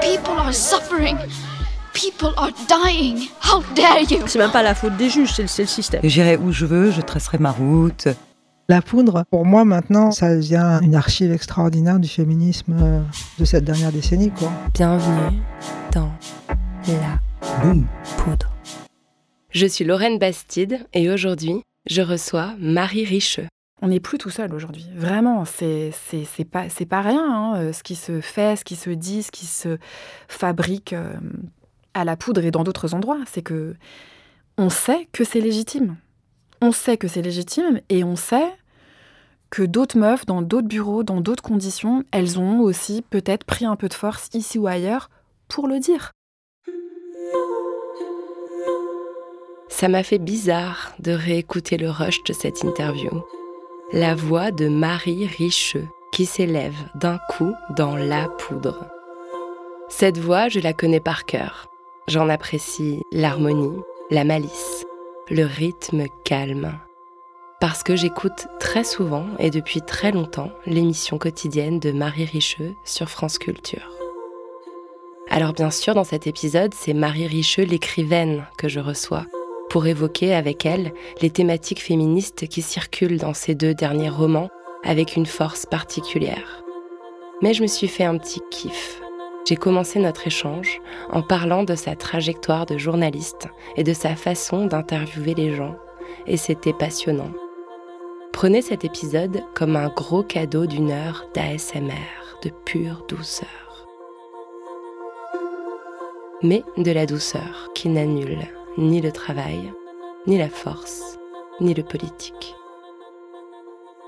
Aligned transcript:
People 0.00 0.38
are 0.38 0.52
suffering. 0.52 1.16
People 1.92 2.32
are 2.36 2.52
dying. 2.68 3.28
How 3.42 3.62
dare 3.74 4.02
you? 4.02 4.26
C'est 4.26 4.38
même 4.38 4.50
pas 4.50 4.62
la 4.62 4.74
faute 4.74 4.96
des 4.96 5.08
juges, 5.08 5.32
c'est 5.34 5.42
le, 5.42 5.48
c'est 5.48 5.62
le 5.62 5.68
système. 5.68 6.00
J'irai 6.04 6.36
où 6.36 6.52
je 6.52 6.66
veux, 6.66 6.90
je 6.90 7.00
tracerai 7.00 7.38
ma 7.38 7.50
route. 7.50 8.08
La 8.68 8.82
poudre, 8.82 9.24
pour 9.30 9.46
moi 9.46 9.64
maintenant, 9.64 10.10
ça 10.10 10.34
devient 10.34 10.80
une 10.82 10.94
archive 10.96 11.32
extraordinaire 11.32 12.00
du 12.00 12.08
féminisme 12.08 12.76
euh, 12.80 13.00
de 13.38 13.44
cette 13.44 13.64
dernière 13.64 13.92
décennie. 13.92 14.30
Quoi. 14.30 14.50
Bienvenue 14.74 15.38
dans 15.92 16.10
La 16.88 17.20
Boum. 17.62 17.86
Poudre. 18.18 18.50
Je 19.50 19.66
suis 19.66 19.84
Lorraine 19.84 20.18
Bastide 20.18 20.80
et 20.92 21.10
aujourd'hui, 21.10 21.62
je 21.88 22.02
reçois 22.02 22.54
Marie 22.58 23.04
Richeux. 23.04 23.46
On 23.82 23.88
n'est 23.88 24.00
plus 24.00 24.16
tout 24.16 24.30
seul 24.30 24.54
aujourd'hui. 24.54 24.88
Vraiment, 24.94 25.44
c'est 25.44 25.92
pas 26.50 26.64
pas 26.88 27.00
rien 27.02 27.24
hein, 27.30 27.56
euh, 27.56 27.72
ce 27.72 27.82
qui 27.82 27.94
se 27.94 28.20
fait, 28.20 28.56
ce 28.56 28.64
qui 28.64 28.76
se 28.76 28.90
dit, 28.90 29.22
ce 29.22 29.30
qui 29.30 29.44
se 29.46 29.76
fabrique 30.28 30.94
euh, 30.94 31.12
à 31.92 32.04
la 32.04 32.16
poudre 32.16 32.42
et 32.44 32.50
dans 32.50 32.64
d'autres 32.64 32.94
endroits. 32.94 33.20
C'est 33.26 33.42
que 33.42 33.74
on 34.56 34.70
sait 34.70 35.08
que 35.12 35.24
c'est 35.24 35.40
légitime. 35.40 35.96
On 36.62 36.72
sait 36.72 36.96
que 36.96 37.06
c'est 37.06 37.20
légitime 37.20 37.80
et 37.90 38.02
on 38.02 38.16
sait 38.16 38.50
que 39.50 39.62
d'autres 39.62 39.98
meufs 39.98 40.24
dans 40.24 40.40
d'autres 40.40 40.68
bureaux, 40.68 41.02
dans 41.02 41.20
d'autres 41.20 41.42
conditions, 41.42 42.02
elles 42.12 42.38
ont 42.38 42.60
aussi 42.60 43.02
peut-être 43.02 43.44
pris 43.44 43.66
un 43.66 43.76
peu 43.76 43.88
de 43.88 43.94
force 43.94 44.30
ici 44.32 44.58
ou 44.58 44.66
ailleurs 44.66 45.10
pour 45.48 45.68
le 45.68 45.78
dire. 45.78 46.12
Ça 49.68 49.88
m'a 49.88 50.02
fait 50.02 50.18
bizarre 50.18 50.94
de 50.98 51.12
réécouter 51.12 51.76
le 51.76 51.90
rush 51.90 52.24
de 52.24 52.32
cette 52.32 52.64
interview. 52.64 53.10
La 53.92 54.16
voix 54.16 54.50
de 54.50 54.66
Marie 54.68 55.28
Richeux 55.28 55.86
qui 56.10 56.26
s'élève 56.26 56.74
d'un 56.96 57.20
coup 57.30 57.52
dans 57.76 57.94
la 57.94 58.26
poudre. 58.26 58.84
Cette 59.88 60.18
voix, 60.18 60.48
je 60.48 60.58
la 60.58 60.72
connais 60.72 60.98
par 60.98 61.24
cœur. 61.24 61.68
J'en 62.08 62.28
apprécie 62.28 63.04
l'harmonie, 63.12 63.78
la 64.10 64.24
malice, 64.24 64.84
le 65.30 65.44
rythme 65.44 66.06
calme. 66.24 66.72
Parce 67.60 67.84
que 67.84 67.94
j'écoute 67.94 68.48
très 68.58 68.82
souvent 68.82 69.26
et 69.38 69.50
depuis 69.50 69.82
très 69.82 70.10
longtemps 70.10 70.50
l'émission 70.66 71.16
quotidienne 71.16 71.78
de 71.78 71.92
Marie 71.92 72.24
Richeux 72.24 72.74
sur 72.84 73.08
France 73.08 73.38
Culture. 73.38 73.92
Alors 75.30 75.52
bien 75.52 75.70
sûr, 75.70 75.94
dans 75.94 76.02
cet 76.02 76.26
épisode, 76.26 76.74
c'est 76.74 76.92
Marie 76.92 77.28
Richeux, 77.28 77.64
l'écrivaine, 77.64 78.46
que 78.58 78.68
je 78.68 78.80
reçois 78.80 79.26
pour 79.70 79.86
évoquer 79.86 80.34
avec 80.34 80.66
elle 80.66 80.92
les 81.20 81.30
thématiques 81.30 81.82
féministes 81.82 82.46
qui 82.48 82.62
circulent 82.62 83.18
dans 83.18 83.34
ces 83.34 83.54
deux 83.54 83.74
derniers 83.74 84.08
romans 84.08 84.48
avec 84.84 85.16
une 85.16 85.26
force 85.26 85.66
particulière. 85.66 86.62
Mais 87.42 87.52
je 87.52 87.62
me 87.62 87.66
suis 87.66 87.88
fait 87.88 88.04
un 88.04 88.16
petit 88.16 88.40
kiff. 88.50 89.00
J'ai 89.46 89.56
commencé 89.56 89.98
notre 89.98 90.26
échange 90.26 90.80
en 91.10 91.22
parlant 91.22 91.62
de 91.62 91.74
sa 91.74 91.94
trajectoire 91.94 92.66
de 92.66 92.78
journaliste 92.78 93.48
et 93.76 93.84
de 93.84 93.92
sa 93.92 94.16
façon 94.16 94.66
d'interviewer 94.66 95.34
les 95.34 95.54
gens, 95.54 95.76
et 96.26 96.36
c'était 96.36 96.72
passionnant. 96.72 97.30
Prenez 98.32 98.60
cet 98.60 98.84
épisode 98.84 99.42
comme 99.54 99.76
un 99.76 99.88
gros 99.88 100.22
cadeau 100.22 100.66
d'une 100.66 100.90
heure 100.90 101.26
d'ASMR, 101.34 101.92
de 102.42 102.50
pure 102.64 103.04
douceur. 103.08 103.86
Mais 106.42 106.62
de 106.76 106.90
la 106.90 107.06
douceur 107.06 107.70
qui 107.74 107.88
n'annule 107.88 108.46
ni 108.78 109.00
le 109.00 109.10
travail, 109.10 109.72
ni 110.26 110.36
la 110.36 110.50
force, 110.50 111.18
ni 111.60 111.72
le 111.72 111.82
politique. 111.82 112.54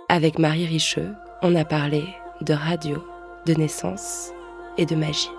Avec 0.08 0.38
Marie 0.38 0.66
Richeux, 0.66 1.14
on 1.42 1.54
a 1.54 1.64
parlé 1.64 2.04
de 2.42 2.52
radio, 2.52 3.02
de 3.46 3.54
naissance 3.54 4.32
et 4.76 4.84
de 4.84 4.94
magie. 4.94 5.30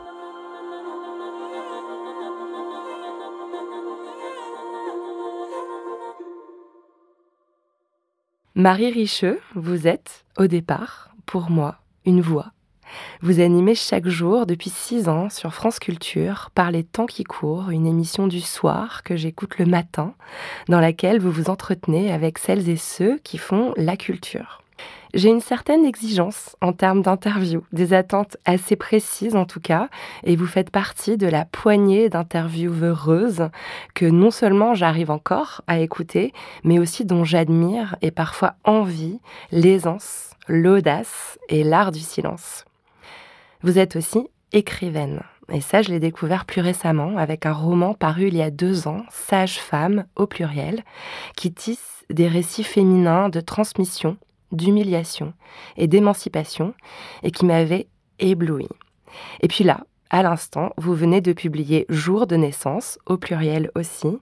Marie 8.55 8.91
Richeux, 8.91 9.39
vous 9.55 9.87
êtes, 9.87 10.25
au 10.37 10.47
départ, 10.47 11.11
pour 11.25 11.49
moi, 11.49 11.75
une 12.05 12.21
voix. 12.21 12.51
Vous 13.21 13.39
animez 13.39 13.75
chaque 13.75 14.07
jour 14.07 14.45
depuis 14.45 14.69
six 14.69 15.09
ans 15.09 15.29
sur 15.29 15.53
France 15.53 15.79
Culture 15.79 16.49
par 16.53 16.71
les 16.71 16.83
temps 16.83 17.05
qui 17.05 17.23
courent, 17.23 17.69
une 17.69 17.87
émission 17.87 18.27
du 18.27 18.41
soir 18.41 19.03
que 19.03 19.15
j'écoute 19.15 19.57
le 19.57 19.65
matin, 19.65 20.13
dans 20.67 20.79
laquelle 20.79 21.19
vous 21.19 21.31
vous 21.31 21.49
entretenez 21.49 22.11
avec 22.11 22.37
celles 22.37 22.69
et 22.69 22.77
ceux 22.77 23.17
qui 23.19 23.37
font 23.37 23.73
la 23.77 23.97
culture. 23.97 24.61
J'ai 25.15 25.29
une 25.29 25.41
certaine 25.41 25.85
exigence 25.85 26.55
en 26.61 26.71
termes 26.71 27.01
d'interview, 27.01 27.63
des 27.73 27.93
attentes 27.93 28.37
assez 28.45 28.75
précises 28.75 29.35
en 29.35 29.45
tout 29.45 29.59
cas, 29.59 29.89
et 30.23 30.35
vous 30.35 30.45
faites 30.45 30.69
partie 30.69 31.17
de 31.17 31.27
la 31.27 31.45
poignée 31.45 32.09
d'intervieweuses 32.09 33.49
que 33.95 34.05
non 34.05 34.29
seulement 34.29 34.75
j'arrive 34.75 35.09
encore 35.09 35.61
à 35.67 35.79
écouter, 35.79 36.31
mais 36.63 36.77
aussi 36.77 37.05
dont 37.05 37.23
j'admire 37.23 37.95
et 38.03 38.11
parfois 38.11 38.53
envie 38.63 39.19
l'aisance, 39.51 40.31
l'audace 40.47 41.39
et 41.49 41.63
l'art 41.63 41.91
du 41.91 42.01
silence. 42.01 42.65
Vous 43.61 43.77
êtes 43.77 43.97
aussi 43.97 44.25
écrivaine. 44.53 45.21
Et 45.51 45.59
ça, 45.59 45.81
je 45.81 45.89
l'ai 45.89 45.99
découvert 45.99 46.45
plus 46.45 46.61
récemment 46.61 47.17
avec 47.17 47.45
un 47.45 47.51
roman 47.51 47.93
paru 47.93 48.29
il 48.29 48.37
y 48.37 48.41
a 48.41 48.51
deux 48.51 48.87
ans, 48.87 49.03
Sage-femme 49.09 50.05
au 50.15 50.27
pluriel, 50.27 50.83
qui 51.35 51.51
tisse 51.51 52.05
des 52.09 52.29
récits 52.29 52.63
féminins 52.63 53.27
de 53.27 53.41
transmission, 53.41 54.15
d'humiliation 54.53 55.33
et 55.75 55.87
d'émancipation 55.87 56.73
et 57.23 57.31
qui 57.31 57.45
m'avait 57.45 57.87
ébloui. 58.19 58.69
Et 59.41 59.49
puis 59.49 59.65
là, 59.65 59.81
à 60.09 60.23
l'instant, 60.23 60.71
vous 60.77 60.95
venez 60.95 61.19
de 61.19 61.33
publier 61.33 61.85
Jour 61.89 62.27
de 62.27 62.37
naissance, 62.37 62.97
au 63.05 63.17
pluriel 63.17 63.71
aussi, 63.75 64.19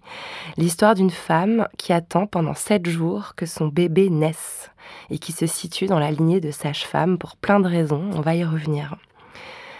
l'histoire 0.58 0.96
d'une 0.96 1.12
femme 1.12 1.68
qui 1.78 1.94
attend 1.94 2.26
pendant 2.26 2.56
sept 2.56 2.88
jours 2.88 3.36
que 3.36 3.46
son 3.46 3.68
bébé 3.68 4.10
naisse 4.10 4.72
et 5.12 5.20
qui 5.20 5.32
se 5.32 5.46
situe 5.46 5.86
dans 5.86 6.00
la 6.00 6.12
lignée 6.12 6.42
de 6.42 6.50
sage-femme 6.52 7.20
pour 7.20 7.38
plein 7.38 7.60
de 7.60 7.70
raisons, 7.70 8.10
on 8.16 8.22
va 8.22 8.36
y 8.36 8.44
revenir. 8.44 8.96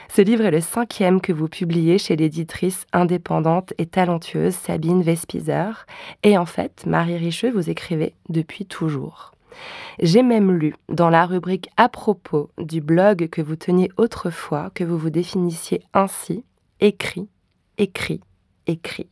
Ce 0.10 0.22
livre 0.22 0.46
est 0.46 0.52
le 0.52 0.62
cinquième 0.62 1.22
que 1.22 1.34
vous 1.34 1.48
publiez 1.48 1.98
chez 1.98 2.16
l'éditrice 2.16 2.86
indépendante 2.94 3.74
et 3.78 3.86
talentueuse 3.86 4.56
Sabine 4.56 5.04
Vespizer. 5.04 5.86
Et 6.24 6.38
en 6.38 6.46
fait, 6.46 6.86
Marie 6.86 7.18
Richeux, 7.18 7.52
vous 7.52 7.70
écrivez 7.70 8.14
depuis 8.30 8.66
toujours. 8.66 9.34
J'ai 10.00 10.24
même 10.24 10.52
lu 10.52 10.76
dans 10.90 11.10
la 11.10 11.26
rubrique 11.26 11.70
à 11.78 11.90
propos 11.90 12.52
du 12.58 12.82
blog 12.82 13.28
que 13.30 13.42
vous 13.42 13.56
teniez 13.56 13.92
autrefois 13.98 14.70
que 14.74 14.84
vous 14.84 14.98
vous 14.98 15.10
définissiez 15.10 15.84
ainsi 15.94 16.44
écrit, 16.80 17.28
écrit, 17.78 18.22
écrit. 18.68 19.10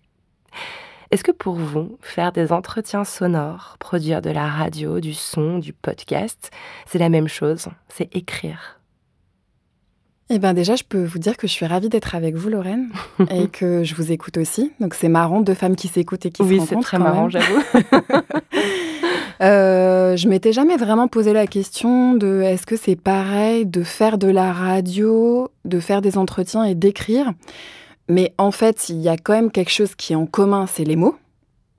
Est-ce 1.11 1.23
que 1.23 1.31
pour 1.31 1.55
vous, 1.55 1.97
faire 2.01 2.31
des 2.31 2.51
entretiens 2.51 3.03
sonores, 3.03 3.77
produire 3.79 4.21
de 4.21 4.31
la 4.31 4.47
radio, 4.47 4.99
du 4.99 5.13
son, 5.13 5.59
du 5.59 5.71
podcast, 5.71 6.51
c'est 6.85 6.99
la 6.99 7.09
même 7.09 7.27
chose? 7.27 7.67
C'est 7.89 8.15
écrire 8.15 8.74
Eh 10.31 10.39
bien 10.39 10.55
déjà, 10.55 10.75
je 10.75 10.83
peux 10.83 11.03
vous 11.03 11.19
dire 11.19 11.37
que 11.37 11.45
je 11.45 11.51
suis 11.51 11.67
ravie 11.67 11.87
d'être 11.87 12.15
avec 12.15 12.35
vous, 12.35 12.49
Lorraine, 12.49 12.89
et 13.29 13.47
que 13.51 13.83
je 13.83 13.93
vous 13.93 14.11
écoute 14.11 14.37
aussi. 14.37 14.71
Donc 14.79 14.95
c'est 14.95 15.07
marrant, 15.07 15.41
deux 15.41 15.53
femmes 15.53 15.75
qui 15.75 15.87
s'écoutent 15.87 16.25
et 16.25 16.31
qui 16.31 16.41
oui, 16.41 16.55
se 16.55 16.61
rencontrent. 16.61 16.71
Oui, 16.71 16.81
c'est 16.81 16.87
très 16.87 16.97
marrant, 16.97 17.29
j'avoue. 17.29 17.61
euh, 19.41 20.17
je 20.17 20.27
m'étais 20.27 20.51
jamais 20.51 20.77
vraiment 20.77 21.07
posé 21.07 21.31
la 21.31 21.45
question 21.45 22.15
de 22.15 22.41
est-ce 22.41 22.65
que 22.65 22.75
c'est 22.75 22.95
pareil 22.95 23.67
de 23.67 23.83
faire 23.83 24.17
de 24.17 24.27
la 24.27 24.51
radio, 24.51 25.49
de 25.63 25.79
faire 25.79 26.01
des 26.01 26.17
entretiens 26.17 26.63
et 26.63 26.73
d'écrire. 26.73 27.31
Mais 28.09 28.33
en 28.39 28.51
fait, 28.51 28.89
il 28.89 28.97
y 28.97 29.09
a 29.09 29.17
quand 29.17 29.33
même 29.33 29.51
quelque 29.51 29.71
chose 29.71 29.93
qui 29.93 30.13
est 30.13 30.15
en 30.15 30.25
commun, 30.25 30.65
c'est 30.65 30.85
les 30.85 30.95
mots. 30.95 31.15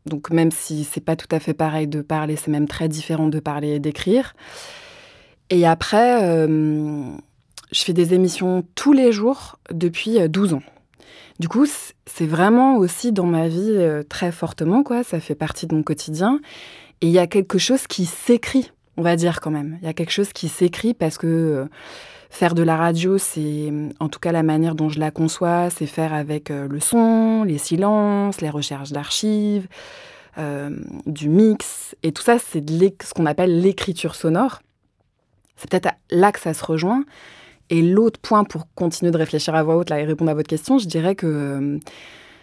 Donc 0.06 0.30
même 0.30 0.52
si 0.52 0.84
c'est 0.84 1.00
pas 1.00 1.16
tout 1.16 1.28
à 1.32 1.40
fait 1.40 1.54
pareil 1.54 1.88
de 1.88 2.00
parler, 2.00 2.36
c'est 2.36 2.52
même 2.52 2.68
très 2.68 2.88
différent 2.88 3.26
de 3.26 3.40
parler 3.40 3.74
et 3.74 3.78
d'écrire. 3.80 4.34
Et 5.50 5.66
après, 5.66 6.22
euh, 6.22 7.10
je 7.72 7.82
fais 7.82 7.92
des 7.92 8.14
émissions 8.14 8.64
tous 8.74 8.92
les 8.92 9.12
jours 9.12 9.58
depuis 9.70 10.18
12 10.28 10.54
ans. 10.54 10.62
Du 11.38 11.48
coup, 11.48 11.66
c'est 12.06 12.26
vraiment 12.26 12.76
aussi 12.76 13.12
dans 13.12 13.26
ma 13.26 13.48
vie 13.48 13.74
euh, 13.76 14.02
très 14.02 14.32
fortement, 14.32 14.82
quoi. 14.82 15.04
Ça 15.04 15.20
fait 15.20 15.34
partie 15.34 15.66
de 15.66 15.74
mon 15.74 15.82
quotidien. 15.82 16.40
Et 17.02 17.08
il 17.08 17.12
y 17.12 17.18
a 17.18 17.26
quelque 17.26 17.58
chose 17.58 17.86
qui 17.86 18.06
s'écrit, 18.06 18.72
on 18.96 19.02
va 19.02 19.16
dire 19.16 19.40
quand 19.40 19.50
même. 19.50 19.78
Il 19.82 19.86
y 19.86 19.90
a 19.90 19.92
quelque 19.92 20.12
chose 20.12 20.32
qui 20.32 20.48
s'écrit 20.48 20.94
parce 20.94 21.18
que 21.18 21.26
euh, 21.26 21.64
Faire 22.30 22.54
de 22.54 22.62
la 22.62 22.76
radio, 22.76 23.18
c'est, 23.18 23.72
en 24.00 24.08
tout 24.08 24.18
cas 24.18 24.32
la 24.32 24.42
manière 24.42 24.74
dont 24.74 24.88
je 24.88 24.98
la 24.98 25.10
conçois, 25.10 25.70
c'est 25.70 25.86
faire 25.86 26.12
avec 26.12 26.50
euh, 26.50 26.66
le 26.68 26.80
son, 26.80 27.44
les 27.44 27.56
silences, 27.56 28.40
les 28.40 28.50
recherches 28.50 28.90
d'archives, 28.90 29.68
euh, 30.36 30.70
du 31.06 31.28
mix. 31.28 31.94
Et 32.02 32.12
tout 32.12 32.22
ça, 32.22 32.38
c'est 32.38 32.62
ce 32.68 33.14
qu'on 33.14 33.26
appelle 33.26 33.60
l'écriture 33.60 34.14
sonore. 34.14 34.60
C'est 35.56 35.70
peut-être 35.70 35.94
là 36.10 36.32
que 36.32 36.40
ça 36.40 36.52
se 36.52 36.64
rejoint. 36.64 37.04
Et 37.70 37.82
l'autre 37.82 38.20
point 38.20 38.44
pour 38.44 38.66
continuer 38.74 39.10
de 39.10 39.18
réfléchir 39.18 39.54
à 39.54 39.62
voix 39.62 39.76
haute 39.76 39.90
là, 39.90 40.00
et 40.00 40.04
répondre 40.04 40.30
à 40.30 40.34
votre 40.34 40.48
question, 40.48 40.78
je 40.78 40.86
dirais 40.86 41.14
que 41.14 41.26
euh, 41.26 41.78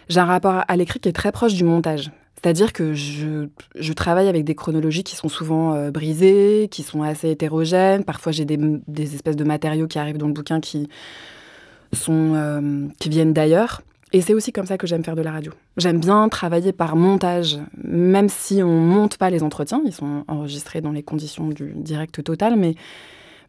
j'ai 0.08 0.20
un 0.20 0.26
rapport 0.26 0.64
à 0.66 0.76
l'écrit 0.76 1.00
qui 1.00 1.08
est 1.08 1.12
très 1.12 1.32
proche 1.32 1.54
du 1.54 1.64
montage. 1.64 2.10
C'est-à-dire 2.44 2.74
que 2.74 2.92
je, 2.92 3.48
travaille 3.94 4.28
avec 4.28 4.44
des 4.44 4.54
chronologies 4.54 5.02
qui 5.02 5.16
sont 5.16 5.30
souvent 5.30 5.72
euh, 5.72 5.90
brisées, 5.90 6.68
qui 6.70 6.82
sont 6.82 7.02
assez 7.02 7.30
hétérogènes. 7.30 8.04
Parfois, 8.04 8.32
j'ai 8.32 8.44
des, 8.44 9.14
espèces 9.14 9.36
de 9.36 9.44
matériaux 9.44 9.86
qui 9.86 9.98
arrivent 9.98 10.18
dans 10.18 10.26
le 10.26 10.34
bouquin 10.34 10.60
qui, 10.60 10.90
sont, 11.94 12.34
euh, 12.34 12.86
qui 13.00 13.08
viennent 13.08 13.32
d'ailleurs. 13.32 13.80
Et 14.12 14.20
c'est 14.20 14.34
aussi 14.34 14.52
comme 14.52 14.66
ça 14.66 14.76
que 14.76 14.86
j'aime 14.86 15.02
faire 15.02 15.16
de 15.16 15.22
la 15.22 15.32
radio. 15.32 15.52
J'aime 15.78 15.98
bien 15.98 16.28
travailler 16.28 16.72
par 16.72 16.96
montage, 16.96 17.58
même 17.82 18.28
si 18.28 18.62
on 18.62 18.78
monte 18.78 19.16
pas 19.16 19.30
les 19.30 19.42
entretiens, 19.42 19.82
ils 19.86 19.92
sont 19.92 20.24
enregistrés 20.28 20.80
dans 20.80 20.92
les 20.92 21.02
conditions 21.02 21.48
du 21.48 21.72
direct 21.74 22.22
total, 22.22 22.56
mais 22.56 22.74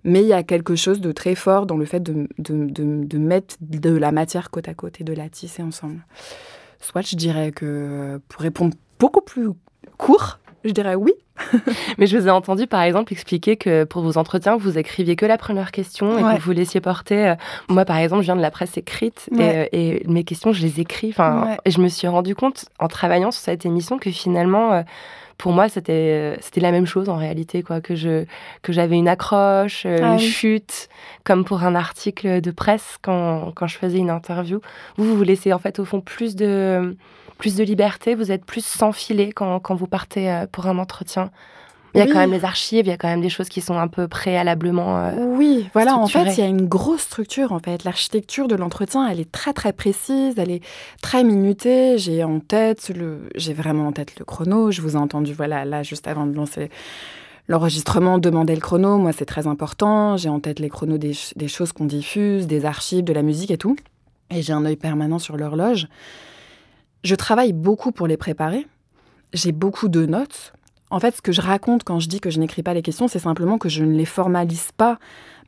mais 0.05 0.21
il 0.21 0.27
y 0.27 0.33
a 0.33 0.43
quelque 0.43 0.75
chose 0.75 1.01
de 1.01 1.11
très 1.11 1.35
fort 1.35 1.65
dans 1.65 1.77
le 1.77 1.85
fait 1.85 1.99
de, 1.99 2.27
de, 2.37 2.65
de, 2.65 3.03
de 3.03 3.17
mettre 3.17 3.55
de 3.59 3.89
la 3.89 4.11
matière 4.11 4.51
côte 4.51 4.69
à 4.69 4.73
côte 4.73 5.01
et 5.01 5.03
de 5.03 5.13
la 5.13 5.27
tisser 5.27 5.63
ensemble. 5.63 6.05
Soit 6.79 7.01
je 7.01 7.15
dirais 7.15 7.51
que 7.51 8.21
pour 8.29 8.41
répondre 8.41 8.75
beaucoup 8.99 9.21
plus 9.21 9.49
court, 9.97 10.39
je 10.63 10.71
dirais 10.71 10.95
oui. 10.95 11.13
Mais 11.97 12.07
je 12.07 12.17
vous 12.17 12.27
ai 12.27 12.31
entendu, 12.31 12.67
par 12.67 12.81
exemple, 12.81 13.11
expliquer 13.11 13.57
que 13.57 13.83
pour 13.83 14.03
vos 14.03 14.17
entretiens, 14.17 14.55
vous 14.55 14.77
écriviez 14.77 15.15
que 15.15 15.25
la 15.25 15.37
première 15.37 15.71
question 15.71 16.17
et 16.17 16.37
que 16.37 16.41
vous 16.41 16.51
laissiez 16.51 16.81
porter. 16.81 17.29
Euh, 17.29 17.35
moi, 17.67 17.83
par 17.83 17.97
exemple, 17.97 18.21
je 18.21 18.27
viens 18.27 18.35
de 18.35 18.41
la 18.41 18.51
presse 18.51 18.77
écrite 18.77 19.29
euh, 19.37 19.65
et, 19.71 20.03
mes 20.07 20.23
questions, 20.23 20.53
je 20.53 20.61
les 20.61 20.79
écris. 20.79 21.09
Enfin, 21.09 21.57
et 21.65 21.71
je 21.71 21.81
me 21.81 21.87
suis 21.87 22.07
rendu 22.07 22.35
compte 22.35 22.65
en 22.79 22.87
travaillant 22.87 23.31
sur 23.31 23.41
cette 23.41 23.65
émission 23.65 23.97
que 23.97 24.11
finalement. 24.11 24.83
Euh, 25.35 25.37
pour 25.37 25.51
moi, 25.51 25.69
c'était 25.69 26.37
c'était 26.41 26.61
la 26.61 26.71
même 26.71 26.85
chose 26.85 27.09
en 27.09 27.17
réalité, 27.17 27.63
quoi. 27.63 27.81
Que 27.81 27.95
je 27.95 28.25
que 28.61 28.73
j'avais 28.73 28.95
une 28.95 29.07
accroche, 29.07 29.85
ah 29.85 30.13
une 30.13 30.19
chute, 30.19 30.89
comme 31.23 31.45
pour 31.45 31.63
un 31.63 31.75
article 31.75 32.41
de 32.41 32.51
presse 32.51 32.97
quand, 33.01 33.51
quand 33.55 33.67
je 33.67 33.77
faisais 33.77 33.97
une 33.97 34.09
interview. 34.09 34.59
Vous, 34.97 35.05
vous 35.05 35.17
vous 35.17 35.23
laissez 35.23 35.53
en 35.53 35.59
fait 35.59 35.79
au 35.79 35.85
fond 35.85 36.01
plus 36.01 36.35
de 36.35 36.95
plus 37.37 37.55
de 37.55 37.63
liberté, 37.63 38.15
vous 38.15 38.31
êtes 38.31 38.45
plus 38.45 38.65
sans 38.65 38.91
filet 38.91 39.31
quand, 39.31 39.59
quand 39.59 39.75
vous 39.75 39.87
partez 39.87 40.31
euh, 40.31 40.45
pour 40.51 40.67
un 40.67 40.77
entretien. 40.77 41.31
Il 41.95 41.99
y 41.99 42.01
a 42.01 42.07
quand 42.07 42.19
même 42.19 42.31
les 42.31 42.43
archives, 42.43 42.85
il 42.85 42.89
y 42.89 42.91
a 42.91 42.97
quand 42.97 43.07
même 43.07 43.21
des 43.21 43.29
choses 43.29 43.47
qui 43.47 43.61
sont 43.61 43.77
un 43.77 43.87
peu 43.87 44.07
préalablement. 44.07 44.97
Euh, 44.97 45.11
oui, 45.17 45.69
voilà, 45.73 45.97
en 45.97 46.07
fait, 46.07 46.33
il 46.35 46.39
y 46.39 46.43
a 46.43 46.47
une 46.47 46.67
grosse 46.67 47.01
structure. 47.01 47.53
En 47.53 47.59
fait, 47.59 47.83
l'architecture 47.83 48.47
de 48.47 48.55
l'entretien, 48.55 49.07
elle 49.07 49.19
est 49.19 49.31
très 49.31 49.53
très 49.53 49.73
précise, 49.73 50.35
elle 50.37 50.51
est 50.51 50.63
très 51.01 51.23
minutée. 51.23 51.97
J'ai 51.97 52.23
en 52.23 52.39
tête 52.39 52.91
le, 52.95 53.29
j'ai 53.35 53.53
vraiment 53.53 53.87
en 53.87 53.91
tête 53.91 54.19
le 54.19 54.25
chrono. 54.25 54.71
Je 54.71 54.81
vous 54.81 54.93
ai 54.93 54.99
entendu, 54.99 55.33
voilà, 55.33 55.63
là 55.65 55.83
juste 55.83 56.07
avant 56.07 56.25
de 56.25 56.35
lancer 56.35 56.69
l'enregistrement, 57.47 58.17
demander 58.17 58.55
le 58.55 58.61
chrono. 58.61 58.97
Moi, 58.97 59.11
c'est 59.13 59.25
très 59.25 59.47
important. 59.47 60.17
J'ai 60.17 60.29
en 60.29 60.39
tête 60.39 60.59
les 60.59 60.69
chronos 60.69 60.97
des, 60.97 61.13
des 61.35 61.47
choses 61.47 61.71
qu'on 61.71 61.85
diffuse, 61.85 62.47
des 62.47 62.65
archives, 62.65 63.03
de 63.03 63.13
la 63.13 63.21
musique 63.21 63.51
et 63.51 63.57
tout. 63.57 63.75
Et 64.31 64.41
j'ai 64.41 64.53
un 64.53 64.65
œil 64.65 64.75
permanent 64.75 65.19
sur 65.19 65.37
l'horloge. 65.37 65.87
Je 67.03 67.15
travaille 67.15 67.53
beaucoup 67.53 67.91
pour 67.91 68.07
les 68.07 68.17
préparer. 68.17 68.65
J'ai 69.33 69.51
beaucoup 69.51 69.89
de 69.89 70.05
notes. 70.05 70.53
En 70.95 70.99
fait, 71.01 71.13
ce 71.13 71.21
que 71.21 71.33
je 71.33 71.41
raconte 71.41 71.83
quand 71.83 71.99
je 71.99 72.07
dis 72.07 72.21
que 72.21 72.29
je 72.29 72.39
n'écris 72.39 72.63
pas 72.63 72.73
les 72.73 72.81
questions, 72.81 73.09
c'est 73.09 73.19
simplement 73.19 73.57
que 73.57 73.67
je 73.67 73.83
ne 73.83 73.93
les 73.97 74.05
formalise 74.05 74.71
pas. 74.77 74.97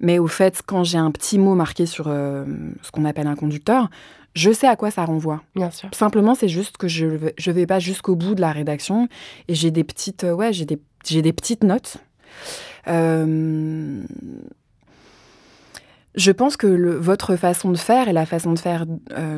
Mais 0.01 0.19
au 0.19 0.27
fait, 0.27 0.61
quand 0.65 0.83
j'ai 0.83 0.97
un 0.97 1.09
petit 1.09 1.39
mot 1.39 1.55
marqué 1.55 1.85
sur 1.85 2.07
euh, 2.09 2.43
ce 2.81 2.91
qu'on 2.91 3.05
appelle 3.05 3.27
un 3.27 3.37
conducteur, 3.37 3.89
je 4.35 4.51
sais 4.51 4.67
à 4.67 4.75
quoi 4.75 4.91
ça 4.91 5.05
renvoie. 5.05 5.41
Bien 5.55 5.71
sûr. 5.71 5.87
Simplement, 5.93 6.35
c'est 6.35 6.49
juste 6.49 6.75
que 6.75 6.89
je 6.89 7.05
ne 7.05 7.51
vais 7.53 7.65
pas 7.65 7.79
jusqu'au 7.79 8.17
bout 8.17 8.35
de 8.35 8.41
la 8.41 8.51
rédaction 8.51 9.07
et 9.47 9.55
j'ai 9.55 9.71
des 9.71 9.85
petites, 9.85 10.25
euh, 10.25 10.33
ouais, 10.33 10.51
j'ai 10.51 10.65
des, 10.65 10.81
des 11.09 11.31
petites 11.31 11.63
notes. 11.63 11.95
Euh, 12.89 14.03
je 16.15 16.31
pense 16.33 16.57
que 16.57 16.67
votre 16.67 17.37
façon 17.37 17.71
de 17.71 17.77
faire 17.77 18.09
et 18.09 18.13
la 18.13 18.25
façon 18.25 18.51
de 18.51 18.59
faire 18.59 18.85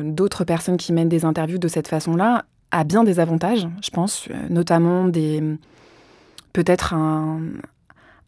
d'autres 0.02 0.42
personnes 0.42 0.76
qui 0.76 0.92
mènent 0.92 1.08
des 1.08 1.24
interviews 1.24 1.58
de 1.58 1.68
cette 1.68 1.86
façon-là 1.86 2.46
a 2.72 2.82
bien 2.82 3.04
des 3.04 3.20
avantages, 3.20 3.68
je 3.80 3.90
pense, 3.90 4.28
notamment 4.48 5.04
des 5.06 5.40
peut-être 6.52 6.94
un, 6.94 7.40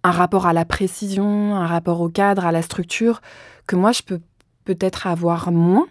rapport 0.04 0.46
à 0.46 0.52
la 0.52 0.64
précision, 0.64 1.54
un 1.54 1.66
rapport 1.66 2.00
au 2.00 2.08
cadre, 2.08 2.44
à 2.44 2.52
la 2.52 2.62
structure 2.62 3.20
que 3.66 3.76
moi 3.76 3.92
je 3.92 4.02
peux 4.02 4.20
peut-être 4.64 5.06
avoir 5.06 5.52
moins 5.52 5.86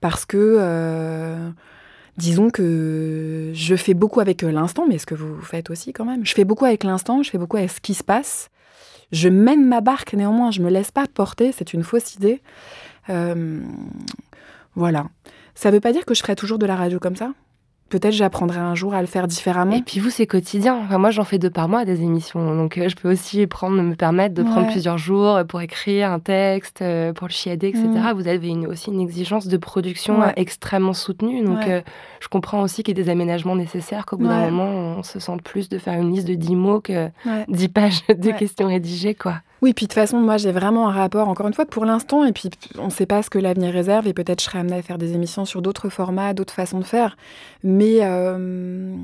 parce 0.00 0.24
que 0.24 0.36
euh, 0.58 1.50
disons 2.16 2.50
que 2.50 3.50
je 3.54 3.76
fais 3.76 3.94
beaucoup 3.94 4.20
avec 4.20 4.42
l'instant, 4.42 4.86
mais 4.86 4.98
ce 4.98 5.06
que 5.06 5.14
vous 5.14 5.40
faites 5.40 5.70
aussi 5.70 5.92
quand 5.92 6.04
même. 6.04 6.24
Je 6.26 6.34
fais 6.34 6.44
beaucoup 6.44 6.64
avec 6.64 6.84
l'instant, 6.84 7.22
je 7.22 7.30
fais 7.30 7.38
beaucoup 7.38 7.56
avec 7.56 7.70
ce 7.70 7.80
qui 7.80 7.94
se 7.94 8.04
passe. 8.04 8.50
Je 9.10 9.28
mène 9.28 9.66
ma 9.66 9.80
barque 9.80 10.12
néanmoins, 10.12 10.50
je 10.50 10.60
me 10.60 10.68
laisse 10.68 10.90
pas 10.90 11.06
porter, 11.06 11.52
c'est 11.52 11.72
une 11.72 11.82
fausse 11.82 12.14
idée. 12.14 12.42
Euh, 13.08 13.60
voilà. 14.74 15.06
Ça 15.54 15.70
ne 15.70 15.74
veut 15.74 15.80
pas 15.80 15.92
dire 15.92 16.04
que 16.04 16.14
je 16.14 16.20
ferai 16.20 16.36
toujours 16.36 16.58
de 16.58 16.66
la 16.66 16.76
radio 16.76 16.98
comme 16.98 17.16
ça 17.16 17.32
peut-être 17.88 18.12
j'apprendrai 18.12 18.58
un 18.58 18.74
jour 18.74 18.94
à 18.94 19.00
le 19.00 19.06
faire 19.06 19.26
différemment. 19.26 19.76
Et 19.76 19.82
puis 19.82 20.00
vous, 20.00 20.10
c'est 20.10 20.26
quotidien. 20.26 20.78
Enfin, 20.84 20.98
moi, 20.98 21.10
j'en 21.10 21.24
fais 21.24 21.38
deux 21.38 21.50
par 21.50 21.68
mois 21.68 21.84
des 21.84 22.02
émissions. 22.02 22.54
Donc, 22.54 22.78
euh, 22.78 22.88
je 22.88 22.96
peux 22.96 23.10
aussi 23.10 23.46
prendre, 23.46 23.80
me 23.82 23.94
permettre 23.94 24.34
de 24.34 24.42
prendre 24.42 24.68
plusieurs 24.70 24.98
jours 24.98 25.40
pour 25.48 25.60
écrire 25.60 26.10
un 26.10 26.20
texte, 26.20 26.82
euh, 26.82 27.12
pour 27.12 27.26
le 27.26 27.32
chiader, 27.32 27.68
etc. 27.68 27.86
Mm. 27.86 28.12
Vous 28.14 28.28
avez 28.28 28.48
une, 28.48 28.66
aussi 28.66 28.90
une 28.90 29.00
exigence 29.00 29.46
de 29.46 29.56
production 29.56 30.22
extrêmement 30.36 30.92
soutenue. 30.92 31.42
Donc, 31.42 31.66
euh, 31.66 31.80
je 32.20 32.28
comprends 32.28 32.62
aussi 32.62 32.82
qu'il 32.82 32.96
y 32.96 33.00
ait 33.00 33.04
des 33.04 33.10
aménagements 33.10 33.56
nécessaires, 33.56 34.06
qu'au 34.06 34.16
bout 34.16 34.28
d'un 34.28 34.50
moment, 34.50 34.98
on 34.98 35.02
se 35.02 35.18
sente 35.18 35.42
plus 35.42 35.68
de 35.68 35.78
faire 35.78 35.94
une 35.94 36.12
liste 36.12 36.28
de 36.28 36.34
10 36.34 36.56
mots 36.56 36.80
que 36.80 37.08
10 37.48 37.68
pages 37.68 38.06
de 38.08 38.30
questions 38.32 38.66
rédigées, 38.66 39.14
quoi. 39.14 39.36
Oui, 39.60 39.72
puis 39.74 39.86
de 39.86 39.88
toute 39.88 39.94
façon, 39.94 40.18
moi 40.18 40.36
j'ai 40.36 40.52
vraiment 40.52 40.88
un 40.88 40.92
rapport, 40.92 41.28
encore 41.28 41.48
une 41.48 41.54
fois, 41.54 41.66
pour 41.66 41.84
l'instant, 41.84 42.24
et 42.24 42.32
puis 42.32 42.50
on 42.78 42.86
ne 42.86 42.90
sait 42.90 43.06
pas 43.06 43.22
ce 43.22 43.30
que 43.30 43.38
l'avenir 43.38 43.72
réserve, 43.72 44.06
et 44.06 44.12
peut-être 44.12 44.40
je 44.40 44.46
serai 44.46 44.60
amenée 44.60 44.76
à 44.76 44.82
faire 44.82 44.98
des 44.98 45.14
émissions 45.14 45.44
sur 45.44 45.62
d'autres 45.62 45.88
formats, 45.88 46.32
d'autres 46.34 46.54
façons 46.54 46.78
de 46.78 46.84
faire. 46.84 47.16
Mais 47.64 47.98
euh, 48.02 48.94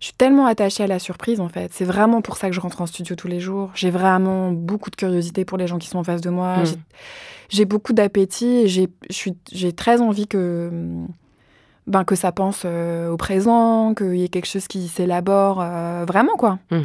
je 0.00 0.06
suis 0.06 0.14
tellement 0.14 0.46
attachée 0.46 0.84
à 0.84 0.86
la 0.86 0.98
surprise, 0.98 1.40
en 1.40 1.48
fait. 1.48 1.72
C'est 1.74 1.84
vraiment 1.84 2.22
pour 2.22 2.36
ça 2.36 2.48
que 2.48 2.54
je 2.54 2.60
rentre 2.60 2.80
en 2.80 2.86
studio 2.86 3.16
tous 3.16 3.28
les 3.28 3.40
jours. 3.40 3.70
J'ai 3.74 3.90
vraiment 3.90 4.50
beaucoup 4.52 4.90
de 4.90 4.96
curiosité 4.96 5.44
pour 5.44 5.58
les 5.58 5.66
gens 5.66 5.78
qui 5.78 5.88
sont 5.88 5.98
en 5.98 6.04
face 6.04 6.22
de 6.22 6.30
moi. 6.30 6.58
Hmm. 6.58 6.64
J'ai 7.50 7.64
beaucoup 7.64 7.92
d'appétit, 7.92 8.64
et 8.64 8.68
j'ai 8.68 9.72
très 9.72 10.00
envie 10.00 10.26
que 10.26 10.70
ben, 11.88 12.04
que 12.04 12.14
ça 12.14 12.32
pense 12.32 12.62
euh, 12.66 13.10
au 13.10 13.16
présent, 13.16 13.94
qu'il 13.94 14.16
y 14.16 14.24
ait 14.24 14.28
quelque 14.28 14.46
chose 14.46 14.68
qui 14.68 14.88
s'élabore 14.88 15.60
euh, 15.62 16.04
vraiment, 16.06 16.36
quoi. 16.36 16.58
Hmm. 16.70 16.82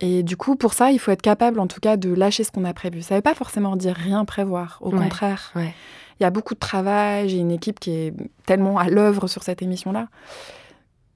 Et 0.00 0.22
du 0.22 0.36
coup, 0.36 0.56
pour 0.56 0.74
ça, 0.74 0.90
il 0.90 0.98
faut 0.98 1.10
être 1.10 1.22
capable, 1.22 1.60
en 1.60 1.66
tout 1.66 1.80
cas, 1.80 1.96
de 1.96 2.12
lâcher 2.12 2.44
ce 2.44 2.50
qu'on 2.50 2.64
a 2.64 2.74
prévu. 2.74 3.02
Ça 3.02 3.14
ne 3.14 3.18
veut 3.18 3.22
pas 3.22 3.34
forcément 3.34 3.76
dire 3.76 3.94
rien 3.94 4.24
prévoir. 4.24 4.78
Au 4.80 4.90
contraire, 4.90 5.52
il 5.56 6.22
y 6.22 6.26
a 6.26 6.30
beaucoup 6.30 6.54
de 6.54 6.58
travail. 6.58 7.28
J'ai 7.28 7.38
une 7.38 7.52
équipe 7.52 7.80
qui 7.80 7.90
est 7.90 8.14
tellement 8.46 8.78
à 8.78 8.88
l'œuvre 8.88 9.28
sur 9.28 9.42
cette 9.42 9.62
émission-là. 9.62 10.08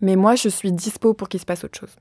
Mais 0.01 0.17
moi, 0.17 0.37
je 0.37 0.49
suis 0.49 0.73
dispo 0.73 1.13
pour 1.13 1.29
qu'il 1.29 1.41
se 1.41 1.45
passe 1.45 1.65
autre 1.65 1.79
chose 1.79 1.97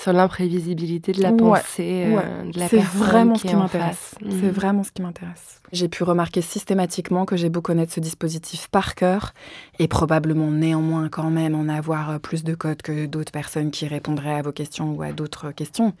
sur 0.00 0.12
l'imprévisibilité 0.12 1.12
de 1.12 1.22
la 1.22 1.32
pensée 1.32 2.06
euh, 2.06 2.50
de 2.50 2.58
la 2.58 2.68
personne. 2.68 2.80
C'est 2.80 2.98
vraiment 2.98 3.34
ce 3.34 3.44
qui 3.44 3.54
m'intéresse. 3.54 4.14
C'est 4.20 4.26
mm. 4.26 4.50
vraiment 4.50 4.82
ce 4.84 4.92
qui 4.92 5.02
m'intéresse. 5.02 5.60
J'ai 5.72 5.88
pu 5.88 6.02
remarquer 6.02 6.40
systématiquement 6.40 7.26
que 7.26 7.36
j'ai 7.36 7.48
beau 7.48 7.60
connaître 7.60 7.92
ce 7.92 8.00
dispositif 8.00 8.68
par 8.68 8.94
cœur 8.94 9.32
et 9.78 9.88
probablement 9.88 10.50
néanmoins 10.50 11.08
quand 11.08 11.30
même 11.30 11.54
en 11.54 11.68
avoir 11.68 12.18
plus 12.20 12.44
de 12.44 12.54
codes 12.54 12.82
que 12.82 13.06
d'autres 13.06 13.32
personnes 13.32 13.70
qui 13.70 13.86
répondraient 13.86 14.34
à 14.34 14.42
vos 14.42 14.52
questions 14.52 14.92
ou 14.92 15.02
à 15.02 15.12
d'autres 15.12 15.52
questions. 15.52 15.92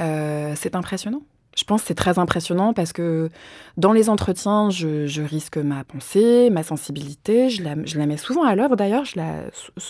Euh, 0.00 0.54
c'est 0.56 0.76
impressionnant. 0.76 1.22
Je 1.56 1.64
pense 1.64 1.82
que 1.82 1.88
c'est 1.88 1.94
très 1.94 2.18
impressionnant 2.18 2.72
parce 2.72 2.94
que 2.94 3.28
dans 3.76 3.92
les 3.92 4.08
entretiens, 4.08 4.70
je, 4.70 5.20
risque 5.20 5.58
ma 5.58 5.84
pensée, 5.84 6.48
ma 6.50 6.62
sensibilité. 6.62 7.50
Je 7.50 7.62
la, 7.62 7.74
je 7.84 7.98
la 7.98 8.06
mets 8.06 8.16
souvent 8.16 8.44
à 8.44 8.54
l'œuvre 8.54 8.76
d'ailleurs, 8.76 9.04
je, 9.04 9.20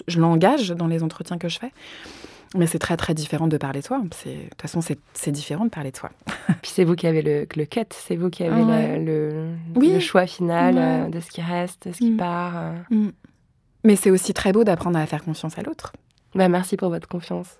je 0.08 0.20
l'engage 0.20 0.70
dans 0.70 0.88
les 0.88 1.04
entretiens 1.04 1.38
que 1.38 1.48
je 1.48 1.60
fais. 1.60 1.72
Mais 2.54 2.66
c'est 2.66 2.78
très 2.78 2.96
très 2.96 3.14
différent 3.14 3.48
de 3.48 3.56
parler 3.56 3.80
de 3.80 3.84
soi. 3.84 3.98
De 3.98 4.04
toute 4.04 4.60
façon, 4.60 4.80
c'est 4.80 5.30
différent 5.30 5.64
de 5.64 5.70
parler 5.70 5.90
de 5.90 5.96
soi. 5.96 6.10
Puis 6.62 6.70
c'est 6.74 6.84
vous 6.84 6.94
qui 6.94 7.06
avez 7.06 7.22
le, 7.22 7.46
le 7.56 7.64
cut, 7.64 7.80
c'est 7.90 8.16
vous 8.16 8.30
qui 8.30 8.44
avez 8.44 8.62
le, 8.98 9.54
le, 9.74 10.00
choix 10.00 10.26
final 10.26 10.74
euh, 10.76 11.08
de 11.08 11.20
ce 11.20 11.30
qui 11.30 11.40
reste, 11.40 11.88
de 11.88 11.92
ce 11.92 11.98
qui 11.98 12.10
mm. 12.10 12.16
part. 12.16 12.52
Euh. 12.56 12.72
Mm. 12.90 13.12
Mais 13.84 13.96
c'est 13.96 14.10
aussi 14.10 14.34
très 14.34 14.52
beau 14.52 14.64
d'apprendre 14.64 14.98
à 14.98 15.06
faire 15.06 15.24
confiance 15.24 15.58
à 15.58 15.62
l'autre. 15.62 15.92
Bah, 16.34 16.48
merci 16.48 16.76
pour 16.76 16.90
votre 16.90 17.08
confiance. 17.08 17.58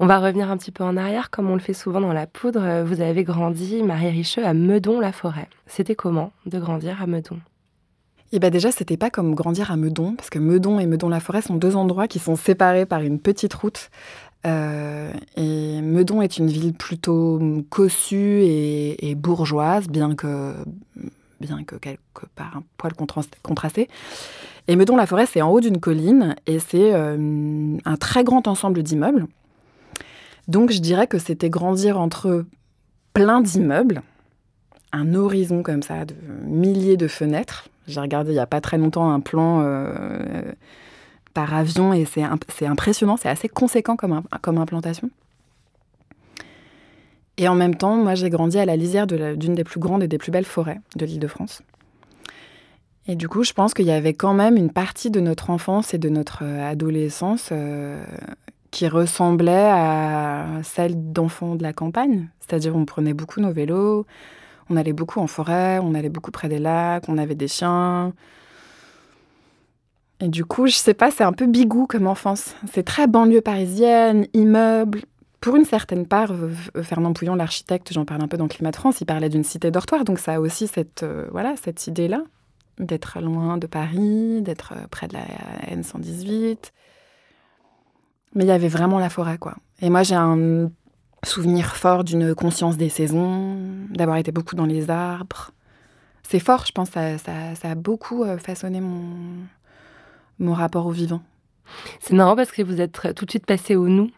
On 0.00 0.06
va 0.06 0.18
revenir 0.18 0.50
un 0.50 0.56
petit 0.56 0.72
peu 0.72 0.84
en 0.84 0.96
arrière, 0.96 1.30
comme 1.30 1.48
on 1.48 1.54
le 1.54 1.60
fait 1.60 1.72
souvent 1.74 2.00
dans 2.00 2.12
la 2.12 2.26
poudre. 2.26 2.82
Vous 2.82 3.00
avez 3.00 3.24
grandi, 3.24 3.82
Marie 3.82 4.10
Richeux, 4.10 4.44
à 4.44 4.52
Meudon-la-Forêt. 4.52 5.48
C'était 5.66 5.94
comment 5.94 6.32
de 6.46 6.58
grandir 6.58 7.00
à 7.00 7.06
Meudon? 7.06 7.38
Et 8.34 8.40
bien 8.40 8.50
déjà, 8.50 8.72
c'était 8.72 8.96
pas 8.96 9.10
comme 9.10 9.34
grandir 9.34 9.70
à 9.70 9.76
Meudon, 9.76 10.14
parce 10.16 10.28
que 10.28 10.40
Meudon 10.40 10.80
et 10.80 10.86
Meudon-la-Forêt 10.86 11.42
sont 11.42 11.54
deux 11.54 11.76
endroits 11.76 12.08
qui 12.08 12.18
sont 12.18 12.34
séparés 12.34 12.84
par 12.84 13.00
une 13.00 13.20
petite 13.20 13.54
route 13.54 13.90
et 14.44 15.80
Meudon 15.80 16.20
est 16.20 16.36
une 16.36 16.48
ville 16.48 16.74
plutôt 16.74 17.40
cossue 17.70 18.42
et, 18.42 19.14
bourgeoise, 19.14 19.88
bien 19.88 20.14
que, 20.14 20.52
bien 21.40 21.64
que 21.64 21.76
quelque 21.76 22.26
part 22.34 22.58
un 22.58 22.62
poil 22.76 22.92
contrasté. 23.42 23.88
Et 24.68 24.76
Meudon-la-Forêt, 24.76 25.26
c'est 25.26 25.40
en 25.40 25.50
haut 25.50 25.60
d'une 25.60 25.80
colline 25.80 26.34
et 26.46 26.58
c'est 26.58 26.92
un 26.92 27.96
très 27.98 28.24
grand 28.24 28.46
ensemble 28.48 28.82
d'immeubles. 28.82 29.26
Donc 30.46 30.72
je 30.72 30.80
dirais 30.80 31.06
que 31.06 31.18
c'était 31.18 31.48
grandir 31.48 31.98
entre 31.98 32.44
plein 33.14 33.40
d'immeubles, 33.40 34.02
un 34.92 35.14
horizon 35.14 35.62
comme 35.62 35.82
ça 35.82 36.04
de 36.04 36.14
milliers 36.44 36.98
de 36.98 37.08
fenêtres. 37.08 37.68
J'ai 37.86 38.00
regardé 38.00 38.30
il 38.30 38.34
n'y 38.34 38.40
a 38.40 38.46
pas 38.46 38.60
très 38.60 38.78
longtemps 38.78 39.10
un 39.10 39.20
plan 39.20 39.60
euh, 39.62 40.42
par 41.34 41.54
avion 41.54 41.92
et 41.92 42.04
c'est 42.04 42.22
impressionnant, 42.22 43.16
c'est 43.16 43.28
assez 43.28 43.48
conséquent 43.48 43.96
comme, 43.96 44.22
comme 44.40 44.58
implantation. 44.58 45.10
Et 47.36 47.48
en 47.48 47.54
même 47.54 47.74
temps, 47.74 47.96
moi 47.96 48.14
j'ai 48.14 48.30
grandi 48.30 48.58
à 48.58 48.64
la 48.64 48.76
lisière 48.76 49.06
d'une 49.06 49.54
des 49.54 49.64
plus 49.64 49.80
grandes 49.80 50.02
et 50.02 50.08
des 50.08 50.18
plus 50.18 50.30
belles 50.30 50.44
forêts 50.44 50.80
de 50.96 51.04
l'île 51.04 51.18
de 51.18 51.26
France. 51.26 51.62
Et 53.06 53.16
du 53.16 53.28
coup, 53.28 53.44
je 53.44 53.52
pense 53.52 53.74
qu'il 53.74 53.84
y 53.86 53.90
avait 53.90 54.14
quand 54.14 54.32
même 54.32 54.56
une 54.56 54.70
partie 54.70 55.10
de 55.10 55.20
notre 55.20 55.50
enfance 55.50 55.92
et 55.92 55.98
de 55.98 56.08
notre 56.08 56.42
euh, 56.42 56.70
adolescence 56.70 57.50
euh, 57.52 58.02
qui 58.70 58.88
ressemblait 58.88 59.68
à 59.70 60.46
celle 60.62 61.12
d'enfants 61.12 61.54
de 61.54 61.62
la 61.62 61.74
campagne. 61.74 62.28
C'est-à-dire, 62.40 62.74
on 62.74 62.86
prenait 62.86 63.12
beaucoup 63.12 63.40
nos 63.40 63.52
vélos, 63.52 64.06
on 64.70 64.76
allait 64.76 64.92
beaucoup 64.92 65.20
en 65.20 65.26
forêt, 65.26 65.78
on 65.82 65.94
allait 65.94 66.08
beaucoup 66.08 66.30
près 66.30 66.48
des 66.48 66.58
lacs, 66.58 67.08
on 67.08 67.18
avait 67.18 67.34
des 67.34 67.48
chiens. 67.48 68.12
Et 70.20 70.28
du 70.28 70.44
coup, 70.44 70.66
je 70.66 70.74
sais 70.74 70.94
pas, 70.94 71.10
c'est 71.10 71.24
un 71.24 71.32
peu 71.32 71.46
bigou 71.46 71.86
comme 71.86 72.06
enfance. 72.06 72.54
C'est 72.72 72.84
très 72.84 73.06
banlieue 73.06 73.40
parisienne, 73.40 74.26
immeuble. 74.32 75.02
Pour 75.40 75.56
une 75.56 75.66
certaine 75.66 76.06
part, 76.06 76.32
Fernand 76.82 77.12
Pouillon, 77.12 77.34
l'architecte, 77.34 77.92
j'en 77.92 78.06
parle 78.06 78.22
un 78.22 78.28
peu 78.28 78.38
dans 78.38 78.48
Climat 78.48 78.70
de 78.70 78.76
France, 78.76 79.02
il 79.02 79.04
parlait 79.04 79.28
d'une 79.28 79.44
cité 79.44 79.70
dortoir, 79.70 80.04
donc 80.04 80.18
ça 80.18 80.34
a 80.34 80.40
aussi 80.40 80.66
cette, 80.66 81.02
euh, 81.02 81.26
voilà, 81.32 81.54
cette 81.62 81.86
idée-là, 81.86 82.22
d'être 82.78 83.20
loin 83.20 83.58
de 83.58 83.66
Paris, 83.66 84.40
d'être 84.40 84.72
euh, 84.74 84.86
près 84.90 85.06
de 85.06 85.12
la 85.12 85.26
N118. 85.76 86.56
Mais 88.34 88.44
il 88.44 88.48
y 88.48 88.52
avait 88.52 88.68
vraiment 88.68 88.98
la 88.98 89.10
forêt, 89.10 89.36
quoi. 89.36 89.56
Et 89.82 89.90
moi, 89.90 90.02
j'ai 90.02 90.14
un 90.14 90.70
souvenir 91.24 91.76
fort 91.76 92.04
d'une 92.04 92.34
conscience 92.34 92.76
des 92.76 92.88
saisons, 92.88 93.56
d'avoir 93.90 94.16
été 94.16 94.32
beaucoup 94.32 94.56
dans 94.56 94.66
les 94.66 94.90
arbres. 94.90 95.50
C'est 96.22 96.40
fort, 96.40 96.64
je 96.66 96.72
pense, 96.72 96.90
ça, 96.90 97.16
a 97.62 97.74
beaucoup 97.74 98.24
euh, 98.24 98.38
façonné 98.38 98.80
mon 98.80 100.52
rapport 100.54 100.86
au 100.86 100.90
vivant. 100.90 101.22
C'est 102.00 102.14
marrant 102.14 102.36
parce 102.36 102.52
que 102.52 102.62
vous 102.62 102.80
êtes 102.80 103.14
tout 103.14 103.24
de 103.24 103.30
suite 103.30 103.46
passé 103.46 103.76
au 103.76 103.88
nous. 103.88 104.10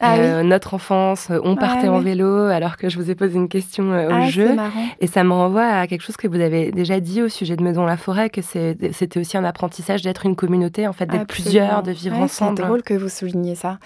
Ah 0.00 0.16
euh, 0.16 0.42
notre 0.42 0.74
enfance, 0.74 1.28
euh, 1.30 1.38
on 1.44 1.56
partait 1.56 1.88
en 1.88 2.00
vélo 2.00 2.46
alors 2.46 2.76
que 2.76 2.88
je 2.88 2.98
vous 2.98 3.10
ai 3.10 3.14
posé 3.14 3.36
une 3.36 3.48
question 3.48 3.92
euh, 3.92 4.08
au 4.08 4.12
ah, 4.12 4.28
jeu. 4.28 4.56
Et 5.00 5.06
ça 5.06 5.24
me 5.24 5.32
renvoie 5.32 5.64
à 5.64 5.86
quelque 5.86 6.02
chose 6.02 6.16
que 6.16 6.28
vous 6.28 6.40
avez 6.40 6.72
déjà 6.72 7.00
dit 7.00 7.22
au 7.22 7.28
sujet 7.28 7.56
de 7.56 7.62
Maison-la-Forêt, 7.62 8.30
que 8.30 8.40
c'était 8.42 9.18
aussi 9.18 9.36
un 9.36 9.44
apprentissage 9.44 10.02
d'être 10.02 10.26
une 10.26 10.36
communauté, 10.36 10.86
en 10.86 10.92
fait, 10.92 11.06
d'être 11.06 11.26
plusieurs, 11.26 11.82
de 11.82 11.92
vivre 11.92 12.18
ensemble. 12.18 12.58
C'est 12.58 12.64
drôle 12.64 12.82
que 12.82 12.94
vous 12.94 13.08
souligniez 13.08 13.54
ça. 13.54 13.78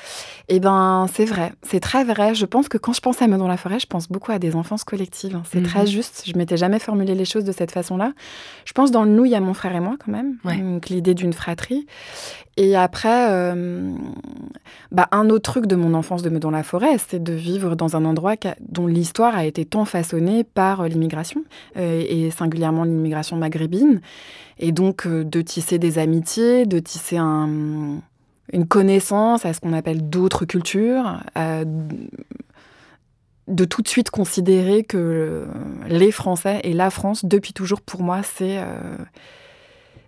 Eh 0.48 0.60
ben, 0.60 1.06
c'est 1.12 1.24
vrai, 1.24 1.52
c'est 1.62 1.80
très 1.80 2.04
vrai. 2.04 2.34
Je 2.34 2.46
pense 2.46 2.68
que 2.68 2.78
quand 2.78 2.92
je 2.92 3.00
pense 3.00 3.22
à 3.22 3.26
Maison-la-Forêt, 3.26 3.78
je 3.80 3.86
pense 3.86 4.08
beaucoup 4.08 4.32
à 4.32 4.38
des 4.38 4.56
enfances 4.56 4.84
collectives. 4.84 5.40
C'est 5.50 5.62
très 5.62 5.80
mhm. 5.80 5.86
juste. 5.86 6.24
Je 6.26 6.36
m'étais 6.36 6.56
jamais 6.56 6.78
formulé 6.78 7.14
les 7.14 7.24
choses 7.24 7.44
de 7.44 7.52
cette 7.52 7.70
façon-là. 7.70 8.12
Je 8.64 8.72
pense 8.72 8.90
dans 8.90 9.04
le 9.04 9.10
nous, 9.10 9.24
il 9.24 9.32
y 9.32 9.36
a 9.36 9.40
mon 9.40 9.54
frère 9.54 9.74
et 9.74 9.80
moi 9.80 9.96
quand 10.04 10.12
même. 10.12 10.36
Donc 10.44 10.88
l'idée 10.88 11.14
d'une 11.14 11.32
fratrie. 11.32 11.86
Et 12.60 12.74
après, 12.74 13.07
euh, 13.30 13.92
bah, 14.92 15.08
un 15.12 15.30
autre 15.30 15.50
truc 15.50 15.66
de 15.66 15.76
mon 15.76 15.94
enfance 15.94 16.22
de 16.22 16.28
dans 16.38 16.50
la 16.50 16.62
forêt, 16.62 16.96
c'est 16.98 17.22
de 17.22 17.32
vivre 17.32 17.74
dans 17.74 17.96
un 17.96 18.04
endroit 18.04 18.34
dont 18.60 18.86
l'histoire 18.86 19.36
a 19.36 19.44
été 19.44 19.64
tant 19.64 19.84
façonnée 19.84 20.44
par 20.44 20.88
l'immigration, 20.88 21.44
euh, 21.76 22.04
et 22.06 22.30
singulièrement 22.30 22.84
l'immigration 22.84 23.36
maghrébine. 23.36 24.00
Et 24.58 24.72
donc 24.72 25.06
euh, 25.06 25.24
de 25.24 25.40
tisser 25.40 25.78
des 25.78 25.98
amitiés, 25.98 26.66
de 26.66 26.78
tisser 26.78 27.18
une 27.18 28.00
connaissance 28.68 29.44
à 29.44 29.52
ce 29.52 29.60
qu'on 29.60 29.72
appelle 29.72 30.08
d'autres 30.08 30.44
cultures, 30.44 31.20
de 33.48 33.64
tout 33.64 33.82
de 33.82 33.88
suite 33.88 34.10
considérer 34.10 34.84
que 34.84 35.46
les 35.88 36.12
Français 36.12 36.60
et 36.64 36.72
la 36.74 36.90
France, 36.90 37.24
depuis 37.24 37.52
toujours, 37.52 37.80
pour 37.80 38.02
moi, 38.02 38.22
c'est 38.22 38.58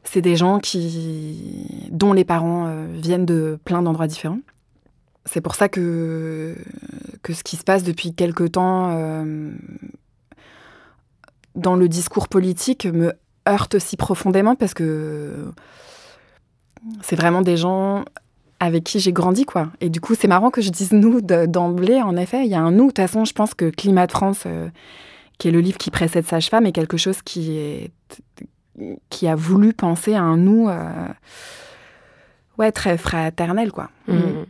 c'est 0.05 0.23
des 0.23 0.37
gens 0.37 0.59
qui, 0.59 1.89
dont 1.91 2.13
les 2.13 2.25
parents 2.25 2.67
euh, 2.67 2.87
viennent 2.93 3.27
de 3.27 3.59
plein 3.65 3.83
d'endroits 3.83 4.07
différents. 4.07 4.41
C'est 5.27 5.41
pour 5.41 5.55
ça 5.55 5.69
que, 5.69 6.57
que 7.23 7.33
ce 7.35 7.45
qui 7.45 7.57
se 7.57 7.65
passe 7.65 7.85
depuis 7.85 8.15
quelque 8.15 8.45
temps 8.45 8.91
euh, 8.91 9.53
dans 11.55 11.77
le 11.77 11.89
discours 11.89 12.29
politique 12.29 12.87
me 12.87 13.13
heurte 13.49 13.79
si 13.79 13.97
profondément 13.97 14.55
parce 14.55 14.75
que 14.75 15.53
c'est 17.03 17.17
vraiment 17.17 17.43
des 17.43 17.57
gens 17.57 18.05
avec 18.61 18.85
qui 18.85 19.01
j'ai 19.01 19.13
grandi, 19.13 19.45
quoi. 19.47 19.71
Et 19.81 19.89
du 19.89 20.01
coup, 20.01 20.15
c'est 20.15 20.29
marrant 20.29 20.51
que 20.51 20.61
je 20.61 20.71
dise 20.71 20.93
nous 20.93 21.23
d'emblée. 21.23 22.03
En 22.03 22.17
effet, 22.17 22.45
il 22.45 22.51
y 22.51 22.55
a 22.55 22.61
un 22.61 22.71
nous. 22.71 22.85
De 22.85 22.89
toute 22.89 22.99
façon, 22.99 23.25
je 23.25 23.33
pense 23.33 23.55
que 23.55 23.71
Climat 23.71 24.07
de 24.07 24.13
France, 24.13 24.43
euh, 24.47 24.69
qui 25.39 25.49
est 25.49 25.51
le 25.51 25.61
livre 25.61 25.79
qui 25.79 25.91
précède 25.91 26.27
Sage-Femme, 26.27 26.67
est 26.67 26.73
quelque 26.73 26.99
chose 26.99 27.23
qui 27.23 27.57
est 27.57 27.91
qui 29.09 29.29
a 29.29 29.35
voulu 29.35 29.73
penser 29.73 30.15
à 30.15 30.23
un 30.23 30.37
nous 30.37 30.69
euh, 30.69 31.09
ouais, 32.59 32.73
très 32.73 32.97
fraternel, 32.99 33.73
quoi. 33.73 33.91
Mmh. 34.09 34.45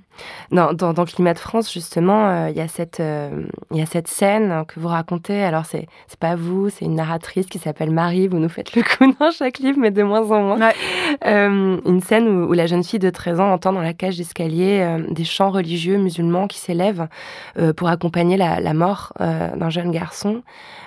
Dans, 0.51 0.73
dans, 0.73 1.05
Climat 1.05 1.35
de 1.35 1.39
France, 1.39 1.73
justement, 1.73 2.29
euh, 2.29 2.51
il 2.51 2.57
y, 2.57 2.61
a 2.61 2.69
cette, 2.69 3.01
euh, 3.01 3.47
y 3.73 3.81
a 3.81 3.87
cette 3.87 4.09
scène 4.09 4.65
que 4.67 4.81
vous 4.81 4.89
racontez. 4.89 5.43
Alors, 5.43 5.65
c'est 5.67 5.87
pas 6.19 6.35
vous, 6.35 6.71
c'est 6.71 6.85
une 6.85 6.97
narratrice 6.97 7.47
qui 7.47 7.59
s'appelle 7.59 7.91
Marie. 7.91 8.27
Vous 8.27 8.39
nous 8.39 8.49
faites 8.49 8.75
le 8.75 8.83
coup 8.83 9.13
dans 9.21 9.31
chaque 9.31 9.59
livre, 9.59 9.79
mais 9.79 9.91
de 9.91 10.03
moins 10.03 10.31
en 10.31 10.43
moins. 10.43 10.73
une 11.25 12.01
scène 12.01 12.29
où, 12.29 12.53
la 12.53 12.67
jeune 12.67 12.85
fille 12.85 12.99
de 12.99 13.11
13 13.11 13.41
ans 13.41 13.53
entend 13.53 13.73
dans 13.73 13.81
la 13.81 13.95
cage 13.95 14.17
d'escalier 14.17 14.99
des 15.09 15.25
chants 15.25 15.51
religieux 15.51 15.99
musulmans 15.99 16.47
qui 16.47 16.59
s'élèvent 16.59 17.09
pour 17.77 17.89
accompagner 17.89 18.37
la, 18.37 18.61
la 18.61 18.75
mort 18.75 19.13
d'un 19.19 19.71
jeune 19.71 19.91
garçon. 19.91 20.43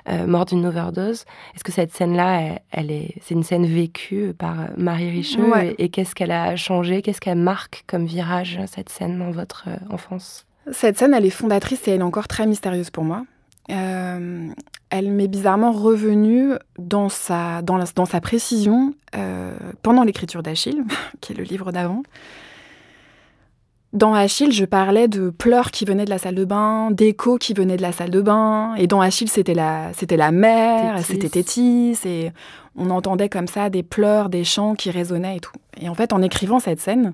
Euh, 0.10 0.28
mort 0.28 0.44
d'une 0.44 0.66
overdose. 0.66 1.24
Est-ce 1.56 1.64
que 1.64 1.72
cette 1.72 1.94
scène-là, 1.94 2.60
elle, 2.72 2.92
est, 2.92 3.16
c'est 3.22 3.36
une 3.36 3.44
scène 3.44 3.66
vécue 3.66 4.34
par 4.38 4.56
Marie 4.76 5.10
Richeux? 5.10 5.50
Et, 5.78 5.88
qu'est-ce 5.88 6.14
qu'elle 6.14 6.32
a 6.32 6.58
changé? 6.58 7.02
Qu'est-ce 7.02 7.22
qu'elle 7.22 7.38
marque 7.38 7.86
comme 7.88 8.06
virage, 8.06 8.60
cette 8.68 8.90
scène, 8.90 9.18
dans 9.24 9.32
votre 9.32 9.66
euh, 9.68 9.78
enfance 9.90 10.46
Cette 10.72 10.98
scène, 10.98 11.14
elle 11.14 11.26
est 11.26 11.30
fondatrice 11.32 11.88
et 11.88 11.92
elle 11.92 12.02
est 12.02 12.04
encore 12.04 12.28
très 12.28 12.46
mystérieuse 12.46 12.90
pour 12.90 13.04
moi. 13.04 13.26
Euh, 13.70 14.50
elle 14.90 15.12
m'est 15.12 15.28
bizarrement 15.28 15.72
revenue 15.72 16.52
dans 16.78 17.10
sa, 17.10 17.62
dans, 17.62 17.80
dans 17.96 18.06
sa 18.06 18.22
précision 18.22 18.94
pendant 19.84 20.04
l'écriture 20.04 20.42
d'Achille, 20.42 20.84
qui 21.22 21.34
est 21.34 21.36
le 21.36 21.44
livre 21.44 21.72
d'avant. 21.72 22.04
Dans 23.94 24.16
Achille, 24.16 24.52
je 24.52 24.66
parlais 24.66 25.08
de 25.08 25.30
pleurs 25.30 25.70
qui 25.70 25.86
venaient 25.86 26.06
de 26.06 26.10
la 26.10 26.18
salle 26.18 26.34
de 26.34 26.46
bain, 26.46 26.90
d'échos 26.90 27.38
qui 27.38 27.54
venaient 27.54 27.78
de 27.78 27.84
la 27.84 27.92
salle 27.92 28.10
de 28.10 28.22
bain. 28.22 28.74
Et 28.76 28.88
dans 28.88 29.02
Achille, 29.02 29.28
c'était 29.28 29.54
la, 29.54 29.94
c'était 29.94 30.18
la 30.18 30.32
mer, 30.32 30.98
c'était 31.06 31.30
Tétis. 31.30 32.00
Et 32.04 32.32
on 32.76 32.90
entendait 32.90 33.30
comme 33.30 33.46
ça 33.46 33.70
des 33.70 33.84
pleurs, 33.84 34.30
des 34.30 34.44
chants 34.44 34.74
qui 34.74 34.90
résonnaient 34.90 35.38
et 35.38 35.40
tout. 35.40 35.54
Et 35.80 35.90
en 35.90 35.94
fait, 35.94 36.12
en 36.12 36.24
écrivant 36.24 36.60
cette 36.60 36.80
scène, 36.80 37.14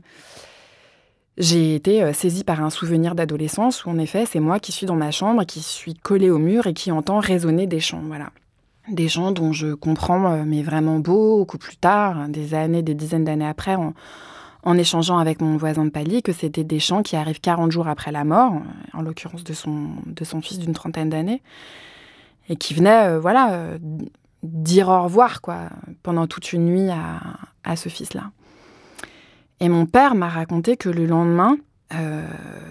j'ai 1.39 1.73
été 1.73 2.03
euh, 2.03 2.11
saisie 2.11 2.43
par 2.43 2.61
un 2.61 2.69
souvenir 2.69 3.15
d'adolescence 3.15 3.85
où, 3.85 3.89
en 3.89 3.97
effet, 3.97 4.25
c'est 4.25 4.41
moi 4.41 4.59
qui 4.59 4.73
suis 4.73 4.85
dans 4.85 4.97
ma 4.97 5.09
chambre, 5.09 5.45
qui 5.45 5.61
suis 5.61 5.93
collée 5.93 6.29
au 6.29 6.37
mur 6.37 6.67
et 6.67 6.73
qui 6.73 6.91
entend 6.91 7.19
résonner 7.19 7.65
des 7.65 7.79
chants. 7.79 8.03
Voilà. 8.05 8.31
Des 8.89 9.07
chants 9.07 9.31
dont 9.31 9.53
je 9.53 9.73
comprends, 9.73 10.33
euh, 10.33 10.43
mais 10.45 10.61
vraiment 10.63 10.99
beaucoup 10.99 11.57
plus 11.57 11.77
tard, 11.77 12.27
des 12.27 12.53
années, 12.53 12.83
des 12.83 12.93
dizaines 12.93 13.23
d'années 13.23 13.47
après, 13.47 13.77
en 14.63 14.77
échangeant 14.77 15.17
avec 15.17 15.41
mon 15.41 15.55
voisin 15.55 15.85
de 15.85 15.91
palier 15.91 16.21
que 16.21 16.33
c'était 16.33 16.65
des 16.65 16.79
chants 16.79 17.03
qui 17.03 17.15
arrivent 17.15 17.39
40 17.39 17.71
jours 17.71 17.87
après 17.87 18.11
la 18.11 18.25
mort, 18.25 18.53
en 18.93 19.01
l'occurrence 19.01 19.45
de 19.45 19.53
son, 19.53 19.91
de 20.05 20.25
son 20.25 20.41
fils 20.41 20.59
d'une 20.59 20.73
trentaine 20.73 21.09
d'années, 21.09 21.41
et 22.49 22.57
qui 22.57 22.73
venaient 22.73 23.07
euh, 23.07 23.19
voilà, 23.19 23.53
euh, 23.53 23.77
dire 24.43 24.89
au 24.89 25.03
revoir 25.03 25.39
quoi, 25.39 25.69
pendant 26.03 26.27
toute 26.27 26.51
une 26.51 26.65
nuit 26.65 26.89
à 27.63 27.75
ce 27.77 27.87
fils-là. 27.87 28.31
Et 29.59 29.69
mon 29.69 29.85
père 29.85 30.15
m'a 30.15 30.29
raconté 30.29 30.77
que 30.77 30.89
le 30.89 31.05
lendemain, 31.05 31.57
euh, 31.93 32.25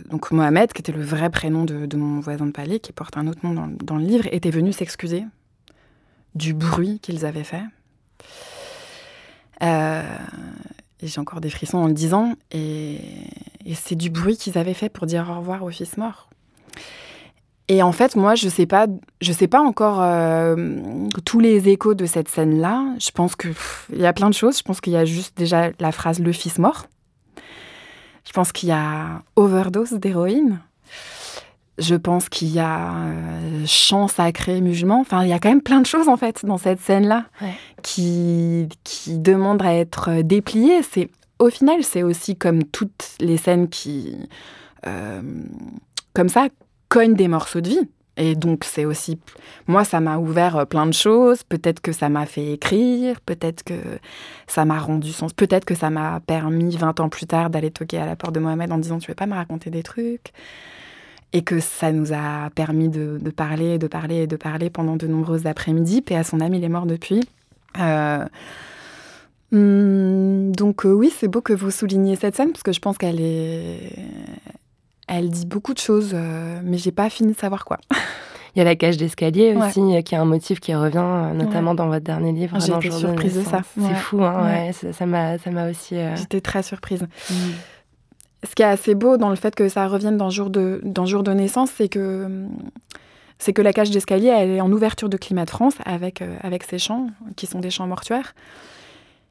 donc 0.09 0.31
Mohamed, 0.31 0.73
qui 0.73 0.81
était 0.81 0.93
le 0.93 1.03
vrai 1.03 1.31
prénom 1.31 1.65
de, 1.65 1.97
mon 1.97 2.21
voisin 2.21 2.47
de 2.47 2.53
palier, 2.53 2.81
qui 2.81 2.93
porte 2.93 3.17
un 3.17 3.27
autre 3.27 3.41
nom 3.43 3.53
dans, 3.53 3.69
dans 3.69 3.97
le 3.97 4.05
livre, 4.05 4.27
était 4.33 4.51
venu 4.51 4.73
s'excuser 4.73 5.25
du 6.35 6.55
bruit 6.55 7.01
qu'ils 7.01 7.27
avaient 7.27 7.45
fait. 7.45 7.65
Euh, 9.63 10.03
et 11.01 11.07
j'ai 11.07 11.21
encore 11.21 11.41
des 11.41 11.51
frissons 11.51 11.79
en 11.79 11.87
le 11.87 11.93
disant. 11.93 12.35
Et, 12.51 13.01
c'est 13.75 13.97
du 13.97 14.09
bruit 14.09 14.37
qu'ils 14.37 14.57
avaient 14.57 14.75
fait 14.75 14.89
pour 14.89 15.07
dire 15.07 15.29
au 15.31 15.39
revoir 15.39 15.63
au 15.63 15.71
fils 15.71 15.99
mort. 15.99 16.31
Et 17.71 17.83
en 17.83 17.93
fait, 17.93 18.17
moi, 18.17 18.35
je 18.35 18.49
sais 18.49 18.65
pas, 18.67 18.87
je 19.21 19.31
sais 19.33 19.47
pas 19.47 19.61
encore 19.61 20.01
euh, 20.01 20.57
tous 21.27 21.39
les 21.41 21.69
échos 21.69 21.93
de 21.95 22.07
cette 22.07 22.29
scène-là. 22.29 22.85
Je 22.99 23.11
pense 23.11 23.37
qu'il 23.37 23.53
y 23.95 24.07
a 24.07 24.13
plein 24.15 24.31
de 24.31 24.35
choses. 24.35 24.57
Je 24.59 24.63
pense 24.63 24.81
qu'il 24.81 24.95
y 24.95 24.97
a 24.97 25.05
juste 25.05 25.37
déjà 25.37 25.71
la 25.79 25.93
phrase 25.93 26.19
le 26.19 26.33
fils 26.33 26.59
mort. 26.59 26.87
Je 28.27 28.33
pense 28.33 28.53
qu'il 28.53 28.71
y 28.71 28.73
a 28.73 29.23
overdose 29.37 29.93
d'héroïne. 29.93 30.61
Je 31.79 31.95
pense 31.95 32.29
qu'il 32.29 32.49
y 32.49 32.59
a 32.59 32.93
euh, 32.95 33.65
chant 33.67 34.09
sacré 34.09 34.61
musulman. 34.61 35.01
Enfin, 35.01 35.23
il 35.23 35.29
y 35.29 35.33
a 35.33 35.39
quand 35.39 35.49
même 35.51 35.61
plein 35.63 35.81
de 35.81 35.87
choses 35.87 36.09
en 36.09 36.17
fait 36.17 36.45
dans 36.45 36.59
cette 36.59 36.81
scène-là 36.81 37.27
Ouais. 37.43 37.53
qui, 37.83 38.69
qui 38.83 39.19
demandent 39.19 39.63
à 39.63 39.75
être 39.75 40.23
dépliées. 40.23 40.83
C'est 40.83 41.11
au 41.39 41.51
final, 41.51 41.85
c'est 41.85 42.03
aussi 42.03 42.35
comme 42.35 42.65
toutes 42.65 43.11
les 43.21 43.37
scènes 43.37 43.69
qui, 43.69 44.17
euh, 44.87 45.21
comme 46.15 46.29
ça, 46.29 46.49
cognent 46.89 47.15
des 47.15 47.29
morceaux 47.29 47.61
de 47.61 47.69
vie. 47.69 47.89
Et 48.19 48.35
donc, 48.35 48.65
c'est 48.65 48.85
aussi. 48.85 49.21
Moi, 49.69 49.85
ça 49.85 50.01
m'a 50.01 50.19
ouvert 50.19 50.57
euh, 50.57 50.65
plein 50.65 50.87
de 50.87 50.93
choses. 50.93 51.45
Peut-être 51.45 51.81
que 51.81 51.93
ça 51.93 52.09
m'a 52.09 52.27
fait 52.27 52.53
écrire. 52.53 53.21
Peut-être 53.21 53.63
que 53.63 53.75
ça 54.49 54.65
m'a 54.65 54.79
rendu 54.79 55.13
sens. 55.13 55.33
Peut-être 55.33 55.65
que 55.65 55.77
ça 55.77 55.89
m'a 55.89 56.21
permis, 56.27 56.77
20 56.77 56.99
ans 56.99 57.09
plus 57.09 57.27
tard, 57.27 57.49
d'aller 57.49 57.71
toquer 57.71 57.99
à 57.99 58.07
la 58.07 58.17
porte 58.17 58.35
de 58.35 58.41
Mohamed 58.41 58.73
en 58.73 58.79
disant 58.79 58.99
Tu 58.99 59.09
veux 59.09 59.15
pas 59.15 59.27
me 59.27 59.35
raconter 59.35 59.71
des 59.71 59.85
trucs? 59.85 60.33
Et 61.33 61.43
que 61.43 61.61
ça 61.61 61.93
nous 61.93 62.13
a 62.13 62.51
permis 62.55 62.89
de, 62.89 63.19
de 63.21 63.31
parler, 63.31 63.79
de 63.79 63.87
parler 63.87 64.23
et 64.23 64.27
de 64.27 64.37
parler 64.37 64.69
pendant 64.69 64.97
de 64.97 65.07
nombreuses 65.07 65.47
après-midi. 65.47 66.03
Paix 66.03 66.17
à 66.17 66.25
son 66.25 66.41
âme, 66.41 66.55
il 66.55 66.65
est 66.65 66.69
mort 66.69 66.87
depuis. 66.87 67.23
Euh, 67.79 68.25
hum, 69.53 70.51
donc, 70.57 70.87
euh, 70.87 70.93
oui, 70.93 71.13
c'est 71.17 71.29
beau 71.29 71.41
que 71.41 71.53
vous 71.53 71.71
souligniez 71.71 72.17
cette 72.17 72.35
scène 72.35 72.51
parce 72.51 72.65
que 72.65 72.73
je 72.73 72.81
pense 72.81 72.99
qu'elle 72.99 73.21
est. 73.21 73.93
Elle 75.09 75.31
dit 75.31 75.47
beaucoup 75.47 75.73
de 75.75 75.79
choses, 75.79 76.11
euh, 76.15 76.61
mais 76.63 76.77
j'ai 76.79 76.93
pas 76.93 77.09
fini 77.11 77.33
de 77.33 77.39
savoir 77.39 77.65
quoi. 77.65 77.79
Il 78.55 78.59
y 78.59 78.63
a 78.63 78.65
la 78.65 78.77
cage 78.77 78.97
d'escalier 78.97 79.55
Ouais. 79.55 79.67
aussi, 79.69 79.81
euh, 79.81 80.01
qui 80.03 80.15
est 80.15 80.19
un 80.19 80.25
motif 80.25 80.59
qui 80.61 80.75
revient 80.75 80.99
euh, 80.99 81.33
notamment 81.33 81.75
dans 81.75 81.87
votre 81.87 82.05
dernier 82.05 82.33
livre. 82.33 82.59
J'ai 82.61 82.73
dans 82.73 82.79
été 82.81 82.91
surprise 82.91 83.37
de 83.37 83.43
ça. 83.43 83.61
C'est 83.75 83.81
Ouais. 83.83 83.95
fou, 83.95 84.23
hein, 84.25 84.71
ça 84.93 85.07
m'a 85.07 85.39
ça 85.39 85.51
m'a 85.51 85.71
aussi. 85.71 85.97
euh, 85.97 86.17
J'étais 86.17 86.41
très 86.41 86.63
surprise. 86.63 87.03
mm. 87.31 87.35
Ce 88.49 88.55
qui 88.55 88.63
est 88.63 88.67
assez 88.67 88.95
beau 88.95 89.17
dans 89.17 89.31
le 89.31 89.37
fait 89.37 89.55
que 89.55 89.69
ça 89.69 89.87
revienne 89.89 90.17
dans 90.17 90.31
jour 90.31 90.49
de, 90.51 90.81
dans 90.85 91.07
jour 91.07 91.23
de 91.25 91.33
naissance, 91.33 91.71
c'est 91.77 91.89
que, 91.89 92.47
c'est 93.39 93.53
que 93.53 93.63
la 93.63 93.73
cage 93.73 93.91
d'escalier, 93.91 94.29
elle 94.29 94.51
est 94.51 94.61
en 94.61 94.71
ouverture 94.71 95.09
de 95.09 95.17
Climat 95.17 95.45
de 95.45 95.51
France 95.51 95.75
avec, 95.85 96.23
euh, 96.23 96.37
avec 96.43 96.63
ses 96.65 96.79
champs, 96.79 97.09
qui 97.37 97.47
sont 97.47 97.59
des 97.61 97.71
champs 97.71 97.87
mortuaires. 97.89 98.35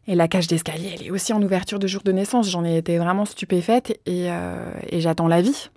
Et 0.08 0.16
la 0.16 0.28
cage 0.28 0.48
d'escalier, 0.48 0.96
elle 0.96 1.06
est 1.06 1.12
aussi 1.12 1.34
en 1.34 1.42
ouverture 1.42 1.80
de 1.80 1.88
jour 1.88 2.02
de 2.04 2.12
naissance. 2.12 2.50
J'en 2.50 2.64
ai 2.64 2.78
été 2.78 2.98
vraiment 2.98 3.26
stupéfaite 3.26 4.00
et, 4.06 4.32
euh, 4.32 4.72
j'attends 4.94 5.28
la 5.28 5.42
vie. 5.42 5.70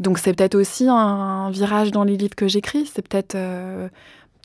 Donc 0.00 0.18
c'est 0.18 0.34
peut-être 0.34 0.56
aussi 0.56 0.88
un 0.88 1.50
virage 1.50 1.90
dans 1.90 2.04
les 2.04 2.16
livres 2.16 2.34
que 2.34 2.48
j'écris. 2.48 2.90
C'est 2.92 3.06
peut-être 3.06 3.34
euh, 3.34 3.88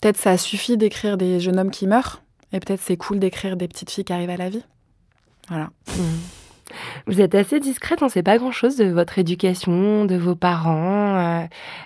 peut-être 0.01 0.17
ça 0.17 0.37
suffit 0.37 0.77
d'écrire 0.77 1.17
des 1.17 1.39
jeunes 1.39 1.59
hommes 1.59 1.71
qui 1.71 1.87
meurent 1.87 2.21
et 2.53 2.59
peut-être 2.59 2.81
c'est 2.81 2.97
cool 2.97 3.19
d'écrire 3.19 3.57
des 3.57 3.67
petites 3.67 3.89
filles 3.89 4.05
qui 4.05 4.13
arrivent 4.13 4.29
à 4.29 4.37
la 4.37 4.49
vie. 4.49 4.63
Voilà. 5.49 5.69
Vous 7.07 7.21
êtes 7.21 7.35
assez 7.35 7.59
discrète, 7.59 8.01
on 8.01 8.05
ne 8.05 8.09
sait 8.11 8.23
pas 8.23 8.37
grand-chose 8.37 8.77
de 8.77 8.85
votre 8.85 9.19
éducation, 9.19 10.05
de 10.05 10.15
vos 10.15 10.35
parents. 10.35 11.17
euh, 11.17 11.43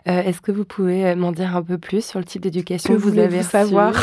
euh, 0.07 0.21
Est-ce 0.23 0.41
que 0.41 0.51
vous 0.51 0.65
pouvez 0.65 1.05
euh, 1.07 1.15
m'en 1.15 1.31
dire 1.31 1.55
un 1.55 1.63
peu 1.63 1.77
plus 1.77 2.05
sur 2.05 2.19
le 2.19 2.25
type 2.25 2.41
d'éducation 2.41 2.93
Que 2.93 2.99
vous 2.99 3.09
voulez-vous 3.09 3.33
avez 3.33 3.43
savoir 3.43 3.93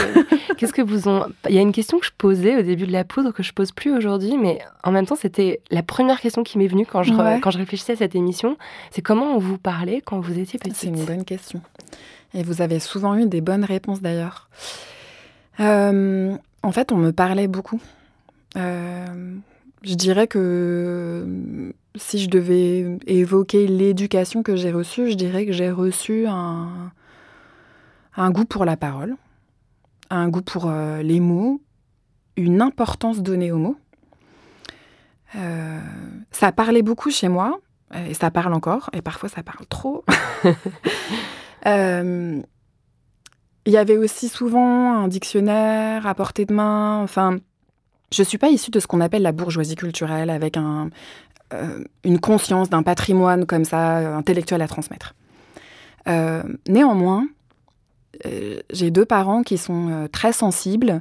Qu'est-ce 0.59 0.73
que 0.73 0.83
vous 0.83 1.09
ont 1.09 1.27
Il 1.49 1.55
y 1.55 1.59
a 1.59 1.63
une 1.63 1.73
question 1.73 1.99
que 1.99 2.07
je 2.07 2.13
posais 2.17 2.57
au 2.59 2.63
début 2.63 2.87
de 2.87 2.93
la 2.93 3.05
poudre 3.05 3.33
que 3.33 3.43
je 3.43 3.53
pose 3.53 3.73
plus 3.73 3.93
aujourd'hui, 3.95 4.37
mais 4.39 4.59
en 4.85 4.91
même 4.93 5.07
temps 5.07 5.17
c'était 5.17 5.61
la 5.71 5.83
première 5.83 6.21
question 6.21 6.43
qui 6.43 6.59
m'est 6.59 6.67
venue 6.69 6.87
quand 6.87 7.03
je 7.03 7.13
Ouais. 7.13 7.41
quand 7.43 7.51
je 7.51 7.59
réfléchissais 7.59 7.93
à 7.93 7.97
cette 7.97 8.15
émission. 8.15 8.57
C'est 8.91 9.03
comment 9.03 9.35
on 9.35 9.39
vous 9.39 9.59
parlait 9.59 10.01
quand 10.01 10.19
vous 10.21 10.39
étiez 10.39 10.59
petite. 10.59 10.77
C'est 10.77 10.87
une 10.89 11.05
bonne 11.05 11.25
question. 11.25 11.61
Et 12.35 12.43
vous 12.43 12.63
avez 12.63 12.81
souvent 12.81 13.15
eu 13.17 13.27
des 13.27 13.41
bonnes 13.43 13.65
réponses 13.65 14.01
d'ailleurs. 14.01 14.49
Euh, 15.61 16.35
en 16.63 16.73
fait, 16.73 16.93
on 16.93 16.97
me 16.97 17.11
parlait 17.13 17.49
beaucoup. 17.49 17.81
Euh, 18.57 19.35
je 19.85 19.95
dirais 19.95 20.27
que 20.27 20.39
euh, 20.39 21.73
si 21.97 22.19
je 22.19 22.29
devais 22.29 22.99
évoquer 23.07 23.67
l'éducation 23.67 24.43
que 24.43 24.57
j'ai 24.57 24.73
reçue, 24.73 25.11
je 25.11 25.17
dirais 25.17 25.47
que 25.47 25.53
j'ai 25.53 25.71
reçu 25.71 26.27
un, 26.27 26.93
un 28.17 28.31
goût 28.31 28.45
pour 28.45 28.65
la 28.65 28.77
parole, 28.77 29.17
un 30.11 30.29
goût 30.29 30.43
pour 30.43 30.67
euh, 30.69 31.03
les 31.03 31.21
mots, 31.21 31.61
une 32.37 32.63
importance 32.63 33.21
donnée 33.21 33.53
aux 33.53 33.59
mots. 33.59 33.77
Euh, 35.35 35.81
ça 36.31 36.53
parlait 36.53 36.83
beaucoup 36.83 37.11
chez 37.11 37.29
moi, 37.29 37.59
et 37.95 38.15
ça 38.15 38.31
parle 38.31 38.55
encore, 38.55 38.91
et 38.93 39.03
parfois 39.03 39.29
ça 39.29 39.43
parle 39.43 39.67
trop. 39.67 40.05
Euh, 41.65 42.43
Il 43.67 43.73
y 43.73 43.77
avait 43.77 43.97
aussi 43.97 44.29
souvent 44.29 44.95
un 44.95 45.07
dictionnaire 45.07 46.09
à 46.09 46.15
portée 46.17 46.45
de 46.45 46.53
main. 46.53 47.01
Enfin, 47.01 47.39
je 48.13 48.23
ne 48.23 48.27
suis 48.27 48.39
pas 48.39 48.49
issue 48.49 48.71
de 48.71 48.79
ce 48.79 48.87
qu'on 48.87 49.01
appelle 49.01 49.23
la 49.23 49.33
bourgeoisie 49.33 49.75
culturelle, 49.75 50.31
avec 50.31 50.57
euh, 50.57 51.85
une 52.05 52.21
conscience 52.21 52.71
d'un 52.71 52.83
patrimoine 52.83 53.47
comme 53.47 53.65
ça, 53.65 53.99
euh, 53.99 54.17
intellectuel 54.17 54.63
à 54.63 54.69
transmettre. 54.69 55.15
Euh, 56.09 56.43
néanmoins, 56.69 57.27
j'ai 58.71 58.91
deux 58.91 59.07
parents 59.07 59.43
qui 59.43 59.59
sont 59.59 60.09
très 60.13 60.33
sensibles, 60.33 61.01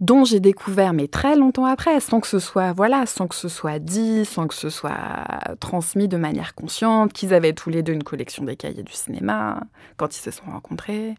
dont 0.00 0.24
j'ai 0.24 0.38
découvert, 0.38 0.92
mais 0.92 1.08
très 1.08 1.34
longtemps 1.34 1.64
après, 1.64 1.98
sans 1.98 2.20
que 2.20 2.28
ce 2.28 2.38
soit 2.38 2.72
voilà, 2.72 3.06
sans 3.06 3.26
que 3.26 3.34
ce 3.34 3.48
soit 3.48 3.80
dit, 3.80 4.24
sans 4.24 4.46
que 4.46 4.54
ce 4.54 4.70
soit 4.70 5.26
transmis 5.58 6.06
de 6.06 6.16
manière 6.16 6.54
consciente, 6.54 7.12
qu'ils 7.12 7.34
avaient 7.34 7.54
tous 7.54 7.70
les 7.70 7.82
deux 7.82 7.94
une 7.94 8.04
collection 8.04 8.44
des 8.44 8.54
cahiers 8.54 8.84
du 8.84 8.92
cinéma 8.92 9.64
quand 9.96 10.16
ils 10.16 10.20
se 10.20 10.30
sont 10.30 10.44
rencontrés. 10.46 11.16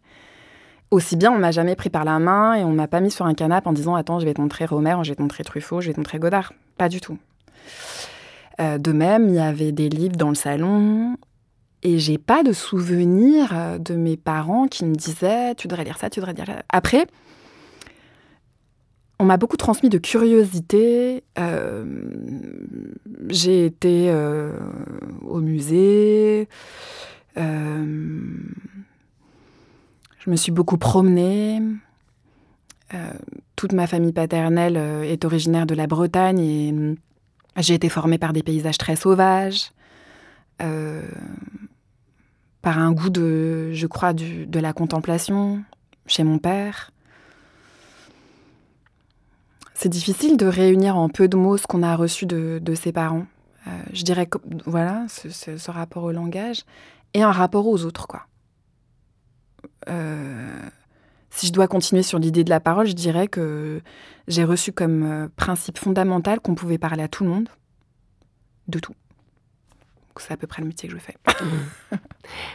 Aussi 0.90 1.14
bien, 1.14 1.30
on 1.30 1.38
m'a 1.38 1.52
jamais 1.52 1.76
pris 1.76 1.88
par 1.88 2.04
la 2.04 2.18
main 2.18 2.54
et 2.54 2.64
on 2.64 2.72
m'a 2.72 2.88
pas 2.88 3.00
mis 3.00 3.12
sur 3.12 3.24
un 3.24 3.34
canapé 3.34 3.68
en 3.68 3.72
disant 3.72 3.94
attends, 3.94 4.18
je 4.18 4.24
vais 4.24 4.34
te 4.34 4.40
montrer 4.40 4.64
Romer, 4.64 4.96
je 5.02 5.10
vais 5.10 5.16
te 5.16 5.22
montrer 5.22 5.44
Truffaut, 5.44 5.80
je 5.80 5.86
vais 5.86 5.92
te 5.92 6.00
montrer 6.00 6.18
Godard. 6.18 6.52
Pas 6.78 6.88
du 6.88 7.00
tout. 7.00 7.16
Euh, 8.60 8.76
de 8.76 8.90
même, 8.90 9.28
il 9.28 9.36
y 9.36 9.40
avait 9.40 9.70
des 9.70 9.88
livres 9.88 10.16
dans 10.16 10.30
le 10.30 10.34
salon 10.34 11.16
et 11.84 11.98
j'ai 11.98 12.18
pas 12.18 12.42
de 12.42 12.52
souvenir 12.52 13.50
euh, 13.52 13.78
de 13.78 13.94
mes 13.94 14.16
parents 14.16 14.66
qui 14.66 14.84
me 14.84 14.94
disaient 14.94 15.54
tu 15.54 15.68
devrais 15.68 15.84
lire 15.84 15.96
ça, 15.96 16.10
tu 16.10 16.18
devrais 16.18 16.34
lire 16.34 16.46
ça. 16.46 16.62
Après, 16.68 17.06
on 19.20 19.24
m'a 19.24 19.36
beaucoup 19.36 19.56
transmis 19.56 19.90
de 19.90 19.98
curiosité. 19.98 21.22
Euh, 21.38 21.84
j'ai 23.28 23.66
été 23.66 24.12
au 25.22 25.40
musée. 25.40 26.48
Je 30.20 30.30
me 30.30 30.36
suis 30.36 30.52
beaucoup 30.52 30.78
promenée. 30.78 31.60
Euh, 32.94 33.12
toute 33.56 33.72
ma 33.72 33.86
famille 33.86 34.12
paternelle 34.12 34.76
euh, 34.76 35.02
est 35.02 35.24
originaire 35.24 35.66
de 35.66 35.74
la 35.74 35.86
Bretagne 35.86 36.38
et 36.40 36.72
euh, 36.72 36.94
j'ai 37.56 37.74
été 37.74 37.88
formée 37.88 38.18
par 38.18 38.32
des 38.32 38.42
paysages 38.42 38.78
très 38.78 38.96
sauvages, 38.96 39.70
par 42.62 42.78
un 42.78 42.92
goût 42.92 43.10
de, 43.10 43.70
je 43.72 43.86
crois, 43.86 44.12
de 44.12 44.58
la 44.60 44.72
contemplation 44.72 45.62
chez 46.06 46.22
mon 46.24 46.38
père. 46.38 46.90
C'est 49.74 49.88
difficile 49.88 50.36
de 50.36 50.46
réunir 50.46 50.96
en 50.96 51.08
peu 51.08 51.26
de 51.28 51.36
mots 51.36 51.56
ce 51.56 51.66
qu'on 51.66 51.82
a 51.82 51.96
reçu 51.96 52.26
de, 52.26 52.74
ses 52.74 52.92
parents. 52.92 53.26
Je 53.92 54.02
dirais 54.04 54.26
que, 54.26 54.38
voilà, 54.66 55.06
ce, 55.08 55.30
ce- 55.30 55.56
ce 55.56 55.70
rapport 55.70 56.04
au 56.04 56.12
langage 56.12 56.64
et 57.14 57.22
un 57.22 57.32
rapport 57.32 57.66
aux 57.66 57.84
autres, 57.84 58.06
quoi. 58.06 58.26
Euh, 59.88 60.68
si 61.30 61.46
je 61.46 61.52
dois 61.52 61.68
continuer 61.68 62.02
sur 62.02 62.18
l'idée 62.18 62.44
de 62.44 62.50
la 62.50 62.60
parole, 62.60 62.86
je 62.86 62.92
dirais 62.92 63.28
que 63.28 63.80
j'ai 64.28 64.44
reçu 64.44 64.72
comme 64.72 65.02
euh, 65.04 65.28
principe 65.36 65.78
fondamental 65.78 66.40
qu'on 66.40 66.54
pouvait 66.54 66.78
parler 66.78 67.02
à 67.02 67.08
tout 67.08 67.24
le 67.24 67.30
monde, 67.30 67.48
de 68.68 68.78
tout. 68.78 68.94
C'est 70.18 70.34
à 70.34 70.36
peu 70.36 70.46
près 70.46 70.60
le 70.60 70.68
métier 70.68 70.88
que 70.88 70.94
je 70.94 71.00
fais. 71.00 71.16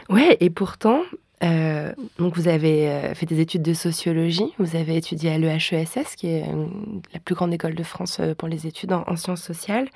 Ouais, 0.08 0.36
et 0.40 0.50
pourtant, 0.50 1.02
euh, 1.42 1.92
donc 2.18 2.34
vous 2.36 2.48
avez 2.48 2.88
euh, 2.88 3.14
fait 3.14 3.26
des 3.26 3.40
études 3.40 3.62
de 3.62 3.74
sociologie, 3.74 4.54
vous 4.58 4.74
avez 4.74 4.96
étudié 4.96 5.32
à 5.32 5.38
l'EHESS, 5.38 6.16
qui 6.16 6.28
est 6.28 6.42
euh, 6.42 6.66
la 7.12 7.20
plus 7.20 7.34
grande 7.34 7.52
école 7.52 7.74
de 7.74 7.82
France 7.82 8.20
pour 8.38 8.48
les 8.48 8.66
études 8.66 8.92
en, 8.92 9.04
en 9.06 9.16
sciences 9.16 9.42
sociales, 9.42 9.88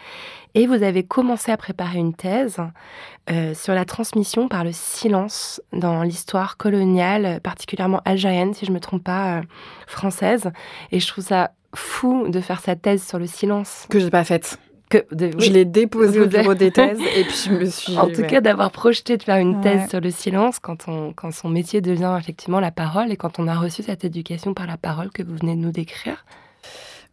et 0.54 0.66
vous 0.66 0.82
avez 0.82 1.02
commencé 1.02 1.50
à 1.50 1.56
préparer 1.56 1.98
une 1.98 2.14
thèse 2.14 2.58
sur 3.54 3.74
la 3.74 3.84
transmission 3.84 4.48
par 4.48 4.64
le 4.64 4.72
silence 4.72 5.62
dans 5.72 6.02
l'histoire 6.02 6.56
coloniale, 6.56 7.40
particulièrement 7.40 8.00
algérienne, 8.04 8.54
si 8.54 8.66
je 8.66 8.70
ne 8.70 8.74
me 8.74 8.80
trompe 8.80 9.04
pas, 9.04 9.42
française. 9.86 10.50
Et 10.90 10.98
je 10.98 11.06
trouve 11.06 11.24
ça 11.24 11.52
fou 11.72 12.26
de 12.26 12.40
faire 12.40 12.60
sa 12.60 12.74
thèse 12.74 13.06
sur 13.06 13.20
le 13.20 13.28
silence. 13.28 13.86
Que 13.88 14.00
j'ai 14.00 14.10
pas 14.10 14.24
faite. 14.24 14.58
Que 14.90 14.98
de- 15.14 15.30
Je 15.38 15.50
l'ai 15.50 15.64
déposée 15.64 16.20
au 16.20 16.26
bureau 16.26 16.52
des 16.54 16.70
thèses 16.72 16.98
et 17.16 17.22
puis 17.24 17.34
je 17.46 17.50
me 17.52 17.64
suis. 17.70 17.96
En 17.96 18.08
tout 18.08 18.20
ouais. 18.20 18.26
cas, 18.26 18.40
d'avoir 18.42 18.70
projeté 18.72 19.16
de 19.16 19.22
faire 19.22 19.36
une 19.38 19.60
thèse 19.62 19.82
Ouais. 19.82 19.88
sur 19.88 20.00
le 20.00 20.10
silence 20.10 20.58
quand, 20.58 20.88
on, 20.88 21.12
quand 21.14 21.32
son 21.32 21.48
métier 21.48 21.80
devient 21.80 22.16
effectivement 22.18 22.60
la 22.60 22.70
parole 22.72 23.10
et 23.12 23.16
quand 23.16 23.38
on 23.38 23.46
a 23.48 23.54
reçu 23.54 23.82
cette 23.82 24.04
éducation 24.04 24.52
par 24.52 24.66
la 24.66 24.76
parole 24.76 25.10
que 25.10 25.22
vous 25.22 25.36
venez 25.36 25.54
de 25.54 25.60
nous 25.60 25.70
décrire. 25.72 26.24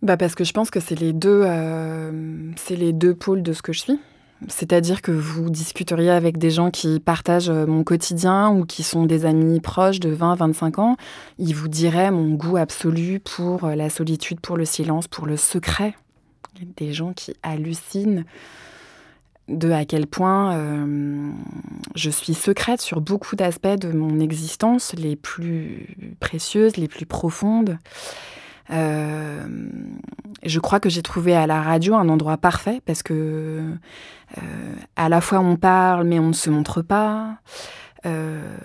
Bah 0.01 0.17
parce 0.17 0.35
que 0.35 0.43
je 0.43 0.51
pense 0.53 0.69
que 0.71 0.79
c'est 0.79 0.99
les 0.99 1.13
deux, 1.13 1.43
euh, 1.45 2.11
c'est 2.55 2.75
les 2.75 2.93
deux 2.93 3.13
pôles 3.15 3.41
de 3.43 3.53
ce 3.53 3.61
que 3.61 3.73
je 3.73 3.79
suis. 3.79 3.99
C'est-à-dire 4.47 5.01
que 5.01 5.11
vous 5.11 5.49
discuteriez 5.49 6.11
avec 6.11 6.37
des 6.37 6.51
gens 6.51 6.69
qui 6.69 6.99
partagent 6.99 7.49
euh, 7.49 7.65
mon 7.65 7.83
quotidien 7.83 8.51
ou 8.51 8.65
qui 8.65 8.83
sont 8.83 9.05
des 9.07 9.25
amis 9.25 9.59
proches 9.59 9.99
de 9.99 10.15
20-25 10.15 10.79
ans, 10.79 10.95
ils 11.39 11.55
vous 11.55 11.67
diraient 11.67 12.11
mon 12.11 12.35
goût 12.35 12.57
absolu 12.57 13.19
pour 13.19 13.63
euh, 13.63 13.73
la 13.75 13.89
solitude, 13.89 14.39
pour 14.39 14.55
le 14.57 14.65
silence, 14.65 15.07
pour 15.07 15.25
le 15.25 15.37
secret. 15.37 15.95
Des 16.77 16.93
gens 16.93 17.13
qui 17.13 17.33
hallucinent 17.43 18.25
de 19.47 19.71
à 19.71 19.85
quel 19.85 20.07
point 20.07 20.57
euh, 20.57 21.31
je 21.95 22.09
suis 22.09 22.33
secrète 22.33 22.81
sur 22.81 22.99
beaucoup 23.01 23.35
d'aspects 23.35 23.67
de 23.67 23.91
mon 23.91 24.19
existence, 24.19 24.93
les 24.93 25.15
plus 25.15 25.95
précieuses, 26.19 26.77
les 26.77 26.87
plus 26.87 27.05
profondes. 27.05 27.77
Euh, 28.69 29.47
je 30.43 30.59
crois 30.59 30.81
que 30.81 30.89
j'ai 30.89 31.01
trouvé 31.01 31.33
à 31.33 31.47
la 31.47 31.61
radio 31.61 31.95
un 31.95 32.09
endroit 32.09 32.37
parfait 32.37 32.81
parce 32.85 33.01
que 33.01 33.63
euh, 34.37 34.73
à 34.97 35.07
la 35.07 35.21
fois 35.21 35.39
on 35.39 35.55
parle 35.55 36.05
mais 36.05 36.19
on 36.19 36.27
ne 36.27 36.33
se 36.33 36.49
montre 36.49 36.81
pas. 36.81 37.37
Euh, 38.05 38.57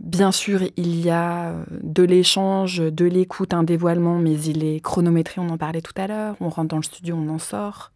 bien 0.00 0.32
sûr, 0.32 0.62
il 0.76 1.00
y 1.00 1.10
a 1.10 1.54
de 1.70 2.02
l'échange, 2.02 2.78
de 2.78 3.04
l'écoute, 3.04 3.54
un 3.54 3.62
dévoilement, 3.62 4.18
mais 4.18 4.34
il 4.34 4.64
est 4.64 4.80
chronométré, 4.80 5.40
on 5.40 5.48
en 5.48 5.58
parlait 5.58 5.82
tout 5.82 5.94
à 5.96 6.06
l'heure. 6.06 6.36
On 6.40 6.48
rentre 6.48 6.68
dans 6.68 6.76
le 6.76 6.82
studio, 6.82 7.16
on 7.16 7.28
en 7.28 7.38
sort. 7.38 7.92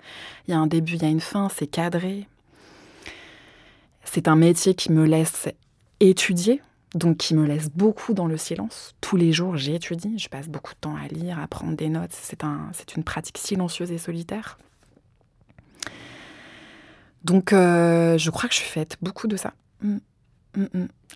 Il 0.47 0.53
y 0.53 0.55
a 0.55 0.59
un 0.59 0.67
début, 0.67 0.95
il 0.95 1.03
y 1.03 1.07
a 1.07 1.09
une 1.09 1.21
fin, 1.21 1.49
c'est 1.49 1.67
cadré. 1.67 2.29
C'est 4.05 4.29
un 4.29 4.37
métier 4.37 4.75
qui 4.75 4.93
me 4.93 5.05
laisse 5.05 5.49
étudier, 6.01 6.63
donc 6.95 7.17
qui 7.17 7.35
me 7.35 7.47
laisse 7.47 7.71
beaucoup 7.71 8.15
dans 8.15 8.27
le 8.27 8.37
silence. 8.37 8.95
Tous 9.01 9.17
les 9.17 9.33
jours, 9.33 9.57
j'étudie, 9.57 10.19
je 10.19 10.29
passe 10.29 10.49
beaucoup 10.49 10.75
de 10.75 10.79
temps 10.79 10.97
à 10.97 11.09
lire, 11.09 11.39
à 11.39 11.49
prendre 11.49 11.77
des 11.77 11.89
notes. 11.89 12.13
C'est 12.13 12.45
un, 12.45 12.71
une 12.97 13.05
pratique 13.05 13.39
silencieuse 13.39 13.91
et 13.91 13.99
solitaire. 13.99 14.59
Donc, 17.25 17.53
euh, 17.53 18.19
je 18.19 18.31
crois 18.31 18.49
que 18.49 18.55
je 18.55 18.61
suis 18.61 18.71
faite 18.71 18.99
beaucoup 19.01 19.27
de 19.27 19.37
ça. 19.37 19.55
Mm. 19.81 19.97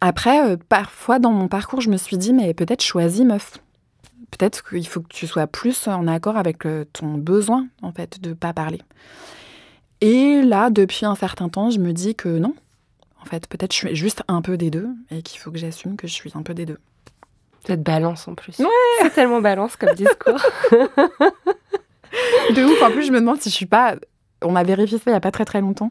Après, 0.01 0.53
euh, 0.53 0.57
parfois 0.69 1.19
dans 1.19 1.33
mon 1.33 1.49
parcours, 1.49 1.81
je 1.81 1.91
me 1.91 1.97
suis 1.97 2.17
dit, 2.17 2.33
mais 2.33 2.55
peut-être 2.55 2.83
choisis 2.83 3.25
meuf. 3.25 3.59
Peut-être 4.31 4.69
qu'il 4.69 4.87
faut 4.87 5.01
que 5.01 5.09
tu 5.09 5.27
sois 5.27 5.47
plus 5.47 5.89
en 5.89 6.07
accord 6.07 6.37
avec 6.37 6.67
euh, 6.67 6.85
ton 6.93 7.15
besoin, 7.15 7.67
en 7.83 7.93
fait, 7.93 8.21
de 8.21 8.35
pas 8.35 8.53
parler. 8.53 8.81
Et 10.01 10.43
là, 10.43 10.71
depuis 10.71 11.07
un 11.07 11.15
certain 11.15 11.49
temps, 11.49 11.71
je 11.71 11.79
me 11.79 11.93
dis 11.93 12.15
que 12.15 12.29
non, 12.29 12.55
en 13.21 13.25
fait. 13.25 13.47
Peut-être 13.49 13.73
je 13.73 13.79
suis 13.79 13.97
juste 13.97 14.23
un 14.29 14.43
peu 14.43 14.57
des 14.57 14.71
deux 14.71 14.89
et 15.11 15.23
qu'il 15.23 15.41
faut 15.41 15.51
que 15.51 15.59
j'assume 15.59 15.97
que 15.97 16.07
je 16.07 16.13
suis 16.13 16.33
un 16.35 16.43
peu 16.43 16.55
des 16.55 16.67
deux. 16.67 16.79
Peut-être 17.65 17.83
balance 17.83 18.29
en 18.29 18.35
plus. 18.35 18.59
Ouais 18.61 18.67
C'est 19.03 19.15
tellement 19.15 19.41
balance 19.41 19.77
comme 19.77 19.95
discours. 19.95 20.41
de 22.55 22.65
ouf. 22.65 22.83
En 22.83 22.91
plus, 22.91 23.05
je 23.05 23.13
me 23.13 23.21
demande 23.21 23.41
si 23.41 23.51
je 23.51 23.55
suis 23.55 23.67
pas. 23.67 23.97
On 24.43 24.53
m'a 24.53 24.63
vérifié 24.63 24.99
ça 24.99 25.05
il 25.07 25.11
n'y 25.11 25.17
a 25.17 25.21
pas 25.21 25.33
très 25.33 25.45
très 25.45 25.61
longtemps. 25.61 25.91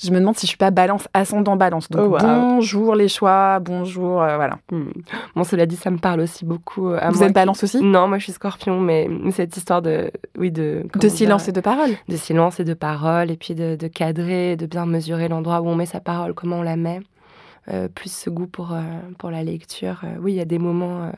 Je 0.00 0.10
me 0.12 0.20
demande 0.20 0.36
si 0.36 0.42
je 0.46 0.50
suis 0.50 0.56
pas 0.56 0.70
balance, 0.70 1.08
ascendant 1.12 1.56
balance. 1.56 1.90
Donc 1.90 2.02
Oh, 2.04 2.08
wow. 2.12 2.18
bonjour 2.20 2.94
les 2.94 3.08
choix, 3.08 3.58
bonjour, 3.58 4.22
euh, 4.22 4.36
voilà. 4.36 4.58
Hmm. 4.70 4.90
Bon, 5.34 5.42
cela 5.44 5.66
dit, 5.66 5.74
ça 5.76 5.90
me 5.90 5.98
parle 5.98 6.20
aussi 6.20 6.44
beaucoup. 6.44 6.88
euh, 6.90 6.98
À 7.00 7.10
Vous 7.10 7.16
moi 7.18 7.24
êtes 7.26 7.28
qui- 7.30 7.34
balance 7.34 7.64
aussi? 7.64 7.82
Non, 7.82 8.06
moi 8.06 8.18
je 8.18 8.24
suis 8.24 8.32
scorpion, 8.32 8.80
mais 8.80 9.08
cette 9.32 9.56
histoire 9.56 9.82
de. 9.82 10.10
Oui, 10.38 10.52
de. 10.52 10.84
De 10.94 11.08
silence 11.08 11.42
dire, 11.44 11.48
et 11.50 11.52
de 11.52 11.60
parole. 11.60 11.90
De 12.08 12.16
silence 12.16 12.60
et 12.60 12.64
de 12.64 12.74
parole, 12.74 13.30
et 13.30 13.36
puis 13.36 13.54
de, 13.56 13.74
de 13.74 13.88
cadrer, 13.88 14.56
de 14.56 14.66
bien 14.66 14.86
mesurer 14.86 15.26
l'endroit 15.28 15.60
où 15.62 15.66
on 15.68 15.74
met 15.74 15.86
sa 15.86 16.00
parole, 16.00 16.32
comment 16.32 16.58
on 16.58 16.62
la 16.62 16.76
met. 16.76 17.00
Euh, 17.70 17.88
plus 17.88 18.10
ce 18.10 18.30
goût 18.30 18.46
pour, 18.46 18.72
euh, 18.72 18.80
pour 19.18 19.30
la 19.30 19.42
lecture. 19.44 20.00
Oui, 20.22 20.32
il 20.32 20.36
y 20.36 20.40
a 20.40 20.46
des 20.46 20.58
moments 20.58 21.10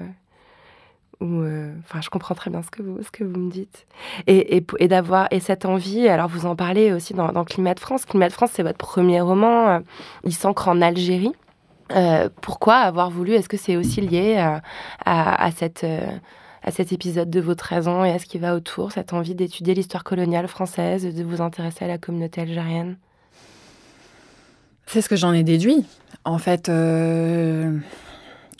euh, 1.22 1.72
Enfin, 1.84 2.00
je 2.00 2.10
comprends 2.10 2.34
très 2.34 2.50
bien 2.50 2.62
ce 2.62 2.70
que 2.70 2.82
vous, 2.82 3.40
me 3.40 3.50
dites. 3.50 3.86
Et, 4.26 4.60
d'avoir. 4.88 5.28
Et 5.30 5.40
cette 5.40 5.64
envie, 5.64 6.08
alors 6.08 6.28
vous 6.28 6.46
en 6.46 6.56
parlez 6.56 6.92
aussi 6.92 7.14
dans, 7.14 7.44
Climat 7.44 7.74
de 7.74 7.80
France. 7.80 8.04
Climat 8.04 8.28
de 8.28 8.32
France, 8.32 8.50
c'est 8.54 8.62
votre 8.62 8.78
premier 8.78 9.20
roman. 9.20 9.68
euh, 9.68 9.80
il 10.24 10.34
s'ancre 10.34 10.68
en 10.68 10.80
Algérie. 10.80 11.32
Euh, 11.92 12.28
pourquoi 12.40 12.76
avoir 12.76 13.10
voulu 13.10 13.32
Est-ce 13.32 13.48
que 13.48 13.56
c'est 13.56 13.76
aussi 13.76 14.00
lié 14.00 14.36
à, 15.04 15.50
cette. 15.52 15.84
à 16.62 16.70
cet 16.70 16.92
épisode 16.92 17.30
de 17.30 17.40
vos 17.40 17.54
13 17.54 17.88
ans 17.88 18.04
et 18.04 18.12
à 18.12 18.18
ce 18.18 18.26
qui 18.26 18.38
va 18.38 18.54
autour, 18.54 18.92
cette 18.92 19.12
envie 19.12 19.34
d'étudier 19.34 19.74
l'histoire 19.74 20.04
coloniale 20.04 20.46
française, 20.46 21.04
de 21.14 21.24
vous 21.24 21.40
intéresser 21.42 21.84
à 21.84 21.88
la 21.88 21.98
communauté 21.98 22.42
algérienne? 22.42 22.96
C'est 24.86 25.02
ce 25.02 25.08
que 25.08 25.16
j'en 25.16 25.32
ai 25.32 25.42
déduit. 25.42 25.84
En 26.24 26.38
fait, 26.38 26.66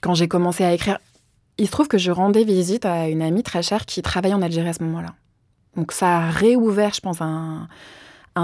quand 0.03 0.14
j'ai 0.14 0.29
commencé 0.29 0.64
à 0.64 0.73
écrire, 0.73 0.99
il 1.61 1.66
se 1.66 1.70
trouve 1.73 1.87
que 1.88 1.99
je 1.99 2.11
rendais 2.11 2.42
visite 2.42 2.85
à 2.87 3.09
une 3.09 3.23
amie 3.23 3.42
très 3.44 3.62
chère 3.62 3.85
qui 3.87 4.01
travaillait 4.03 4.35
en 4.35 4.42
Algérie 4.42 4.70
à 4.70 4.73
ce 4.73 4.83
moment-là. 4.83 5.14
Donc 5.77 5.92
ça 5.92 6.18
a 6.18 6.31
réouvert, 6.31 6.92
je 6.94 7.01
pense, 7.01 7.20
un, 7.20 7.68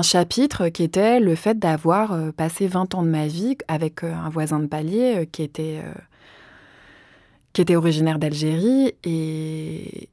chapitre 0.03 0.69
qui 0.69 0.83
était 0.83 1.19
le 1.21 1.35
fait 1.35 1.59
d'avoir 1.59 2.13
euh, 2.13 2.31
passé 2.31 2.67
20 2.67 2.95
ans 2.95 3.03
de 3.03 3.09
ma 3.09 3.27
vie 3.27 3.57
avec 3.67 4.05
euh, 4.05 4.13
un 4.15 4.29
voisin 4.29 4.59
de 4.61 4.67
palier 4.67 5.15
euh, 5.17 5.25
qui 5.25 5.43
était, 5.43 5.81
qui 7.55 7.63
était 7.63 7.77
originaire 7.77 8.19
d'Algérie 8.19 8.93
et, 9.05 10.11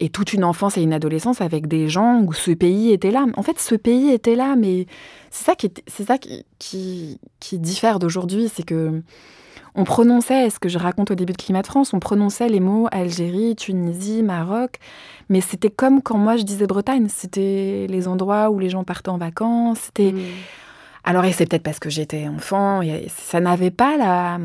et 0.00 0.08
toute 0.10 0.34
une 0.34 0.44
enfance 0.44 0.76
et 0.76 0.82
une 0.82 0.92
adolescence 0.92 1.40
avec 1.40 1.66
des 1.66 1.88
gens 1.88 2.20
où 2.20 2.34
ce 2.34 2.50
pays 2.50 2.92
était 2.92 3.10
là. 3.10 3.24
En 3.38 3.42
fait, 3.42 3.58
ce 3.58 3.74
pays 3.74 4.10
était 4.10 4.36
là, 4.36 4.54
mais 4.54 4.86
c'est 5.30 5.44
ça 5.44 5.54
qui, 5.54 5.66
est- 5.66 5.82
c'est 5.86 6.04
ça 6.06 6.18
qui, 6.18 7.18
qui 7.40 7.58
diffère 7.58 7.98
d'aujourd'hui, 7.98 8.50
c'est 8.54 8.64
que 8.64 9.00
on 9.74 9.84
prononçait, 9.84 10.50
ce 10.50 10.58
que 10.58 10.68
je 10.68 10.78
raconte 10.78 11.10
au 11.10 11.14
début 11.14 11.32
de 11.32 11.38
Climat 11.38 11.62
de 11.62 11.66
France, 11.66 11.94
on 11.94 12.00
prononçait 12.00 12.48
les 12.48 12.60
mots 12.60 12.88
Algérie, 12.92 13.56
Tunisie, 13.56 14.22
Maroc, 14.22 14.78
mais 15.28 15.40
c'était 15.40 15.70
comme 15.70 16.02
quand 16.02 16.18
moi 16.18 16.36
je 16.36 16.42
disais 16.42 16.66
Bretagne, 16.66 17.08
c'était 17.08 17.86
les 17.88 18.08
endroits 18.08 18.50
où 18.50 18.58
les 18.58 18.70
gens 18.70 18.84
partaient 18.84 19.10
en 19.10 19.18
vacances, 19.18 19.78
c'était... 19.80 20.14
Alors, 21.04 21.24
et 21.24 21.32
c'est 21.32 21.46
peut-être 21.46 21.64
parce 21.64 21.80
que 21.80 21.90
j'étais 21.90 22.28
enfant, 22.28 22.80
et 22.80 23.06
ça 23.08 23.40
n'avait 23.40 23.72
pas 23.72 23.96
la, 23.96 24.38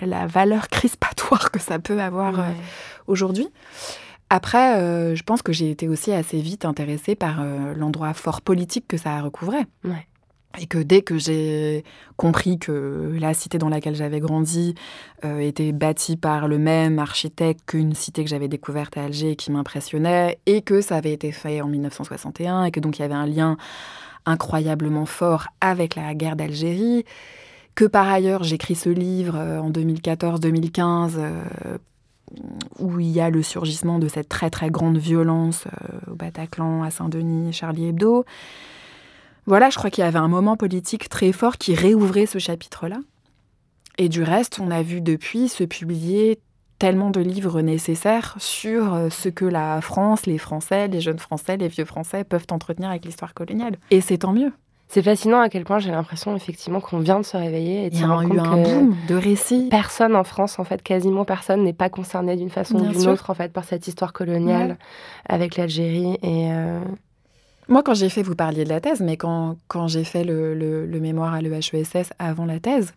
la 0.00 0.26
valeur 0.26 0.68
crispatoire 0.68 1.50
que 1.50 1.60
ça 1.60 1.78
peut 1.78 2.00
avoir 2.00 2.40
euh, 2.40 2.50
aujourd'hui. 3.06 3.48
Après, 4.30 4.78
euh, 4.78 5.14
je 5.14 5.22
pense 5.22 5.42
que 5.42 5.52
j'ai 5.52 5.70
été 5.70 5.88
aussi 5.88 6.12
assez 6.12 6.40
vite 6.40 6.64
intéressée 6.64 7.14
par 7.14 7.40
euh, 7.40 7.74
l'endroit 7.74 8.14
fort 8.14 8.40
politique 8.40 8.88
que 8.88 8.96
ça 8.96 9.20
recouvrait. 9.20 9.66
Ouais. 9.84 10.06
Et 10.60 10.66
que 10.66 10.78
dès 10.78 11.02
que 11.02 11.18
j'ai 11.18 11.84
compris 12.16 12.58
que 12.58 13.16
la 13.18 13.34
cité 13.34 13.58
dans 13.58 13.68
laquelle 13.68 13.96
j'avais 13.96 14.20
grandi 14.20 14.74
euh, 15.24 15.38
était 15.38 15.72
bâtie 15.72 16.16
par 16.16 16.46
le 16.46 16.58
même 16.58 16.98
architecte 16.98 17.60
qu'une 17.66 17.94
cité 17.94 18.22
que 18.22 18.30
j'avais 18.30 18.48
découverte 18.48 18.96
à 18.96 19.04
Alger 19.04 19.32
et 19.32 19.36
qui 19.36 19.50
m'impressionnait, 19.50 20.38
et 20.46 20.62
que 20.62 20.80
ça 20.80 20.96
avait 20.96 21.12
été 21.12 21.32
fait 21.32 21.60
en 21.60 21.66
1961, 21.66 22.64
et 22.64 22.70
que 22.70 22.80
donc 22.80 22.98
il 22.98 23.02
y 23.02 23.04
avait 23.04 23.14
un 23.14 23.26
lien 23.26 23.56
incroyablement 24.26 25.06
fort 25.06 25.48
avec 25.60 25.96
la 25.96 26.14
guerre 26.14 26.36
d'Algérie, 26.36 27.04
que 27.74 27.84
par 27.84 28.08
ailleurs 28.08 28.44
j'écris 28.44 28.76
ce 28.76 28.90
livre 28.90 29.36
euh, 29.36 29.58
en 29.58 29.70
2014-2015 29.70 31.14
euh, 31.16 31.78
où 32.78 33.00
il 33.00 33.10
y 33.10 33.20
a 33.20 33.28
le 33.28 33.42
surgissement 33.42 33.98
de 33.98 34.06
cette 34.08 34.28
très 34.28 34.50
très 34.50 34.70
grande 34.70 34.98
violence 34.98 35.66
au 36.10 36.14
Bataclan, 36.14 36.82
à 36.82 36.90
Saint-Denis, 36.90 37.52
Charlie 37.52 37.88
Hebdo. 37.88 38.24
Voilà, 39.46 39.70
je 39.70 39.76
crois 39.76 39.90
qu'il 39.90 40.02
y 40.04 40.06
avait 40.06 40.18
un 40.18 40.28
moment 40.28 40.56
politique 40.56 41.08
très 41.08 41.32
fort 41.32 41.58
qui 41.58 41.74
réouvrait 41.74 42.26
ce 42.26 42.38
chapitre-là. 42.38 42.96
Et 43.98 44.08
du 44.08 44.22
reste, 44.22 44.58
on 44.60 44.70
a 44.70 44.82
vu 44.82 45.00
depuis 45.00 45.48
se 45.48 45.64
publier 45.64 46.40
tellement 46.78 47.10
de 47.10 47.20
livres 47.20 47.60
nécessaires 47.60 48.34
sur 48.38 48.94
euh, 48.94 49.08
ce 49.10 49.28
que 49.28 49.44
la 49.44 49.80
France, 49.80 50.26
les 50.26 50.38
Français, 50.38 50.88
les 50.88 51.00
jeunes 51.00 51.18
Français, 51.20 51.56
les 51.56 51.68
vieux 51.68 51.84
Français 51.84 52.24
peuvent 52.24 52.46
entretenir 52.50 52.90
avec 52.90 53.04
l'histoire 53.04 53.32
coloniale. 53.34 53.76
Et 53.90 54.00
c'est 54.00 54.18
tant 54.18 54.32
mieux. 54.32 54.52
C'est 54.88 55.02
fascinant 55.02 55.40
à 55.40 55.48
quel 55.48 55.64
point 55.64 55.78
j'ai 55.78 55.90
l'impression 55.92 56.34
effectivement 56.36 56.80
qu'on 56.80 56.98
vient 56.98 57.18
de 57.20 57.24
se 57.24 57.36
réveiller 57.36 57.86
et 57.86 57.90
de 57.90 57.94
Il 57.94 58.00
y 58.00 58.04
a 58.04 58.06
eu 58.06 58.38
un 58.38 58.62
boom 58.62 58.96
de 59.08 59.14
récits. 59.14 59.68
personne 59.70 60.14
en 60.16 60.24
France, 60.24 60.58
en 60.58 60.64
fait, 60.64 60.82
quasiment 60.82 61.24
personne 61.24 61.62
n'est 61.62 61.72
pas 61.72 61.88
concerné 61.88 62.36
d'une 62.36 62.50
façon 62.50 62.76
ou 62.76 62.88
d'une 62.88 63.08
autre 63.08 63.30
en 63.30 63.34
fait 63.34 63.52
par 63.52 63.64
cette 63.64 63.86
histoire 63.88 64.12
coloniale 64.12 64.70
Ouais. 64.70 64.76
avec 65.26 65.56
l'Algérie 65.56 66.18
et 66.22 66.50
euh, 66.52 66.80
Moi, 67.68 67.82
quand 67.82 67.94
j'ai 67.94 68.08
fait, 68.08 68.22
vous 68.22 68.34
parliez 68.34 68.64
de 68.64 68.68
la 68.68 68.80
thèse, 68.80 69.00
mais 69.00 69.16
quand, 69.16 69.56
quand 69.68 69.88
j'ai 69.88 70.04
fait 70.04 70.24
le, 70.24 70.86
mémoire 71.00 71.34
à 71.34 71.40
l'EHESS 71.40 72.12
avant 72.18 72.44
la 72.44 72.60
thèse, 72.60 72.92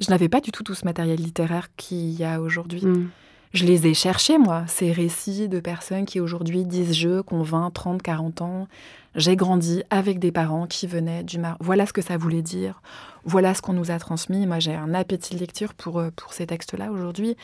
je 0.00 0.10
n'avais 0.10 0.28
pas 0.28 0.40
du 0.40 0.50
tout 0.50 0.62
tout 0.62 0.74
ce 0.74 0.84
matériel 0.84 1.18
littéraire 1.18 1.68
qu'il 1.76 2.10
y 2.10 2.24
a 2.24 2.40
aujourd'hui. 2.40 2.84
mm. 2.84 3.08
Je 3.56 3.64
les 3.64 3.86
ai 3.86 3.94
cherchés, 3.94 4.38
moi, 4.38 4.64
ces 4.66 4.92
récits 4.92 5.48
de 5.48 5.60
personnes 5.60 6.04
qui 6.04 6.20
aujourd'hui 6.20 6.64
disent 6.64 6.92
je, 6.94 7.22
qui 7.22 7.32
ont 7.34 7.42
20, 7.42 7.70
30, 7.72 8.02
40 8.02 8.42
ans. 8.42 8.68
J'ai 9.14 9.34
grandi 9.34 9.82
avec 9.88 10.18
des 10.18 10.30
parents 10.30 10.66
qui 10.66 10.86
venaient 10.86 11.22
du 11.24 11.38
Maroc. 11.38 11.56
Voilà 11.62 11.86
ce 11.86 11.94
que 11.94 12.02
ça 12.02 12.18
voulait 12.18 12.42
dire. 12.42 12.82
Voilà 13.24 13.54
ce 13.54 13.62
qu'on 13.62 13.72
nous 13.72 13.90
a 13.90 13.98
transmis. 13.98 14.46
Moi, 14.46 14.58
j'ai 14.58 14.74
un 14.74 14.92
appétit 14.92 15.34
de 15.34 15.40
lecture 15.40 15.72
pour, 15.72 15.98
euh, 15.98 16.10
pour 16.14 16.34
ces 16.34 16.46
textes-là 16.46 16.90
aujourd'hui. 16.92 17.34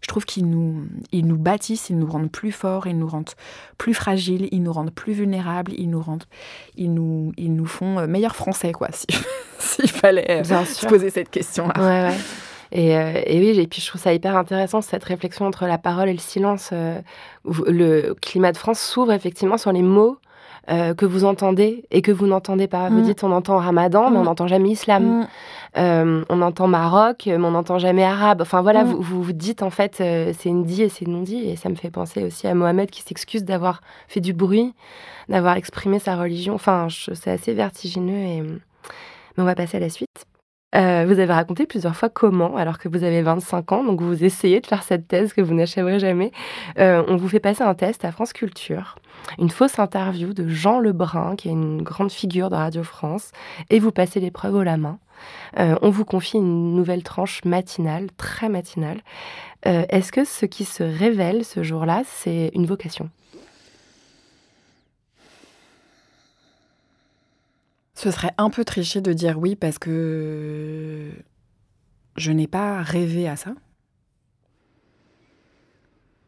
Je 0.00 0.08
trouve 0.08 0.24
qu'ils 0.24 0.50
nous, 0.50 0.86
ils 1.12 1.24
nous 1.24 1.38
bâtissent, 1.38 1.88
ils 1.88 1.96
nous 1.98 2.10
rendent 2.10 2.32
plus 2.32 2.50
forts, 2.50 2.88
ils 2.88 2.98
nous 2.98 3.06
rendent 3.06 3.30
plus 3.78 3.94
fragiles, 3.94 4.48
ils 4.50 4.60
nous 4.62 4.72
rendent 4.72 4.90
plus 4.90 5.12
vulnérables, 5.12 5.72
ils 5.78 5.88
nous, 5.88 6.02
rendent, 6.02 6.24
ils 6.76 6.92
nous, 6.92 7.32
ils 7.36 7.54
nous 7.54 7.66
font 7.66 8.00
euh, 8.00 8.06
meilleurs 8.08 8.34
français, 8.34 8.72
quoi, 8.72 8.88
si- 8.92 9.06
s'il 9.60 9.88
fallait 9.88 10.40
euh, 10.40 10.42
Bien 10.42 10.64
se 10.64 10.80
sûr. 10.80 10.88
poser 10.88 11.10
cette 11.10 11.30
question-là. 11.30 11.74
Ouais, 11.78 12.08
ouais. 12.10 12.18
Et, 12.72 12.96
euh, 12.96 13.20
et 13.26 13.38
oui, 13.40 13.58
et 13.60 13.66
puis 13.66 13.80
je 13.80 13.86
trouve 13.88 14.00
ça 14.00 14.12
hyper 14.14 14.36
intéressant, 14.36 14.80
cette 14.80 15.04
réflexion 15.04 15.46
entre 15.46 15.66
la 15.66 15.78
parole 15.78 16.08
et 16.08 16.12
le 16.12 16.18
silence. 16.18 16.70
euh, 16.72 17.00
le 17.66 18.12
climat 18.14 18.52
de 18.52 18.56
France 18.56 18.78
s'ouvre 18.80 19.12
effectivement 19.12 19.58
sur 19.58 19.72
les 19.72 19.82
mots 19.82 20.18
euh, 20.70 20.94
que 20.94 21.06
vous 21.06 21.24
entendez 21.24 21.84
et 21.90 22.00
que 22.02 22.12
vous 22.12 22.26
n'entendez 22.26 22.68
pas. 22.68 22.90
Vous 22.90 22.98
Mm. 23.00 23.02
dites 23.02 23.24
on 23.24 23.32
entend 23.32 23.56
Ramadan, 23.56 24.10
mais 24.10 24.18
on 24.18 24.22
Mm. 24.22 24.24
n'entend 24.26 24.46
jamais 24.46 24.70
islam. 24.70 25.20
Mm. 25.22 25.26
Euh, 25.78 26.24
on 26.28 26.42
entend 26.42 26.68
Maroc, 26.68 27.24
mais 27.26 27.34
on 27.36 27.50
n'entend 27.52 27.78
jamais 27.78 28.04
arabe. 28.04 28.42
Enfin 28.42 28.60
voilà, 28.60 28.84
vous, 28.84 29.00
vous 29.00 29.22
vous 29.22 29.32
dites 29.32 29.62
en 29.62 29.70
fait 29.70 30.00
euh, 30.00 30.32
c'est 30.38 30.48
une 30.50 30.62
dit 30.64 30.82
et 30.82 30.88
c'est 30.90 31.08
non 31.08 31.22
dit. 31.22 31.48
Et 31.48 31.56
ça 31.56 31.70
me 31.70 31.74
fait 31.74 31.90
penser 31.90 32.22
aussi 32.24 32.46
à 32.46 32.54
Mohamed 32.54 32.90
qui 32.90 33.02
s'excuse 33.02 33.42
d'avoir 33.44 33.80
fait 34.06 34.20
du 34.20 34.32
bruit, 34.32 34.74
d'avoir 35.28 35.56
exprimé 35.56 35.98
sa 35.98 36.14
religion. 36.16 36.54
Enfin, 36.54 36.86
c'est 37.14 37.30
assez 37.30 37.52
vertigineux 37.54 38.12
et, 38.18 38.42
Mais 38.42 39.42
on 39.42 39.44
va 39.44 39.54
passer 39.54 39.78
à 39.78 39.80
la 39.80 39.88
suite. 39.88 40.08
Euh, 40.76 41.04
vous 41.06 41.18
avez 41.18 41.32
raconté 41.32 41.66
plusieurs 41.66 41.96
fois 41.96 42.08
comment, 42.08 42.56
alors 42.56 42.78
que 42.78 42.88
vous 42.88 43.02
avez 43.02 43.22
25 43.22 43.72
ans, 43.72 43.84
donc 43.84 44.00
vous 44.00 44.24
essayez 44.24 44.60
de 44.60 44.66
faire 44.66 44.82
cette 44.82 45.08
thèse 45.08 45.32
que 45.32 45.40
vous 45.40 45.54
n'achèverez 45.54 45.98
jamais. 45.98 46.30
Euh, 46.78 47.02
on 47.08 47.16
vous 47.16 47.28
fait 47.28 47.40
passer 47.40 47.62
un 47.62 47.74
test 47.74 48.04
à 48.04 48.12
France 48.12 48.32
Culture, 48.32 48.96
une 49.38 49.50
fausse 49.50 49.78
interview 49.78 50.32
de 50.32 50.48
Jean 50.48 50.78
Lebrun, 50.78 51.34
qui 51.36 51.48
est 51.48 51.52
une 51.52 51.82
grande 51.82 52.12
figure 52.12 52.50
de 52.50 52.54
Radio 52.54 52.84
France, 52.84 53.32
et 53.68 53.78
vous 53.80 53.90
passez 53.90 54.20
l'épreuve 54.20 54.54
au 54.54 54.62
la 54.62 54.76
main. 54.76 54.98
Euh, 55.58 55.76
on 55.82 55.90
vous 55.90 56.04
confie 56.04 56.38
une 56.38 56.74
nouvelle 56.74 57.02
tranche 57.02 57.44
matinale, 57.44 58.06
très 58.16 58.48
matinale. 58.48 59.00
Est-ce 59.64 60.10
que 60.10 60.24
ce 60.24 60.46
qui 60.46 60.64
se 60.64 60.82
révèle 60.82 61.44
ce 61.44 61.62
jour-là, 61.62 62.00
c'est 62.06 62.50
une 62.54 62.64
vocation? 62.64 63.10
Ce 68.02 68.10
serait 68.10 68.32
un 68.38 68.48
peu 68.48 68.64
triché 68.64 69.02
de 69.02 69.12
dire 69.12 69.38
oui 69.38 69.56
parce 69.56 69.78
que 69.78 71.10
je 72.16 72.32
n'ai 72.32 72.46
pas 72.46 72.80
rêvé 72.80 73.28
à 73.28 73.36
ça. 73.36 73.52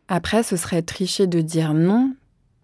Après, 0.07 0.43
ce 0.43 0.59
serait 0.59 0.83
triché 0.83 1.27
de 1.27 1.41
dire 1.41 1.73
non 1.73 2.15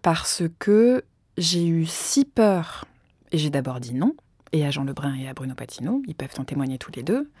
parce 0.03 0.43
que 0.59 1.03
j'ai 1.39 1.65
eu 1.65 1.87
si 1.87 2.23
peur. 2.23 2.85
Et 3.31 3.39
j'ai 3.39 3.49
d'abord 3.49 3.79
dit 3.79 3.95
non, 3.95 4.13
et 4.51 4.63
à 4.63 4.69
Jean 4.69 4.83
Lebrun 4.83 5.15
et 5.15 5.27
à 5.27 5.33
Bruno 5.33 5.55
Patino, 5.55 6.03
ils 6.05 6.13
peuvent 6.13 6.35
en 6.37 6.43
témoigner 6.43 6.77
tous 6.77 6.91
les 6.95 7.01
deux. 7.01 7.31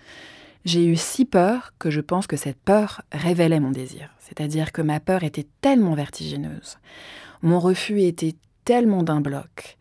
J'ai 0.65 0.87
eu 0.87 0.95
si 0.95 1.23
peur 1.23 1.75
que 1.77 1.91
je 1.91 2.01
pense 2.01 2.25
que 2.25 2.35
cette 2.35 2.59
peur 2.59 3.03
révélait 3.11 3.59
mon 3.59 3.69
désir. 3.69 4.09
C'est-à-dire 4.17 4.71
que 4.71 4.81
ma 4.81 4.99
peur 4.99 5.23
était 5.23 5.45
tellement 5.61 5.93
vertigineuse. 5.93 6.79
Mon 7.43 7.59
refus 7.59 8.01
était 8.01 8.33
tellement 8.65 9.03
d'un 9.03 9.21
bloc. 9.21 9.77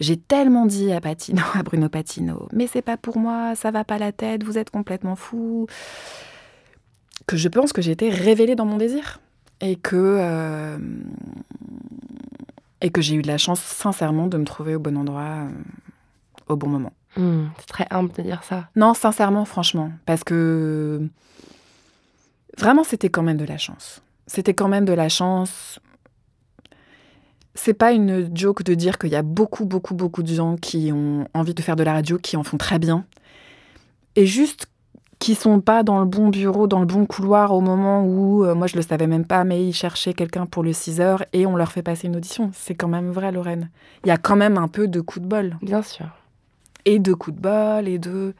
J'ai 0.00 0.16
tellement 0.16 0.66
dit 0.66 0.92
à 0.92 1.00
Patino, 1.00 1.42
à 1.54 1.62
Bruno 1.62 1.88
Patino, 1.88 2.48
mais 2.52 2.66
c'est 2.66 2.82
pas 2.82 2.96
pour 2.96 3.18
moi, 3.18 3.54
ça 3.54 3.70
va 3.70 3.84
pas 3.84 3.98
la 3.98 4.12
tête, 4.12 4.42
vous 4.42 4.58
êtes 4.58 4.70
complètement 4.70 5.16
fou, 5.16 5.66
que 7.26 7.36
je 7.36 7.48
pense 7.48 7.72
que 7.72 7.82
j'étais 7.82 8.10
révélée 8.10 8.56
dans 8.56 8.66
mon 8.66 8.76
désir 8.76 9.20
et 9.60 9.76
que 9.76 9.96
euh, 9.96 10.78
et 12.80 12.90
que 12.90 13.00
j'ai 13.00 13.14
eu 13.14 13.22
de 13.22 13.28
la 13.28 13.38
chance 13.38 13.60
sincèrement 13.60 14.26
de 14.26 14.36
me 14.36 14.44
trouver 14.44 14.74
au 14.74 14.80
bon 14.80 14.96
endroit 14.96 15.22
euh, 15.22 15.48
au 16.48 16.56
bon 16.56 16.68
moment. 16.68 16.92
Hmm, 17.16 17.46
c'est 17.58 17.68
très 17.68 17.86
humble 17.90 18.12
de 18.12 18.22
dire 18.22 18.42
ça. 18.42 18.68
Non, 18.74 18.92
sincèrement, 18.92 19.44
franchement, 19.44 19.92
parce 20.04 20.24
que 20.24 21.08
vraiment 22.58 22.84
c'était 22.84 23.08
quand 23.08 23.22
même 23.22 23.36
de 23.36 23.44
la 23.44 23.58
chance. 23.58 24.02
C'était 24.26 24.54
quand 24.54 24.68
même 24.68 24.84
de 24.84 24.92
la 24.92 25.08
chance 25.08 25.78
c'est 27.54 27.74
pas 27.74 27.92
une 27.92 28.30
joke 28.36 28.62
de 28.64 28.74
dire 28.74 28.98
qu'il 28.98 29.10
y 29.10 29.16
a 29.16 29.22
beaucoup, 29.22 29.64
beaucoup, 29.64 29.94
beaucoup 29.94 30.22
de 30.22 30.34
gens 30.34 30.56
qui 30.56 30.90
ont 30.92 31.26
envie 31.34 31.54
de 31.54 31.62
faire 31.62 31.76
de 31.76 31.84
la 31.84 31.92
radio, 31.92 32.18
qui 32.18 32.36
en 32.36 32.42
font 32.42 32.56
très 32.56 32.78
bien. 32.78 33.04
Et 34.16 34.26
juste 34.26 34.66
qui 35.20 35.34
sont 35.34 35.60
pas 35.60 35.82
dans 35.82 36.00
le 36.00 36.04
bon 36.04 36.28
bureau, 36.28 36.66
dans 36.66 36.80
le 36.80 36.86
bon 36.86 37.06
couloir 37.06 37.52
au 37.52 37.60
moment 37.60 38.04
où, 38.04 38.44
euh, 38.44 38.54
moi 38.54 38.66
je 38.66 38.76
le 38.76 38.82
savais 38.82 39.06
même 39.06 39.24
pas, 39.24 39.44
mais 39.44 39.66
ils 39.66 39.72
cherchaient 39.72 40.12
quelqu'un 40.12 40.46
pour 40.46 40.62
le 40.62 40.72
6 40.72 41.00
heures 41.00 41.24
et 41.32 41.46
on 41.46 41.56
leur 41.56 41.72
fait 41.72 41.82
passer 41.82 42.08
une 42.08 42.16
audition. 42.16 42.50
C'est 42.52 42.74
quand 42.74 42.88
même 42.88 43.10
vrai, 43.10 43.32
Lorraine. 43.32 43.70
Il 44.04 44.08
y 44.08 44.10
a 44.10 44.18
quand 44.18 44.36
même 44.36 44.58
un 44.58 44.68
peu 44.68 44.88
de 44.88 45.00
coup 45.00 45.20
de 45.20 45.26
bol. 45.26 45.56
Bien 45.62 45.82
sûr. 45.82 46.06
Et 46.84 46.98
de 46.98 47.14
coup 47.14 47.30
de 47.30 47.40
bol, 47.40 47.88
et 47.88 47.98
de. 47.98 48.34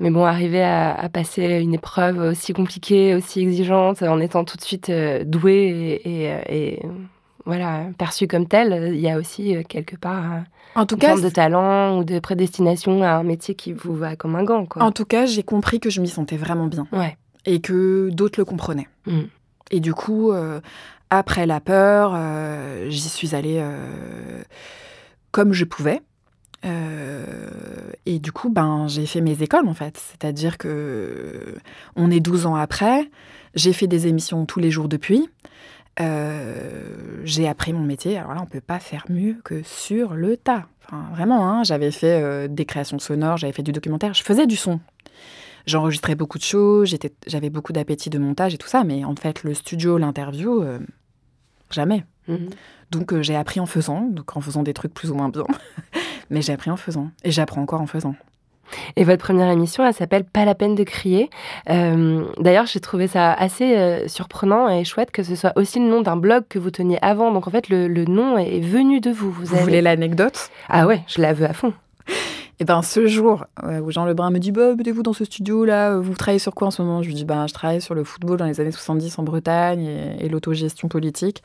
Mais 0.00 0.10
bon, 0.10 0.24
arriver 0.24 0.62
à, 0.64 1.08
passer 1.12 1.60
une 1.60 1.74
épreuve 1.74 2.18
aussi 2.18 2.52
compliquée, 2.52 3.14
aussi 3.14 3.40
exigeante, 3.40 4.02
en 4.02 4.18
étant 4.18 4.44
tout 4.44 4.56
de 4.56 4.62
suite 4.62 4.90
euh, 4.90 5.24
doué 5.24 6.00
et 6.04 6.80
voilà, 7.46 7.88
perçu 7.98 8.26
comme 8.26 8.46
tel, 8.46 8.94
il 8.94 9.00
y 9.00 9.10
a 9.10 9.18
aussi 9.18 9.54
euh, 9.54 9.62
quelque 9.68 9.96
part 9.96 10.32
euh, 10.32 10.38
en 10.76 10.86
tout 10.86 10.94
une 10.94 11.02
cas, 11.02 11.08
forme 11.08 11.22
de 11.22 11.28
talent 11.28 11.98
ou 11.98 12.04
de 12.04 12.18
prédestination 12.18 13.02
à 13.02 13.10
un 13.10 13.22
métier 13.22 13.54
qui 13.54 13.72
vous 13.72 13.94
va 13.94 14.16
comme 14.16 14.34
un 14.34 14.44
gant. 14.44 14.64
Quoi. 14.64 14.82
En 14.82 14.92
tout 14.92 15.04
cas, 15.04 15.26
j'ai 15.26 15.42
compris 15.42 15.78
que 15.78 15.90
je 15.90 16.00
m'y 16.00 16.08
sentais 16.08 16.38
vraiment 16.38 16.66
bien. 16.66 16.86
Ouais. 16.92 17.18
Et 17.44 17.60
que 17.60 18.08
d'autres 18.10 18.40
le 18.40 18.46
comprenaient. 18.46 18.88
Mm. 19.06 19.22
Et 19.70 19.80
du 19.80 19.92
coup, 19.92 20.32
euh, 20.32 20.60
après 21.10 21.46
la 21.46 21.60
peur, 21.60 22.18
j'y 22.88 23.08
suis 23.08 23.34
allée 23.34 23.62
comme 25.30 25.52
je 25.52 25.64
pouvais. 25.64 26.00
et 26.64 28.18
du 28.18 28.32
coup, 28.32 28.48
ben, 28.48 28.86
j'ai 28.88 29.04
fait 29.06 29.20
mes 29.20 29.42
écoles 29.42 29.68
en 29.68 29.74
fait. 29.74 29.98
C'est-à-dire 29.98 30.56
que 30.56 31.56
on 31.94 32.10
est 32.10 32.20
12 32.20 32.46
ans 32.46 32.56
après. 32.56 33.10
J'ai 33.54 33.72
fait 33.72 33.86
des 33.86 34.06
émissions 34.06 34.46
tous 34.46 34.60
les 34.60 34.70
jours 34.70 34.88
depuis. 34.88 35.28
Euh, 36.00 37.22
j'ai 37.24 37.48
appris 37.48 37.72
mon 37.72 37.84
métier. 37.84 38.18
Alors 38.18 38.34
là, 38.34 38.40
on 38.42 38.46
peut 38.46 38.60
pas 38.60 38.78
faire 38.78 39.04
mieux 39.08 39.36
que 39.44 39.62
sur 39.62 40.14
le 40.14 40.36
tas. 40.36 40.66
Enfin, 40.86 41.04
vraiment, 41.12 41.48
hein, 41.48 41.64
j'avais 41.64 41.90
fait 41.90 42.22
euh, 42.22 42.48
des 42.48 42.64
créations 42.64 42.98
sonores, 42.98 43.38
j'avais 43.38 43.52
fait 43.52 43.62
du 43.62 43.72
documentaire, 43.72 44.12
je 44.14 44.22
faisais 44.22 44.46
du 44.46 44.56
son. 44.56 44.80
J'enregistrais 45.66 46.14
beaucoup 46.14 46.36
de 46.36 46.42
choses, 46.42 46.94
j'avais 47.26 47.48
beaucoup 47.48 47.72
d'appétit 47.72 48.10
de 48.10 48.18
montage 48.18 48.52
et 48.52 48.58
tout 48.58 48.68
ça, 48.68 48.84
mais 48.84 49.04
en 49.04 49.16
fait, 49.16 49.44
le 49.44 49.54
studio, 49.54 49.96
l'interview, 49.96 50.62
euh, 50.62 50.78
jamais. 51.70 52.04
Mhm. 52.28 52.50
Donc 52.90 53.18
j'ai 53.22 53.34
appris 53.34 53.60
en 53.60 53.66
faisant, 53.66 54.02
donc 54.02 54.36
en 54.36 54.40
faisant 54.42 54.62
des 54.62 54.74
trucs 54.74 54.92
plus 54.92 55.10
ou 55.10 55.14
moins 55.14 55.30
bien, 55.30 55.46
mais 56.30 56.42
j'ai 56.42 56.52
appris 56.52 56.70
en 56.70 56.76
faisant, 56.76 57.10
et 57.22 57.30
j'apprends 57.30 57.62
encore 57.62 57.80
en 57.80 57.86
faisant. 57.86 58.14
Et 58.96 59.04
votre 59.04 59.22
première 59.22 59.50
émission, 59.50 59.86
elle 59.86 59.94
s'appelle 59.94 60.24
Pas 60.24 60.44
la 60.44 60.54
peine 60.54 60.74
de 60.74 60.84
crier. 60.84 61.30
Euh, 61.70 62.24
d'ailleurs, 62.38 62.66
j'ai 62.66 62.80
trouvé 62.80 63.06
ça 63.06 63.32
assez 63.32 63.76
euh, 63.76 64.08
surprenant 64.08 64.68
et 64.68 64.84
chouette 64.84 65.10
que 65.10 65.22
ce 65.22 65.34
soit 65.34 65.52
aussi 65.56 65.78
le 65.78 65.86
nom 65.86 66.02
d'un 66.02 66.16
blog 66.16 66.44
que 66.48 66.58
vous 66.58 66.70
teniez 66.70 66.98
avant. 67.02 67.32
Donc 67.32 67.46
en 67.46 67.50
fait, 67.50 67.68
le, 67.68 68.04
nom 68.04 68.38
est 68.38 68.60
venu 68.60 69.00
de 69.00 69.10
vous. 69.10 69.30
Vous, 69.30 69.56
voulez 69.56 69.80
l'anecdote? 69.80 70.50
Ah 70.68 70.86
ouais, 70.86 71.02
je 71.06 71.20
la 71.20 71.32
veux 71.32 71.46
à 71.46 71.52
fond. 71.52 71.72
Et 72.08 72.12
eh 72.60 72.64
ben 72.64 72.82
ce 72.82 73.06
jour 73.06 73.46
euh, 73.64 73.80
où 73.80 73.90
Jean 73.90 74.04
Lebrun 74.04 74.30
me 74.30 74.38
dit 74.38 74.52
bah, 74.52 74.74
mettez-vous 74.74 75.02
dans 75.02 75.12
ce 75.12 75.24
studio 75.24 75.64
là, 75.64 75.96
vous 75.96 76.14
travaillez 76.14 76.38
sur 76.38 76.54
quoi 76.54 76.68
en 76.68 76.70
ce 76.70 76.82
moment? 76.82 77.02
Je 77.02 77.08
lui 77.08 77.14
dis 77.14 77.24
ben 77.24 77.46
je 77.46 77.54
travaille 77.54 77.80
sur 77.80 77.94
le 77.94 78.04
football 78.04 78.36
dans 78.36 78.44
les 78.44 78.60
années 78.60 78.70
70 78.70 79.18
en 79.18 79.22
Bretagne 79.22 79.84
et, 79.84 80.26
et 80.26 80.28
l'autogestion 80.28 80.88
politique. 80.88 81.42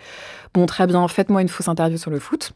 Bon 0.54 0.66
très 0.66 0.86
bien, 0.86 1.08
faites-moi 1.08 1.42
une 1.42 1.50
fausse 1.50 1.68
interview 1.68 1.98
sur 1.98 2.12
le 2.12 2.20
foot. 2.20 2.54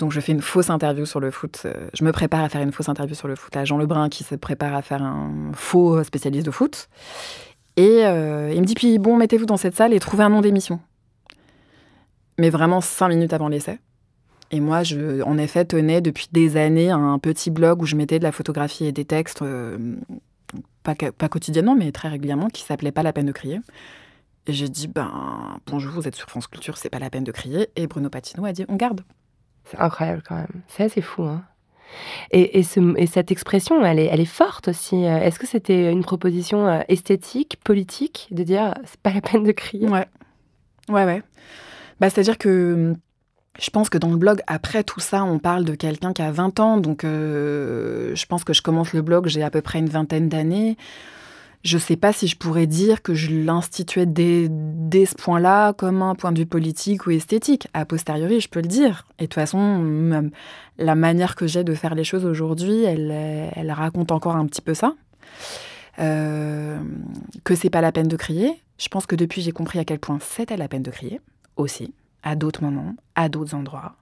Donc 0.00 0.12
je 0.12 0.20
fais 0.20 0.32
une 0.32 0.40
fausse 0.40 0.70
interview 0.70 1.04
sur 1.04 1.20
le 1.20 1.30
foot. 1.30 1.62
Euh, 1.66 1.88
je 1.92 2.04
me 2.04 2.10
prépare 2.10 2.42
à 2.42 2.48
faire 2.48 2.62
une 2.62 2.72
fausse 2.72 2.88
interview 2.88 3.14
sur 3.14 3.28
le 3.28 3.36
foot 3.36 3.54
à 3.54 3.66
Jean 3.66 3.76
Lebrun 3.76 4.08
qui 4.08 4.24
se 4.24 4.34
prépare 4.34 4.74
à 4.74 4.80
faire 4.80 5.02
un 5.02 5.52
faux 5.52 6.02
spécialiste 6.02 6.46
de 6.46 6.50
foot. 6.50 6.88
Et 7.76 8.06
euh, 8.06 8.50
il 8.52 8.60
me 8.60 8.66
dit 8.66 8.74
puis 8.74 8.98
bon 8.98 9.18
mettez-vous 9.18 9.44
dans 9.44 9.58
cette 9.58 9.76
salle 9.76 9.92
et 9.92 10.00
trouvez 10.00 10.24
un 10.24 10.30
nom 10.30 10.40
d'émission. 10.40 10.80
Mais 12.38 12.48
vraiment 12.48 12.80
cinq 12.80 13.10
minutes 13.10 13.34
avant 13.34 13.48
l'essai. 13.48 13.78
Et 14.50 14.58
moi, 14.58 14.82
je, 14.82 15.22
en 15.22 15.38
effet, 15.38 15.64
tenais 15.64 16.00
depuis 16.00 16.28
des 16.32 16.56
années 16.56 16.90
un 16.90 17.18
petit 17.18 17.50
blog 17.50 17.82
où 17.82 17.86
je 17.86 17.94
mettais 17.94 18.18
de 18.18 18.24
la 18.24 18.32
photographie 18.32 18.86
et 18.86 18.90
des 18.90 19.04
textes, 19.04 19.42
euh, 19.42 19.78
pas, 20.82 20.94
pas, 20.94 21.28
quotidiennement, 21.28 21.76
mais 21.76 21.92
très 21.92 22.08
régulièrement, 22.08 22.48
qui 22.48 22.64
s'appelait 22.64 22.90
Pas 22.90 23.04
la 23.04 23.12
peine 23.12 23.26
de 23.26 23.32
crier. 23.32 23.60
Et 24.48 24.52
j'ai 24.52 24.68
dit, 24.68 24.88
ben, 24.88 25.60
bonjour, 25.66 25.92
vous 25.92 26.08
êtes 26.08 26.16
sur 26.16 26.28
France 26.28 26.48
Culture, 26.48 26.78
c'est 26.78 26.90
pas 26.90 26.98
la 26.98 27.10
peine 27.10 27.22
de 27.22 27.30
crier. 27.30 27.68
Et 27.76 27.86
Bruno 27.86 28.08
Patino 28.10 28.44
a 28.44 28.52
dit, 28.52 28.64
on 28.68 28.74
garde. 28.74 29.02
C'est 29.70 29.78
incroyable 29.78 30.22
quand 30.26 30.36
même. 30.36 30.62
C'est 30.68 30.84
assez 30.84 31.00
fou. 31.00 31.22
Hein. 31.22 31.42
Et, 32.30 32.58
et, 32.58 32.62
ce, 32.62 32.96
et, 32.96 33.06
cette 33.06 33.30
expression, 33.30 33.84
elle 33.84 33.98
est, 33.98 34.06
elle 34.06 34.20
est 34.20 34.24
forte 34.24 34.68
aussi. 34.68 35.04
Euh, 35.04 35.20
est-ce 35.20 35.38
que 35.38 35.46
c'était 35.46 35.90
une 35.90 36.02
proposition 36.02 36.66
euh, 36.66 36.80
esthétique, 36.88 37.58
politique, 37.64 38.28
de 38.30 38.42
dire 38.42 38.74
c'est 38.84 39.00
pas 39.00 39.12
la 39.12 39.20
peine 39.20 39.44
de 39.44 39.52
crier? 39.52 39.88
Ouais. 39.88 40.06
Ouais, 40.88 41.04
ouais. 41.04 41.22
Bah, 42.00 42.10
C'est-à-dire 42.10 42.38
que 42.38 42.94
je 43.58 43.70
pense 43.70 43.90
que 43.90 43.98
dans 43.98 44.10
le 44.10 44.16
blog, 44.16 44.40
après 44.46 44.84
tout 44.84 45.00
ça, 45.00 45.24
on 45.24 45.38
parle 45.38 45.64
de 45.64 45.74
quelqu'un 45.74 46.12
qui 46.12 46.22
a 46.22 46.30
20 46.30 46.60
ans. 46.60 46.76
Donc, 46.78 47.04
euh, 47.04 48.14
je 48.14 48.26
pense 48.26 48.44
que 48.44 48.52
je 48.52 48.62
commence 48.62 48.92
le 48.92 49.02
blog, 49.02 49.28
j'ai 49.28 49.42
à 49.42 49.50
peu 49.50 49.60
près 49.60 49.80
une 49.80 49.88
vingtaine 49.88 50.28
d'années 50.28 50.76
je 51.62 51.76
ne 51.76 51.80
sais 51.80 51.96
pas 51.96 52.12
si 52.12 52.26
je 52.26 52.36
pourrais 52.36 52.66
dire 52.66 53.02
que 53.02 53.14
je 53.14 53.30
l'instituais 53.30 54.06
dès, 54.06 54.48
ce 55.04 55.14
point-là 55.14 55.74
comme 55.74 56.02
un 56.02 56.14
point 56.14 56.32
de 56.32 56.38
vue 56.38 56.46
politique 56.46 57.06
ou 57.06 57.10
esthétique. 57.10 57.68
A 57.74 57.84
posteriori, 57.84 58.40
je 58.40 58.48
peux 58.48 58.60
le 58.60 58.68
dire. 58.68 59.06
Et 59.18 59.24
de 59.24 59.26
toute 59.26 59.34
façon, 59.34 60.30
la 60.78 60.94
manière 60.94 61.36
que 61.36 61.46
j'ai 61.46 61.62
de 61.62 61.74
faire 61.74 61.94
les 61.94 62.04
choses 62.04 62.24
aujourd'hui, 62.24 62.84
elle, 62.84 63.72
raconte 63.76 64.10
encore 64.10 64.36
un 64.36 64.46
petit 64.46 64.62
peu 64.62 64.74
ça. 64.74 64.94
Euh, 65.98 66.78
que 67.44 67.54
c'est 67.54 67.68
pas 67.68 67.82
la 67.82 67.92
peine 67.92 68.08
de 68.08 68.16
crier. 68.16 68.54
Je 68.78 68.88
pense 68.88 69.04
que 69.04 69.16
depuis, 69.16 69.42
j'ai 69.42 69.52
compris 69.52 69.78
à 69.78 69.84
quel 69.84 69.98
point 69.98 70.18
c'était 70.20 70.56
la 70.56 70.66
peine 70.66 70.82
de 70.82 70.90
crier, 70.90 71.20
aussi, 71.56 71.92
à 72.22 72.36
d'autres 72.36 72.62
moments, 72.62 72.94
à 73.16 73.28
d'autres 73.28 73.54
endroits. 73.54 73.96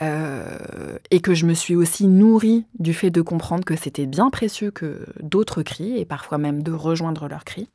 Euh, 0.00 0.98
et 1.10 1.20
que 1.20 1.34
je 1.34 1.44
me 1.44 1.54
suis 1.54 1.74
aussi 1.74 2.06
nourrie 2.06 2.64
du 2.78 2.94
fait 2.94 3.10
de 3.10 3.20
comprendre 3.20 3.64
que 3.64 3.74
c'était 3.74 4.06
bien 4.06 4.30
précieux 4.30 4.70
que 4.70 5.04
d'autres 5.20 5.62
crient, 5.62 5.98
et 5.98 6.04
parfois 6.04 6.38
même 6.38 6.62
de 6.62 6.70
rejoindre 6.70 7.26
leurs 7.28 7.44
cris. 7.44 7.68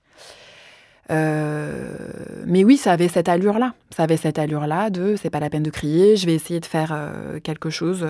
Euh, 1.11 1.97
mais 2.45 2.63
oui, 2.63 2.77
ça 2.77 2.93
avait 2.93 3.09
cette 3.09 3.27
allure-là. 3.27 3.73
Ça 3.93 4.03
avait 4.03 4.15
cette 4.15 4.39
allure-là 4.39 4.89
de 4.89 5.17
c'est 5.17 5.29
pas 5.29 5.41
la 5.41 5.49
peine 5.49 5.63
de 5.63 5.69
crier, 5.69 6.15
je 6.15 6.25
vais 6.25 6.33
essayer 6.33 6.61
de 6.61 6.65
faire 6.65 6.91
euh, 6.93 7.41
quelque 7.41 7.69
chose 7.69 8.07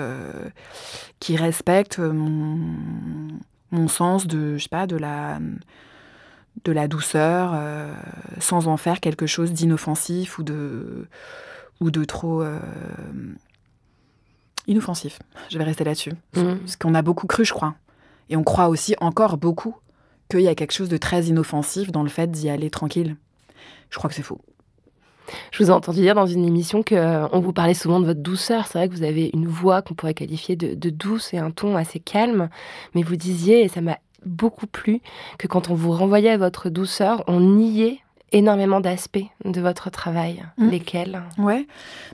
qui 1.20 1.36
respecte 1.36 1.98
mon, 1.98 2.60
mon, 3.72 3.88
sens 3.88 4.28
de, 4.28 4.58
je 4.58 4.64
sais 4.64 4.70
pas, 4.70 4.86
de 4.86 4.96
la, 4.96 5.40
de 6.66 6.72
la 6.72 6.88
douceur, 6.88 7.60
sans 8.40 8.68
en 8.68 8.78
faire 8.78 9.00
quelque 9.00 9.26
chose 9.26 9.54
d'inoffensif 9.54 10.38
ou 10.38 10.44
de, 10.44 11.08
ou 11.80 11.90
de 11.90 12.04
trop 12.04 12.44
inoffensif. 14.68 15.20
Je 15.50 15.58
vais 15.58 15.64
rester 15.64 15.84
là-dessus. 15.84 16.14
Mmh. 16.36 16.56
Parce 16.60 16.76
qu'on 16.76 16.96
a 16.96 17.02
beaucoup 17.02 17.28
cru, 17.28 17.46
je 17.46 17.54
crois. 17.54 17.76
Et 18.30 18.36
on 18.36 18.44
croit 18.44 18.70
aussi 18.70 18.96
encore 19.00 19.38
beaucoup 19.38 19.76
qu'il 20.30 20.42
y 20.42 20.48
a 20.48 20.56
quelque 20.56 20.74
chose 20.74 20.90
de 20.90 20.98
très 20.98 21.26
inoffensif 21.26 21.92
dans 21.92 22.04
le 22.04 22.10
fait 22.10 22.32
d'y 22.32 22.50
aller 22.50 22.70
tranquille. 22.70 23.16
Je 23.90 23.98
crois 23.98 24.10
que 24.10 24.16
c'est 24.16 24.24
faux. 24.24 24.42
Je 25.52 25.64
vous 25.64 25.70
ai 25.70 25.74
entendu 25.74 26.02
dire 26.02 26.16
dans 26.16 26.26
une 26.26 26.46
émission 26.46 26.84
qu'on 26.84 26.96
euh, 26.96 27.28
vous 27.40 27.54
parlait 27.54 27.74
souvent 27.74 28.00
de 28.00 28.06
votre 28.06 28.22
douceur. 28.22 28.68
C'est 28.68 28.78
vrai 28.78 28.90
que 28.90 28.94
vous 28.94 29.04
avez 29.04 29.30
une 29.34 29.48
voix 29.48 29.82
qu'on 29.82 29.94
pourrait 29.94 30.14
qualifier 30.14 30.56
de, 30.56 30.90
douce 30.90 31.34
et 31.34 31.38
un 31.38 31.52
ton 31.52 31.76
assez 31.76 32.00
calme. 32.00 32.50
Mais 32.94 33.04
vous 33.04 33.16
disiez, 33.16 33.64
et 33.64 33.68
ça 33.68 33.82
m'a 33.82 33.98
beaucoup 34.26 34.68
plu, 34.68 35.02
que 35.38 35.48
quand 35.48 35.70
on 35.70 35.76
vous 35.76 35.92
renvoyait 35.92 36.32
à 36.32 36.38
votre 36.38 36.70
douceur, 36.70 37.24
on 37.28 37.40
niait 37.40 38.00
énormément 38.34 38.82
d'aspects 38.82 39.26
de 39.46 39.62
votre 39.62 39.90
travail. 39.90 40.44
Mmh. 40.58 40.70
Lesquels? 40.70 41.22
Ouais. 41.38 41.66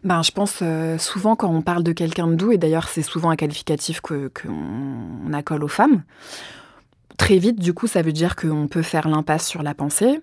Ben, 0.04 0.22
je 0.22 0.32
pense 0.32 0.60
euh, 0.62 0.98
souvent 0.98 1.36
quand 1.36 1.50
on 1.50 1.62
parle 1.62 1.84
de 1.84 1.94
quelqu'un 1.94 2.28
de 2.28 2.36
doux, 2.36 2.52
et 2.52 2.58
d'ailleurs 2.58 2.88
c'est 2.88 3.02
souvent 3.02 3.32
un 3.32 3.36
qualificatif 3.36 4.02
qu'on 4.02 4.30
que 4.34 4.48
accole 5.34 5.64
aux 5.64 5.70
femmes, 5.70 6.04
très 7.18 7.38
vite, 7.38 7.60
du 7.60 7.74
coup, 7.74 7.88
ça 7.88 8.02
veut 8.02 8.12
dire 8.12 8.36
qu'on 8.36 8.68
peut 8.68 8.82
faire 8.82 9.08
l'impasse 9.08 9.48
sur 9.48 9.64
la 9.64 9.74
pensée, 9.74 10.22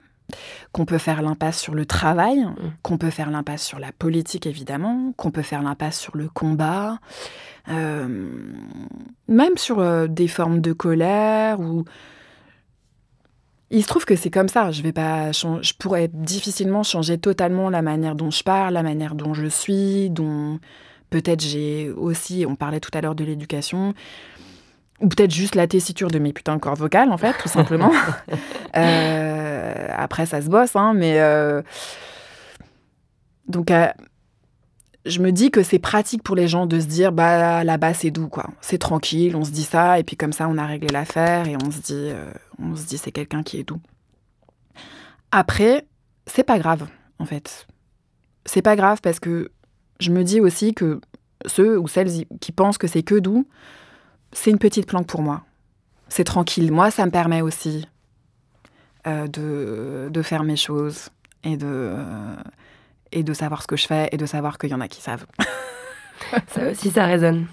qu'on 0.73 0.85
peut 0.85 0.99
faire 0.99 1.23
l'impasse 1.23 1.59
sur 1.59 1.75
le 1.75 1.87
travail, 1.87 2.41
mmh. 2.41 2.55
qu'on 2.83 2.99
peut 2.99 3.11
faire 3.11 3.31
l'impasse 3.31 3.65
sur 3.65 3.79
la 3.79 3.93
politique 3.93 4.47
évidemment, 4.47 5.13
qu'on 5.17 5.31
peut 5.31 5.43
faire 5.43 5.63
l'impasse 5.63 5.99
sur 5.99 6.17
le 6.17 6.29
combat, 6.29 6.99
euh, 7.69 8.29
même 9.29 9.57
sur 9.57 9.81
euh, 9.81 10.07
des 10.07 10.29
formes 10.29 10.61
de 10.61 10.73
colère 10.73 11.61
ou 11.61 11.85
il 13.70 13.83
se 13.83 13.88
trouve 13.88 14.05
que 14.05 14.16
c'est 14.16 14.31
comme 14.31 14.48
ça. 14.48 14.70
Je 14.70 14.83
vais 14.83 14.92
pas, 14.92 15.33
je 15.33 15.72
pourrais 15.79 16.09
difficilement 16.09 16.83
changer 16.83 17.18
totalement 17.18 17.70
la 17.70 17.83
manière 17.83 18.14
dont 18.14 18.31
je 18.31 18.42
parle, 18.42 18.74
la 18.74 18.83
manière 18.83 19.14
dont 19.14 19.35
je 19.35 19.46
suis, 19.46 20.11
dont 20.11 20.59
peut-être 21.11 21.40
j'ai 21.40 21.90
aussi. 21.90 22.44
On 22.48 22.57
parlait 22.57 22.81
tout 22.81 22.90
à 22.94 23.00
l'heure 23.00 23.14
de 23.14 23.24
l'éducation 23.24 23.94
ou 25.00 25.09
peut-être 25.09 25.33
juste 25.33 25.55
la 25.55 25.66
tessiture 25.66 26.11
de 26.11 26.18
mes 26.18 26.33
putains 26.33 26.57
de 26.57 26.61
corps 26.61 26.74
vocales, 26.74 27.11
en 27.11 27.18
fait, 27.18 27.35
tout 27.38 27.48
simplement. 27.48 27.92
Euh, 28.76 29.88
après, 29.96 30.26
ça 30.26 30.42
se 30.42 30.50
bosse, 30.50 30.76
hein, 30.76 30.92
mais... 30.94 31.18
Euh, 31.18 31.62
donc, 33.48 33.70
euh, 33.70 33.87
je 35.07 35.21
me 35.21 35.33
dis 35.33 35.51
que 35.51 35.62
c'est 35.62 35.79
pratique 35.79 36.23
pour 36.23 36.37
les 36.37 36.49
gens 36.49 36.66
de 36.66 36.81
se 36.81 36.87
dire, 36.87 37.12
bah 37.12 37.64
là-bas, 37.64 37.95
c'est 37.95 38.11
doux, 38.11 38.29
quoi. 38.29 38.47
C'est 38.61 38.79
tranquille, 38.79 39.37
on 39.37 39.45
se 39.45 39.51
dit 39.51 39.64
ça, 39.64 39.99
et 39.99 40.05
puis 40.05 40.16
comme 40.16 40.33
ça, 40.33 40.49
on 40.49 40.59
a 40.59 40.66
réglé 40.66 40.88
l'affaire, 40.88 41.49
et 41.49 41.57
on 41.57 41.71
se 41.71 41.81
dit, 41.81 42.11
on 42.59 42.75
se 42.77 42.87
dit, 42.87 42.99
c'est 42.99 43.12
quelqu'un 43.12 43.42
qui 43.42 43.59
est 43.59 43.64
doux. 43.64 43.81
Après, 45.31 45.87
c'est 46.27 46.45
pas 46.45 46.59
grave, 46.59 46.87
en 47.19 47.27
fait. 47.27 47.66
C'est 48.45 48.62
pas 48.62 48.77
grave 48.77 49.01
parce 49.03 49.21
que 49.21 49.51
je 50.01 50.11
me 50.11 50.23
dis 50.25 50.40
aussi 50.40 50.75
que 50.75 51.01
ceux 51.47 51.79
ou 51.79 51.88
celles 51.88 52.27
qui 52.40 52.53
pensent 52.53 52.79
que 52.79 52.87
c'est 52.87 53.03
que 53.03 53.16
doux, 53.16 53.47
c'est 54.33 54.51
une 54.51 54.59
petite 54.59 54.87
planque 54.87 55.07
pour 55.07 55.23
moi. 55.23 55.45
C'est 56.09 56.25
tranquille. 56.25 56.71
Moi, 56.73 56.90
ça 56.90 57.07
me 57.07 57.11
permet 57.11 57.42
aussi 57.42 57.87
euh, 59.07 59.27
de, 59.27 60.09
de, 60.11 60.23
faire 60.23 60.45
mes 60.45 60.57
choses 60.57 61.11
et 61.42 61.57
de, 61.57 61.92
et 63.16 63.22
de 63.22 63.33
savoir 63.33 63.62
ce 63.62 63.66
que 63.66 63.76
je 63.76 63.87
fais 63.87 64.11
et 64.12 64.18
de 64.18 64.26
savoir 64.26 64.59
qu'il 64.59 64.68
y 64.68 64.74
en 64.74 64.81
a 64.83 64.88
qui 64.88 65.00
savent. 65.00 65.24
ça 66.48 66.70
aussi, 66.70 66.90
ça 66.90 67.07
résonne. 67.07 67.46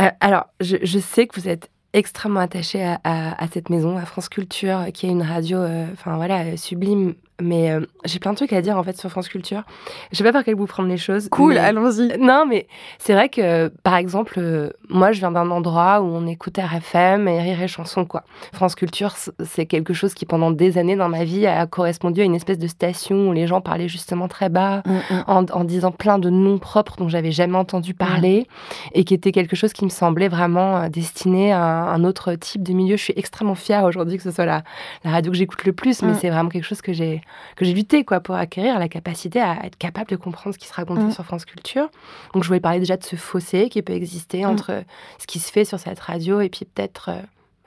Euh, 0.00 0.10
alors, 0.20 0.44
je, 0.60 0.98
sais 0.98 1.26
que 1.26 1.40
vous 1.40 1.48
êtes 1.48 1.70
extrêmement 1.94 2.40
attaché 2.40 2.84
à, 3.04 3.46
cette 3.50 3.70
maison, 3.70 3.96
à 3.96 4.04
France 4.04 4.28
Culture, 4.28 4.88
qui 4.92 5.06
est 5.06 5.08
une 5.08 5.22
radio, 5.22 5.58
euh, 5.58 5.86
enfin 5.94 6.16
voilà, 6.16 6.58
sublime 6.58 7.14
mais 7.40 7.70
euh, 7.70 7.80
j'ai 8.04 8.18
plein 8.18 8.32
de 8.32 8.36
trucs 8.36 8.52
à 8.52 8.60
dire 8.60 8.76
en 8.76 8.82
fait 8.82 8.98
sur 8.98 9.10
France 9.10 9.28
Culture. 9.28 9.62
Je 10.10 10.16
sais 10.16 10.24
pas 10.24 10.32
par 10.32 10.44
quel 10.44 10.56
bout 10.56 10.66
prendre 10.66 10.88
les 10.88 10.96
choses. 10.96 11.28
Cool, 11.30 11.56
allons-y. 11.56 12.18
Non, 12.18 12.44
mais 12.46 12.66
c'est 12.98 13.12
vrai 13.12 13.28
que 13.28 13.68
par 13.82 13.96
exemple, 13.96 14.34
euh, 14.38 14.70
moi 14.88 15.12
je 15.12 15.20
viens 15.20 15.30
d'un 15.30 15.50
endroit 15.50 16.00
où 16.00 16.06
on 16.06 16.26
écoute 16.26 16.58
RFM 16.58 17.28
et 17.28 17.40
Rire 17.40 17.62
et 17.62 17.68
Chanson 17.68 18.04
quoi. 18.04 18.24
France 18.52 18.74
Culture, 18.74 19.14
c'est 19.44 19.66
quelque 19.66 19.94
chose 19.94 20.14
qui 20.14 20.26
pendant 20.26 20.50
des 20.50 20.78
années 20.78 20.96
dans 20.96 21.08
ma 21.08 21.24
vie 21.24 21.46
a 21.46 21.66
correspondu 21.66 22.20
à 22.22 22.24
une 22.24 22.34
espèce 22.34 22.58
de 22.58 22.66
station 22.66 23.28
où 23.28 23.32
les 23.32 23.46
gens 23.46 23.60
parlaient 23.60 23.88
justement 23.88 24.26
très 24.26 24.48
bas, 24.48 24.82
mm, 24.84 24.92
mm. 24.92 25.24
En, 25.28 25.64
disant 25.64 25.92
plein 25.92 26.18
de 26.18 26.30
noms 26.30 26.58
propres 26.58 26.96
dont 26.96 27.08
j'avais 27.08 27.30
jamais 27.30 27.56
entendu 27.56 27.94
parler 27.94 28.46
et 28.94 29.04
qui 29.04 29.14
était 29.14 29.32
quelque 29.32 29.54
chose 29.54 29.72
qui 29.72 29.84
me 29.84 29.90
semblait 29.90 30.28
vraiment 30.28 30.78
euh, 30.78 30.88
destiné 30.88 31.52
à 31.52 31.60
un, 31.60 32.04
autre 32.04 32.34
type 32.34 32.62
de 32.62 32.72
milieu. 32.72 32.96
Je 32.96 33.02
suis 33.04 33.14
extrêmement 33.16 33.54
fière 33.54 33.84
aujourd'hui 33.84 34.16
que 34.16 34.22
ce 34.22 34.30
soit 34.30 34.46
la, 34.46 34.62
la 35.04 35.10
radio 35.10 35.30
que 35.30 35.38
j'écoute 35.38 35.64
le 35.64 35.72
plus, 35.72 36.02
mais 36.02 36.12
mm. 36.12 36.18
c'est 36.20 36.30
vraiment 36.30 36.48
quelque 36.48 36.64
chose 36.64 36.80
que 36.80 36.92
j'ai 36.92 37.22
que 37.56 37.64
j'ai 37.64 37.74
lutté 37.74 38.04
quoi 38.04 38.20
pour 38.20 38.34
acquérir 38.34 38.78
la 38.78 38.88
capacité 38.88 39.40
à 39.40 39.64
être 39.64 39.76
capable 39.76 40.10
de 40.10 40.16
comprendre 40.16 40.54
ce 40.54 40.58
qui 40.58 40.66
se 40.66 40.74
racontait 40.74 41.02
mm. 41.02 41.12
sur 41.12 41.24
France 41.24 41.44
Culture. 41.44 41.88
Donc 42.34 42.42
je 42.42 42.48
voulais 42.48 42.60
parler 42.60 42.78
déjà 42.78 42.96
de 42.96 43.04
ce 43.04 43.16
fossé 43.16 43.68
qui 43.68 43.82
peut 43.82 43.92
exister 43.92 44.44
mm. 44.44 44.48
entre 44.48 44.84
ce 45.18 45.26
qui 45.26 45.38
se 45.38 45.50
fait 45.50 45.64
sur 45.64 45.78
cette 45.78 46.00
radio 46.00 46.40
et 46.40 46.48
puis 46.48 46.64
peut-être 46.64 47.10
euh, 47.10 47.20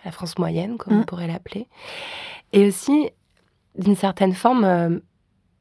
la 0.05 0.11
France 0.11 0.37
moyenne, 0.37 0.77
comme 0.77 0.93
on 0.93 1.01
mm. 1.01 1.05
pourrait 1.05 1.27
l'appeler. 1.27 1.67
Et 2.53 2.65
aussi 2.65 3.09
d'une 3.77 3.95
certaine 3.95 4.33
forme 4.33 4.65
euh, 4.65 4.99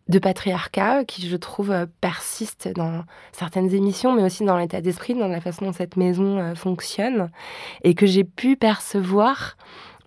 de 0.08 0.18
patriarcat 0.18 1.04
qui, 1.04 1.28
je 1.28 1.36
trouve, 1.36 1.70
euh, 1.70 1.86
persiste 2.00 2.68
dans 2.74 3.04
certaines 3.32 3.72
émissions, 3.72 4.12
mais 4.12 4.24
aussi 4.24 4.44
dans 4.44 4.56
l'état 4.56 4.80
d'esprit, 4.80 5.14
dans 5.14 5.28
la 5.28 5.40
façon 5.40 5.66
dont 5.66 5.72
cette 5.72 5.96
maison 5.96 6.54
fonctionne, 6.54 7.30
et 7.84 7.94
que 7.94 8.06
j'ai 8.06 8.24
pu 8.24 8.56
percevoir 8.56 9.56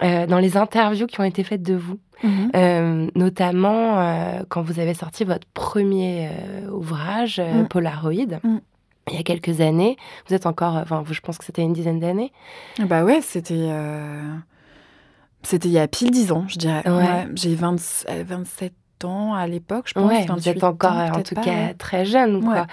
dans 0.04 0.40
les 0.40 0.58
interviews 0.58 1.08
qui 1.08 1.20
ont 1.20 1.24
été 1.24 1.44
faites 1.44 1.64
de 1.64 1.76
vous. 1.76 1.98
Mhm. 2.24 2.52
Euh, 2.56 3.08
notamment 3.16 4.00
euh, 4.00 4.44
quand 4.48 4.62
vous 4.62 4.80
avez 4.80 4.94
sorti 4.94 5.26
votre 5.26 5.46
premier 5.54 6.30
euh, 6.32 6.70
ouvrage, 6.72 7.40
mm. 7.40 7.68
Polaroid. 7.68 8.40
Mm. 8.44 8.60
Il 9.12 9.16
y 9.16 9.20
a 9.20 9.24
quelques 9.24 9.60
années, 9.60 9.98
vous 10.28 10.34
êtes 10.34 10.46
encore, 10.46 10.76
enfin, 10.76 11.04
je 11.10 11.20
pense 11.20 11.38
que 11.38 11.44
c'était 11.44 11.62
une 11.62 11.74
dizaine 11.74 12.00
d'années. 12.00 12.32
Bah 12.80 13.04
ouais, 13.04 13.20
c'était, 13.20 13.70
c'était 15.42 15.68
il 15.68 15.74
y 15.74 15.80
a 15.80 15.90
pile 15.90 16.10
dix 16.10 16.32
ans, 16.32 16.46
je 16.48 16.58
dirais. 16.58 16.90
Ouais. 16.90 17.28
J'ai 17.36 17.54
27 17.54 18.72
ans 19.04 19.34
à 19.34 19.46
l'époque, 19.46 19.88
je 19.90 19.94
pense. 19.94 20.10
Ouais, 20.10 20.26
vous 20.26 20.48
êtes 20.48 20.64
encore, 20.64 20.94
en 20.94 21.22
tout 21.22 21.36
cas, 21.36 21.74
très 21.78 22.06
jeune. 22.06 22.46
Quoi. 22.46 22.66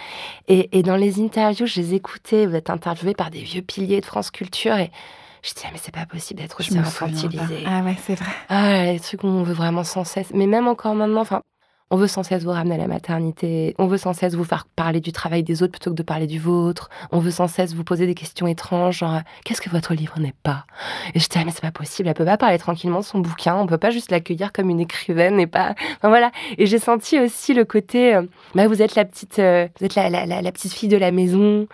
Et, 0.46 0.78
et, 0.78 0.84
dans 0.84 0.94
les 0.94 1.20
interviews, 1.20 1.66
je 1.66 1.80
les 1.80 1.94
écoutais, 1.94 2.46
vous 2.46 2.54
êtes 2.54 2.70
interviewé 2.70 3.12
par 3.12 3.32
des 3.32 3.42
vieux 3.42 3.62
piliers 3.62 4.00
de 4.00 4.06
France 4.06 4.30
Culture 4.30 4.76
et 4.76 4.92
je 5.42 5.54
disais, 5.54 5.68
mais 5.72 5.78
c'est 5.82 5.94
pas 5.94 6.06
possible 6.06 6.40
d'être 6.40 6.60
aussi 6.60 6.76
infantilisé. 6.76 7.64
Ah 7.66 7.80
ouais, 7.82 7.96
c'est 8.06 8.14
vrai. 8.14 8.30
Ah, 8.48 8.84
les 8.84 9.00
trucs 9.00 9.24
où 9.24 9.28
on 9.28 9.42
veut 9.42 9.54
vraiment 9.54 9.84
sans 9.84 10.04
cesse. 10.04 10.30
Mais 10.34 10.46
même 10.46 10.68
encore 10.68 10.94
maintenant, 10.94 11.20
enfin, 11.22 11.42
on 11.90 11.96
veut 11.96 12.06
sans 12.06 12.22
cesse 12.22 12.44
vous 12.44 12.50
ramener 12.50 12.76
à 12.76 12.78
la 12.78 12.86
maternité. 12.86 13.74
On 13.78 13.86
veut 13.86 13.98
sans 13.98 14.12
cesse 14.12 14.34
vous 14.34 14.44
faire 14.44 14.66
parler 14.76 15.00
du 15.00 15.10
travail 15.10 15.42
des 15.42 15.62
autres 15.62 15.72
plutôt 15.72 15.90
que 15.90 15.96
de 15.96 16.02
parler 16.02 16.28
du 16.28 16.38
vôtre. 16.38 16.88
On 17.10 17.18
veut 17.18 17.32
sans 17.32 17.48
cesse 17.48 17.74
vous 17.74 17.82
poser 17.82 18.06
des 18.06 18.14
questions 18.14 18.46
étranges, 18.46 18.98
genre 18.98 19.20
qu'est-ce 19.44 19.60
que 19.60 19.70
votre 19.70 19.94
livre 19.94 20.18
n'est 20.20 20.34
pas? 20.44 20.66
Et 21.14 21.18
je 21.18 21.26
ah, 21.34 21.44
mais 21.44 21.52
c'est 21.52 21.62
pas 21.62 21.70
possible. 21.70 22.08
Elle 22.08 22.14
peut 22.14 22.24
pas 22.24 22.36
parler 22.36 22.58
tranquillement 22.58 23.00
de 23.00 23.04
son 23.04 23.18
bouquin. 23.18 23.56
On 23.56 23.66
peut 23.66 23.78
pas 23.78 23.90
juste 23.90 24.10
l'accueillir 24.10 24.52
comme 24.52 24.68
une 24.68 24.80
écrivaine 24.80 25.40
et 25.40 25.46
pas. 25.46 25.74
Enfin, 26.00 26.08
voilà. 26.08 26.30
Et 26.56 26.66
j'ai 26.66 26.78
senti 26.78 27.18
aussi 27.18 27.52
le 27.52 27.64
côté. 27.64 28.14
Euh, 28.14 28.22
bah, 28.54 28.68
vous 28.68 28.80
êtes 28.80 28.94
la 28.94 29.04
petite, 29.04 29.38
euh, 29.38 29.66
vous 29.78 29.86
êtes 29.86 29.94
la, 29.94 30.08
la, 30.08 30.26
la, 30.26 30.52
petite 30.52 30.72
fille 30.72 30.88
de 30.88 30.96
la 30.96 31.10
maison. 31.10 31.66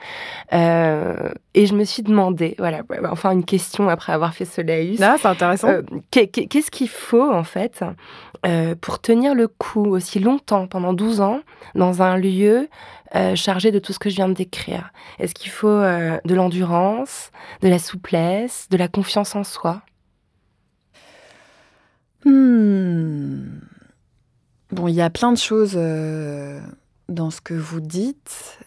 Euh, 0.52 1.30
et 1.54 1.66
je 1.66 1.74
me 1.74 1.84
suis 1.84 2.02
demandé, 2.02 2.54
voilà, 2.58 2.82
enfin 3.10 3.30
une 3.30 3.44
question 3.44 3.88
après 3.88 4.12
avoir 4.12 4.34
fait 4.34 4.44
ce 4.44 4.60
laïus. 4.60 5.00
Ah, 5.00 5.16
c'est 5.20 5.28
intéressant. 5.28 5.68
Qu'est-ce 6.10 6.70
qu'il 6.70 6.88
faut 6.88 7.32
en 7.32 7.44
fait? 7.44 7.82
Pour 8.80 9.00
tenir 9.00 9.34
le 9.34 9.48
coup 9.48 9.86
aussi 9.86 10.20
longtemps, 10.20 10.68
pendant 10.68 10.92
12 10.92 11.20
ans, 11.20 11.40
dans 11.74 12.02
un 12.02 12.16
lieu 12.16 12.68
euh, 13.14 13.36
chargé 13.36 13.70
de 13.70 13.78
tout 13.78 13.92
ce 13.92 13.98
que 14.00 14.10
je 14.10 14.16
viens 14.16 14.28
de 14.28 14.34
décrire 14.34 14.92
Est-ce 15.18 15.32
qu'il 15.32 15.50
faut 15.50 15.68
euh, 15.68 16.18
de 16.24 16.34
l'endurance, 16.34 17.30
de 17.62 17.68
la 17.68 17.78
souplesse, 17.78 18.66
de 18.68 18.76
la 18.76 18.88
confiance 18.88 19.36
en 19.36 19.44
soi? 19.44 19.82
Hmm. 22.24 23.60
Bon, 24.72 24.88
il 24.88 24.94
y 24.94 25.00
a 25.00 25.08
plein 25.08 25.30
de 25.30 25.38
choses 25.38 25.74
euh, 25.76 26.60
dans 27.08 27.30
ce 27.30 27.40
que 27.40 27.54
vous 27.54 27.80
dites. 27.80 28.58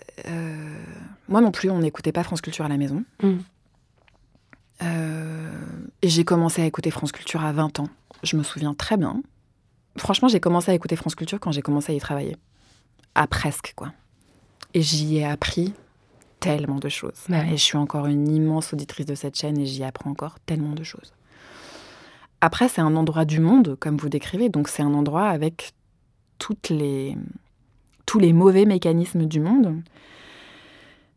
moi 1.28 1.42
non 1.42 1.52
plus, 1.52 1.70
on 1.70 1.80
n'écoutait 1.80 2.14
pas 2.14 2.24
France 2.24 2.42
Culture 2.42 2.66
à 2.66 2.70
la 2.70 2.78
maison. 2.78 3.04
Hmm. 3.22 3.40
et 6.02 6.08
j'ai 6.08 6.24
commencé 6.24 6.62
à 6.62 6.66
écouter 6.66 6.92
France 6.92 7.12
Culture 7.12 7.44
à 7.44 7.52
20 7.52 7.82
ans. 7.82 7.90
Je 8.24 8.38
me 8.38 8.44
souviens 8.44 8.74
très 8.74 8.96
bien. 8.96 9.22
Franchement, 9.98 10.28
j'ai 10.28 10.40
commencé 10.40 10.72
à 10.72 10.74
écouter 10.74 10.96
France 10.96 11.16
Culture 11.16 11.40
quand 11.40 11.52
j'ai 11.52 11.62
commencé 11.62 11.92
à 11.92 11.96
y 11.96 12.00
travailler. 12.00 12.38
À 13.16 13.28
presque, 13.28 13.74
quoi. 13.76 13.92
Et 14.74 14.82
j'y 14.82 15.18
ai 15.18 15.26
appris 15.26 15.74
tellement 16.40 16.80
de 16.80 16.90
choses. 16.90 17.26
Bah 17.28 17.46
et 17.46 17.58
je 17.58 17.64
suis 17.64 17.78
encore 17.78 18.06
une 18.06 18.28
immense 18.30 18.74
auditrice 18.74 19.06
de 19.06 19.16
cette 19.16 19.36
chaîne 19.36 19.58
et 19.58 19.66
j'y 19.66 19.84
apprends 19.84 20.12
encore 20.12 20.40
tellement 20.46 20.74
de 20.74 20.84
choses. 20.84 21.14
Après, 22.42 22.70
c'est 22.70 22.82
un 22.82 22.96
endroit 22.96 23.26
du 23.26 23.40
monde, 23.40 23.76
comme 23.80 23.98
vous 23.98 24.10
décrivez, 24.10 24.50
donc 24.50 24.70
c'est 24.70 24.84
un 24.84 24.94
endroit 24.94 25.28
avec 25.28 25.74
toutes 26.38 26.70
les, 26.70 27.18
tous 28.06 28.20
les 28.20 28.32
mauvais 28.32 28.66
mécanismes 28.66 29.26
du 29.26 29.42
monde. 29.42 29.82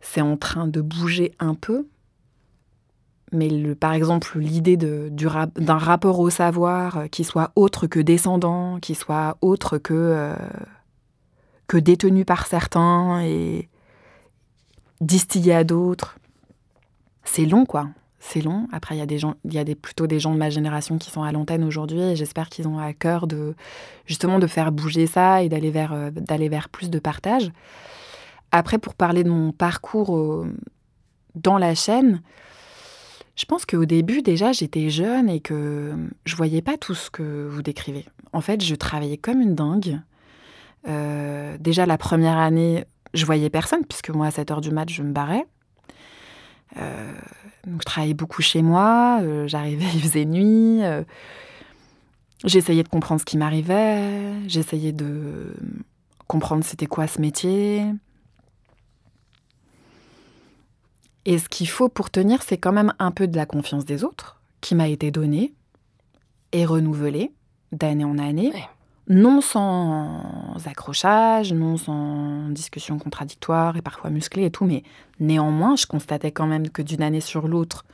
C'est 0.00 0.20
en 0.20 0.36
train 0.36 0.66
de 0.66 0.80
bouger 0.80 1.32
un 1.38 1.54
peu, 1.54 1.86
mais 3.32 3.48
le, 3.48 3.74
par 3.74 3.94
exemple, 3.94 4.38
l'idée 4.38 4.76
d'un 4.76 5.78
rapport 5.78 6.20
au 6.20 6.30
savoir 6.30 6.98
euh, 6.98 7.06
qui 7.06 7.24
soit 7.24 7.50
autre 7.56 7.86
que 7.86 7.98
descendant, 7.98 8.78
qui 8.80 8.94
soit 8.94 9.38
autre 9.40 9.78
que, 9.78 9.94
euh, 9.94 10.36
que 11.66 11.78
détenu 11.78 12.24
par 12.24 12.46
certains, 12.46 13.22
et 13.22 13.68
distiller 15.00 15.54
à 15.54 15.64
d'autres. 15.64 16.18
C'est 17.24 17.46
long, 17.46 17.64
quoi. 17.64 17.88
C'est 18.18 18.42
long. 18.42 18.68
Après, 18.70 18.94
il 18.94 18.98
y 18.98 19.02
a 19.02 19.06
des 19.06 19.18
gens, 19.18 19.34
y 19.44 19.58
a 19.58 19.64
des, 19.64 19.74
plutôt 19.74 20.06
des 20.06 20.20
gens 20.20 20.32
de 20.32 20.38
ma 20.38 20.50
génération 20.50 20.98
qui 20.98 21.10
sont 21.10 21.22
à 21.22 21.32
l'antenne 21.32 21.64
aujourd'hui 21.64 22.00
et 22.00 22.16
j'espère 22.16 22.50
qu'ils 22.50 22.68
ont 22.68 22.78
à 22.78 22.92
cœur 22.92 23.26
de 23.26 23.56
justement 24.06 24.38
de 24.38 24.46
faire 24.46 24.70
bouger 24.70 25.08
ça 25.08 25.42
et 25.42 25.48
d'aller 25.48 25.70
vers, 25.70 25.92
euh, 25.92 26.10
vers 26.48 26.68
plus 26.68 26.88
de 26.88 27.00
partage. 27.00 27.50
Après, 28.52 28.78
pour 28.78 28.94
parler 28.94 29.24
de 29.24 29.30
mon 29.30 29.50
parcours 29.50 30.44
dans 31.34 31.58
la 31.58 31.74
chaîne, 31.74 32.20
je 33.36 33.44
pense 33.46 33.64
qu'au 33.64 33.84
début, 33.84 34.22
déjà, 34.22 34.52
j'étais 34.52 34.90
jeune 34.90 35.28
et 35.30 35.40
que 35.40 35.94
je 36.26 36.36
voyais 36.36 36.62
pas 36.62 36.76
tout 36.76 36.94
ce 36.94 37.10
que 37.10 37.46
vous 37.48 37.62
décrivez. 37.62 38.04
En 38.32 38.40
fait, 38.40 38.62
je 38.62 38.74
travaillais 38.74 39.16
comme 39.16 39.40
une 39.40 39.54
dingue. 39.54 40.00
Euh, 40.88 41.56
déjà, 41.58 41.86
la 41.86 41.96
première 41.98 42.36
année, 42.36 42.84
je 43.14 43.24
voyais 43.24 43.50
personne, 43.50 43.84
puisque 43.86 44.10
moi, 44.10 44.26
à 44.26 44.30
7 44.30 44.50
heures 44.50 44.60
du 44.60 44.70
mat, 44.70 44.88
je 44.90 45.02
me 45.02 45.12
barrais. 45.12 45.46
Euh, 46.76 47.12
donc, 47.66 47.80
je 47.80 47.84
travaillais 47.84 48.14
beaucoup 48.14 48.42
chez 48.42 48.62
moi. 48.62 49.20
euh, 49.22 49.46
J'arrivais, 49.48 49.84
il 49.94 50.02
faisait 50.02 50.24
nuit. 50.24 50.80
J'essayais 52.44 52.82
de 52.82 52.88
comprendre 52.88 53.20
ce 53.20 53.24
qui 53.24 53.38
m'arrivait. 53.38 54.32
J'essayais 54.48 54.92
de 54.92 55.54
comprendre 56.26 56.64
c'était 56.64 56.86
quoi 56.86 57.06
ce 57.06 57.20
métier. 57.20 57.84
Et 61.24 61.38
ce 61.38 61.48
qu'il 61.48 61.68
faut 61.68 61.88
pour 61.88 62.10
tenir, 62.10 62.42
c'est 62.42 62.58
quand 62.58 62.72
même 62.72 62.94
un 62.98 63.10
peu 63.10 63.28
de 63.28 63.36
la 63.36 63.46
confiance 63.46 63.84
des 63.84 64.04
autres, 64.04 64.40
qui 64.60 64.74
m'a 64.74 64.88
été 64.88 65.10
donnée 65.10 65.52
et 66.52 66.64
renouvelée 66.66 67.32
d'année 67.70 68.04
en 68.04 68.18
année, 68.18 68.52
non 69.08 69.40
sans 69.40 70.54
accrochage, 70.66 71.52
non 71.52 71.76
sans 71.76 72.48
discussion 72.50 72.98
contradictoire 72.98 73.76
et 73.76 73.82
parfois 73.82 74.10
musclée 74.10 74.44
et 74.44 74.50
tout, 74.50 74.64
mais 74.64 74.82
néanmoins, 75.20 75.76
je 75.76 75.86
constatais 75.86 76.32
quand 76.32 76.46
même 76.46 76.68
que 76.68 76.82
d'une 76.82 77.02
année 77.02 77.20
sur 77.20 77.48
l'autre, 77.48 77.84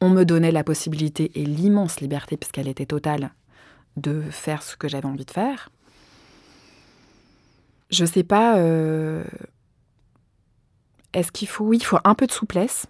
on 0.00 0.10
me 0.10 0.24
donnait 0.24 0.52
la 0.52 0.64
possibilité 0.64 1.32
et 1.34 1.44
l'immense 1.44 2.00
liberté, 2.00 2.36
puisqu'elle 2.36 2.68
était 2.68 2.86
totale, 2.86 3.32
de 3.96 4.20
faire 4.30 4.62
ce 4.62 4.76
que 4.76 4.88
j'avais 4.88 5.06
envie 5.06 5.24
de 5.24 5.30
faire. 5.30 5.70
Je 7.90 8.04
sais 8.04 8.24
pas. 8.24 8.58
euh, 8.58 9.24
Est-ce 11.14 11.32
qu'il 11.32 11.48
faut. 11.48 11.64
Oui, 11.64 11.78
il 11.78 11.84
faut 11.84 11.98
un 12.04 12.14
peu 12.14 12.26
de 12.26 12.32
souplesse. 12.32 12.86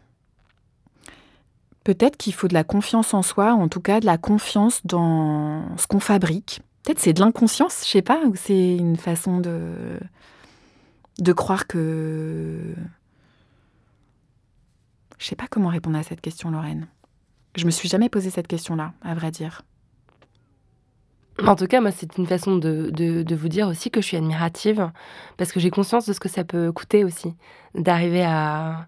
Peut-être 1.84 2.16
qu'il 2.16 2.32
faut 2.32 2.48
de 2.48 2.54
la 2.54 2.64
confiance 2.64 3.12
en 3.12 3.22
soi, 3.22 3.52
en 3.52 3.68
tout 3.68 3.80
cas 3.80 4.00
de 4.00 4.06
la 4.06 4.16
confiance 4.16 4.80
dans 4.84 5.76
ce 5.76 5.86
qu'on 5.86 6.00
fabrique. 6.00 6.62
Peut-être 6.82 6.98
c'est 6.98 7.12
de 7.12 7.20
l'inconscience, 7.20 7.82
je 7.84 7.90
sais 7.90 8.02
pas, 8.02 8.20
ou 8.24 8.34
c'est 8.34 8.76
une 8.76 8.96
façon 8.96 9.38
de. 9.38 10.00
de 11.18 11.32
croire 11.32 11.66
que. 11.66 12.74
Je 15.18 15.26
sais 15.26 15.36
pas 15.36 15.46
comment 15.48 15.68
répondre 15.68 15.98
à 15.98 16.02
cette 16.02 16.20
question, 16.20 16.50
Lorraine. 16.50 16.88
Je 17.54 17.66
me 17.66 17.70
suis 17.70 17.88
jamais 17.88 18.08
posé 18.08 18.30
cette 18.30 18.48
question-là, 18.48 18.92
à 19.02 19.14
vrai 19.14 19.30
dire. 19.30 19.62
En 21.42 21.56
tout 21.56 21.66
cas, 21.66 21.80
moi, 21.80 21.90
c'est 21.90 22.16
une 22.16 22.26
façon 22.26 22.56
de, 22.56 22.90
de, 22.90 23.34
vous 23.34 23.48
dire 23.48 23.66
aussi 23.66 23.90
que 23.90 24.00
je 24.00 24.06
suis 24.06 24.16
admirative, 24.16 24.90
parce 25.36 25.52
que 25.52 25.58
j'ai 25.58 25.70
conscience 25.70 26.06
de 26.06 26.12
ce 26.12 26.20
que 26.20 26.28
ça 26.28 26.44
peut 26.44 26.70
coûter 26.72 27.04
aussi, 27.04 27.34
d'arriver 27.74 28.22
à... 28.22 28.86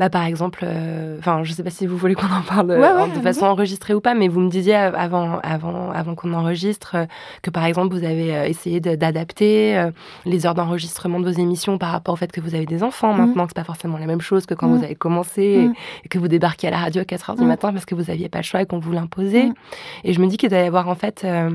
Bah, 0.00 0.10
par 0.10 0.24
exemple, 0.24 0.64
euh, 0.64 1.16
enfin, 1.20 1.44
je 1.44 1.52
sais 1.52 1.62
pas 1.62 1.70
si 1.70 1.86
vous 1.86 1.96
voulez 1.96 2.16
qu'on 2.16 2.26
en 2.26 2.42
parle 2.42 2.68
euh, 2.72 2.80
Ouais, 2.80 2.92
ouais, 2.92 3.02
en- 3.12 3.14
de 3.16 3.20
façon 3.22 3.46
enregistrée 3.46 3.94
ou 3.94 4.00
pas, 4.00 4.14
mais 4.14 4.26
vous 4.26 4.40
me 4.40 4.50
disiez 4.50 4.74
euh, 4.76 4.90
avant, 4.92 5.38
avant, 5.44 5.92
avant 5.92 6.16
qu'on 6.16 6.32
enregistre 6.34 6.96
euh, 6.96 7.06
que, 7.42 7.50
par 7.50 7.64
exemple, 7.64 7.94
vous 7.94 8.02
avez 8.02 8.34
euh, 8.34 8.44
essayé 8.44 8.80
d'adapter 8.80 9.78
euh, 9.78 9.92
les 10.24 10.46
heures 10.46 10.54
d'enregistrement 10.54 11.20
de 11.20 11.30
vos 11.30 11.38
émissions 11.40 11.78
par 11.78 11.92
rapport 11.92 12.14
au 12.14 12.16
fait 12.16 12.32
que 12.32 12.40
vous 12.40 12.56
avez 12.56 12.66
des 12.66 12.82
enfants 12.82 13.12
Mhm. 13.14 13.18
maintenant, 13.26 13.44
que 13.44 13.50
c'est 13.50 13.56
pas 13.56 13.62
forcément 13.64 13.96
la 13.98 14.06
même 14.06 14.20
chose 14.20 14.46
que 14.46 14.54
quand 14.54 14.66
Mhm. 14.66 14.78
vous 14.78 14.84
avez 14.84 14.94
commencé 14.96 15.42
et- 15.42 15.64
Mhm. 15.68 15.74
et, 16.04 16.08
que 16.08 16.18
vous 16.18 16.26
débarquez 16.28 16.66
à 16.66 16.70
la 16.72 16.78
radio 16.78 17.02
à 17.02 17.04
4 17.04 17.30
heures 17.30 17.36
du 17.36 17.44
matin 17.44 17.72
parce 17.72 17.84
que 17.84 17.94
vous 17.94 18.10
aviez 18.10 18.28
pas 18.28 18.38
le 18.38 18.44
choix 18.44 18.62
et 18.62 18.66
qu'on 18.66 18.80
vous 18.80 18.92
l'imposait. 18.92 19.50
Et 20.02 20.12
je 20.12 20.20
me 20.20 20.26
dis 20.26 20.38
qu'il 20.38 20.48
doit 20.48 20.58
y 20.58 20.62
avoir 20.66 20.88
en 20.88 20.96
fait, 20.96 21.22
euh, 21.24 21.50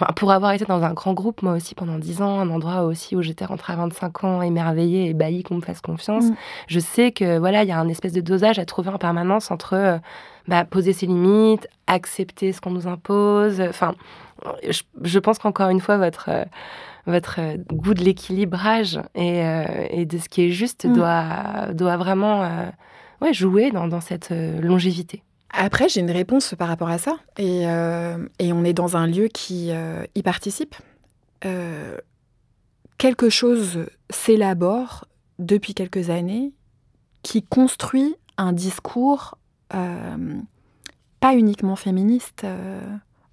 enfin, 0.00 0.12
pour 0.14 0.32
avoir 0.32 0.52
été 0.52 0.64
dans 0.64 0.82
un 0.82 0.92
grand 0.92 1.12
groupe, 1.12 1.42
moi 1.42 1.52
aussi 1.54 1.74
pendant 1.74 1.98
10 1.98 2.22
ans, 2.22 2.40
un 2.40 2.50
endroit 2.50 2.82
aussi 2.82 3.16
où 3.16 3.22
j'étais 3.22 3.44
rentrée 3.44 3.72
à 3.72 3.76
25 3.76 4.24
ans, 4.24 4.42
émerveillée, 4.42 5.08
ébahie 5.10 5.42
qu'on 5.42 5.56
me 5.56 5.60
fasse 5.60 5.80
confiance, 5.80 6.26
Mm. 6.26 6.34
je 6.68 6.80
sais 6.80 7.12
que 7.12 7.38
voilà, 7.38 7.62
il 7.62 7.68
y 7.68 7.72
a 7.72 7.78
un 7.78 7.88
espèce 7.88 8.12
de 8.12 8.20
dosage 8.20 8.58
à 8.58 8.64
trouver 8.64 8.90
en 8.90 8.98
permanence 8.98 9.50
entre 9.50 9.74
euh, 9.74 9.98
bah, 10.48 10.64
poser 10.64 10.92
ses 10.92 11.06
limites, 11.06 11.68
accepter 11.86 12.52
ce 12.52 12.60
qu'on 12.60 12.70
nous 12.70 12.86
impose. 12.88 13.60
Enfin, 13.60 13.94
je, 14.68 14.82
je 15.02 15.18
pense 15.18 15.38
qu'encore 15.38 15.68
une 15.68 15.80
fois, 15.80 15.98
votre 15.98 16.28
euh, 16.30 16.44
votre 17.06 17.40
euh, 17.40 17.56
goût 17.72 17.94
de 17.94 18.02
l'équilibrage 18.04 19.00
et, 19.16 19.42
et 19.90 20.06
de 20.06 20.18
ce 20.18 20.28
qui 20.28 20.42
est 20.42 20.50
juste 20.50 20.84
Mm. 20.86 20.92
doit, 20.94 21.72
doit 21.74 21.96
vraiment 21.96 22.48
ouais, 23.20 23.32
jouer 23.32 23.70
dans, 23.70 23.88
dans 23.88 24.00
cette 24.00 24.30
longévité. 24.60 25.22
Après, 25.52 25.88
j'ai 25.88 26.00
une 26.00 26.10
réponse 26.10 26.54
par 26.56 26.68
rapport 26.68 26.88
à 26.88 26.98
ça. 26.98 27.16
Et, 27.36 27.66
euh, 27.66 28.26
et 28.38 28.52
on 28.52 28.64
est 28.64 28.72
dans 28.72 28.96
un 28.96 29.06
lieu 29.06 29.28
qui 29.28 29.70
euh, 29.70 30.04
y 30.14 30.22
participe. 30.22 30.74
Euh, 31.44 31.98
quelque 32.98 33.28
chose 33.28 33.86
s'élabore 34.10 35.04
depuis 35.38 35.74
quelques 35.74 36.10
années 36.10 36.52
qui 37.22 37.42
construit 37.42 38.16
un 38.38 38.52
discours 38.52 39.36
pas 41.20 41.34
uniquement 41.34 41.76
féministe, 41.76 42.44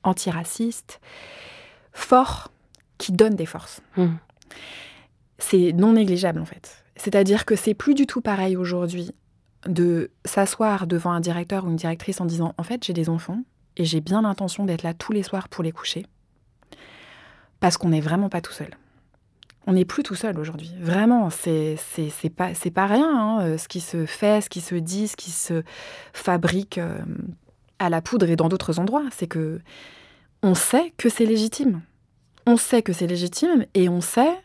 antiraciste, 0.03 1.01
fort, 1.91 2.49
qui 2.97 3.11
donne 3.11 3.35
des 3.35 3.45
forces. 3.45 3.81
Mm. 3.97 4.05
C'est 5.37 5.73
non 5.73 5.93
négligeable 5.93 6.39
en 6.39 6.45
fait. 6.45 6.85
C'est-à-dire 6.95 7.43
que 7.43 7.57
c'est 7.57 7.73
plus 7.73 7.95
du 7.95 8.07
tout 8.07 8.21
pareil 8.21 8.55
aujourd'hui 8.55 9.13
de 9.67 10.11
s'asseoir 10.25 10.87
devant 10.87 11.11
un 11.11 11.19
directeur 11.19 11.65
ou 11.65 11.69
une 11.69 11.75
directrice 11.75 12.21
en 12.21 12.25
disant 12.25 12.53
en 12.57 12.63
fait 12.63 12.83
j'ai 12.83 12.93
des 12.93 13.09
enfants 13.09 13.43
et 13.77 13.85
j'ai 13.85 14.01
bien 14.01 14.21
l'intention 14.21 14.65
d'être 14.65 14.83
là 14.83 14.93
tous 14.93 15.11
les 15.11 15.23
soirs 15.23 15.49
pour 15.49 15.63
les 15.63 15.71
coucher 15.71 16.05
parce 17.59 17.77
qu'on 17.77 17.89
n'est 17.89 18.01
vraiment 18.01 18.29
pas 18.29 18.41
tout 18.41 18.53
seul. 18.53 18.69
On 19.67 19.73
n'est 19.73 19.85
plus 19.85 20.03
tout 20.03 20.15
seul 20.15 20.39
aujourd'hui. 20.39 20.73
Vraiment, 20.79 21.29
c'est 21.29 21.77
pas 22.35 22.51
pas 22.73 22.85
rien 22.87 23.09
hein, 23.09 23.41
euh, 23.41 23.57
ce 23.57 23.67
qui 23.67 23.81
se 23.81 24.05
fait, 24.05 24.41
ce 24.41 24.49
qui 24.49 24.61
se 24.61 24.75
dit, 24.75 25.07
ce 25.07 25.15
qui 25.15 25.31
se 25.31 25.63
fabrique 26.13 26.77
euh, 26.77 26.97
à 27.77 27.89
la 27.89 28.01
poudre 28.01 28.29
et 28.29 28.35
dans 28.35 28.49
d'autres 28.49 28.79
endroits. 28.79 29.03
C'est 29.11 29.27
que 29.27 29.59
on 30.41 30.55
sait 30.55 30.93
que 30.97 31.09
c'est 31.09 31.25
légitime. 31.25 31.81
On 32.47 32.57
sait 32.57 32.81
que 32.81 32.93
c'est 32.93 33.05
légitime 33.05 33.65
et 33.73 33.89
on 33.89 34.01
sait 34.01 34.39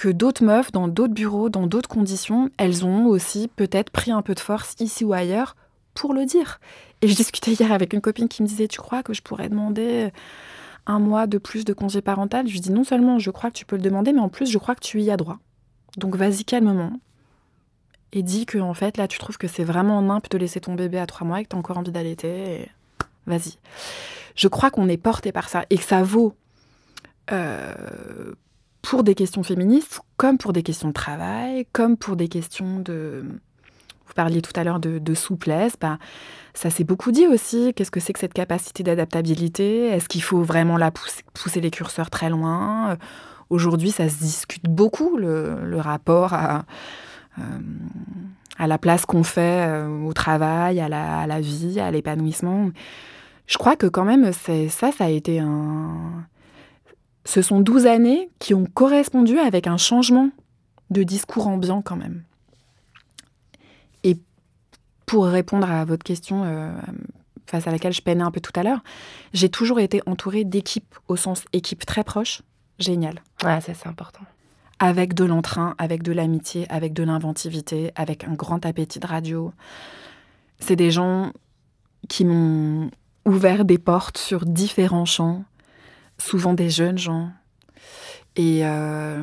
que 0.00 0.08
d'autres 0.08 0.42
meufs, 0.42 0.72
dans 0.72 0.88
d'autres 0.88 1.12
bureaux, 1.12 1.50
dans 1.50 1.66
d'autres 1.66 1.90
conditions, 1.90 2.48
elles 2.56 2.86
ont 2.86 3.04
aussi 3.04 3.50
peut-être 3.54 3.90
pris 3.90 4.10
un 4.10 4.22
peu 4.22 4.34
de 4.34 4.40
force 4.40 4.74
ici 4.80 5.04
ou 5.04 5.12
ailleurs 5.12 5.56
pour 5.92 6.14
le 6.14 6.24
dire. 6.24 6.58
Et 7.02 7.08
je 7.08 7.14
discutais 7.14 7.52
hier 7.52 7.70
avec 7.70 7.92
une 7.92 8.00
copine 8.00 8.26
qui 8.26 8.42
me 8.42 8.48
disait, 8.48 8.66
tu 8.66 8.80
crois 8.80 9.02
que 9.02 9.12
je 9.12 9.20
pourrais 9.20 9.50
demander 9.50 10.10
un 10.86 11.00
mois 11.00 11.26
de 11.26 11.36
plus 11.36 11.66
de 11.66 11.74
congé 11.74 12.00
parental? 12.00 12.48
Je 12.48 12.52
lui 12.54 12.60
dis, 12.60 12.70
non 12.72 12.82
seulement 12.82 13.18
je 13.18 13.30
crois 13.30 13.50
que 13.50 13.58
tu 13.58 13.66
peux 13.66 13.76
le 13.76 13.82
demander, 13.82 14.14
mais 14.14 14.20
en 14.20 14.30
plus 14.30 14.50
je 14.50 14.56
crois 14.56 14.74
que 14.74 14.80
tu 14.80 15.02
y 15.02 15.10
as 15.10 15.18
droit. 15.18 15.38
Donc 15.98 16.16
vas-y 16.16 16.46
calmement. 16.46 16.92
Et 18.14 18.22
dis 18.22 18.46
que 18.46 18.56
en 18.56 18.72
fait 18.72 18.96
là 18.96 19.06
tu 19.06 19.18
trouves 19.18 19.36
que 19.36 19.48
c'est 19.48 19.64
vraiment 19.64 20.00
nimp 20.00 20.30
de 20.30 20.38
laisser 20.38 20.60
ton 20.60 20.76
bébé 20.76 20.98
à 20.98 21.06
trois 21.06 21.26
mois 21.26 21.42
et 21.42 21.44
que 21.44 21.50
tu 21.50 21.56
as 21.56 21.58
encore 21.58 21.76
envie 21.76 21.92
d'allaiter. 21.92 22.70
Vas-y. 23.26 23.58
Je 24.34 24.48
crois 24.48 24.70
qu'on 24.70 24.88
est 24.88 24.96
porté 24.96 25.30
par 25.30 25.50
ça 25.50 25.66
et 25.68 25.76
que 25.76 25.84
ça 25.84 26.02
vaut 26.02 26.32
euh, 27.32 27.74
pour 28.82 29.04
des 29.04 29.14
questions 29.14 29.42
féministes, 29.42 30.00
comme 30.16 30.38
pour 30.38 30.52
des 30.52 30.62
questions 30.62 30.88
de 30.88 30.92
travail, 30.92 31.66
comme 31.72 31.96
pour 31.96 32.16
des 32.16 32.28
questions 32.28 32.80
de... 32.80 33.24
Vous 34.06 34.14
parliez 34.14 34.42
tout 34.42 34.58
à 34.58 34.64
l'heure 34.64 34.80
de, 34.80 35.14
souplesse, 35.14 35.74
bah, 35.80 35.98
ça 36.52 36.68
s'est 36.68 36.82
beaucoup 36.82 37.12
dit 37.12 37.28
aussi. 37.28 37.72
Qu'est-ce 37.74 37.92
que 37.92 38.00
c'est 38.00 38.12
que 38.12 38.18
cette 38.18 38.34
capacité 38.34 38.82
d'adaptabilité? 38.82 39.86
Est-ce 39.86 40.08
qu'il 40.08 40.22
faut 40.22 40.42
vraiment 40.42 40.76
la 40.76 40.90
pousser, 40.90 41.22
pousser 41.32 41.60
les 41.60 41.70
curseurs 41.70 42.10
très 42.10 42.28
loin? 42.28 42.90
Euh, 42.90 42.96
Aujourd'hui, 43.50 43.90
ça 43.90 44.08
se 44.08 44.18
discute 44.18 44.62
beaucoup, 44.62 45.16
le, 45.16 45.76
rapport 45.78 46.34
à, 46.34 46.64
euh, 47.38 47.42
à 48.58 48.68
la 48.68 48.78
place 48.78 49.06
qu'on 49.06 49.24
fait 49.24 49.66
euh, 49.68 50.04
au 50.04 50.12
travail, 50.12 50.80
à 50.80 50.88
la, 50.88 51.40
vie, 51.40 51.80
à 51.80 51.90
l'épanouissement. 51.90 52.70
Je 53.48 53.58
crois 53.58 53.74
que 53.74 53.88
quand 53.88 54.04
même, 54.04 54.32
ça, 54.32 54.92
ça 54.92 55.04
a 55.04 55.08
été 55.08 55.40
un... 55.40 56.24
Ce 57.24 57.42
sont 57.42 57.60
12 57.60 57.86
années 57.86 58.30
qui 58.38 58.54
ont 58.54 58.64
correspondu 58.64 59.38
avec 59.38 59.66
un 59.66 59.76
changement 59.76 60.30
de 60.90 61.02
discours 61.02 61.46
ambiant 61.46 61.82
quand 61.82 61.96
même. 61.96 62.24
Et 64.02 64.18
pour 65.06 65.26
répondre 65.26 65.70
à 65.70 65.84
votre 65.84 66.02
question 66.02 66.44
euh, 66.44 66.72
face 67.46 67.66
à 67.66 67.70
laquelle 67.70 67.92
je 67.92 68.02
peinais 68.02 68.22
un 68.22 68.30
peu 68.30 68.40
tout 68.40 68.58
à 68.58 68.62
l'heure, 68.62 68.82
j'ai 69.32 69.48
toujours 69.48 69.80
été 69.80 70.00
entourée 70.06 70.44
d'équipes 70.44 70.94
au 71.08 71.16
sens 71.16 71.44
équipe 71.52 71.84
très 71.84 72.04
proche, 72.04 72.42
génial. 72.78 73.22
Ouais, 73.42 73.60
ça 73.60 73.74
c'est 73.74 73.88
important. 73.88 74.22
Avec 74.78 75.12
de 75.14 75.24
l'entrain, 75.24 75.74
avec 75.78 76.02
de 76.02 76.12
l'amitié, 76.12 76.66
avec 76.70 76.94
de 76.94 77.02
l'inventivité, 77.02 77.92
avec 77.96 78.24
un 78.24 78.32
grand 78.32 78.64
appétit 78.64 78.98
de 78.98 79.06
radio. 79.06 79.52
C'est 80.58 80.76
des 80.76 80.90
gens 80.90 81.32
qui 82.08 82.24
m'ont 82.24 82.90
ouvert 83.26 83.64
des 83.64 83.78
portes 83.78 84.16
sur 84.16 84.46
différents 84.46 85.04
champs, 85.04 85.44
souvent 86.20 86.54
des 86.54 86.70
jeunes 86.70 86.98
gens. 86.98 87.30
Et, 88.36 88.60
euh, 88.64 89.22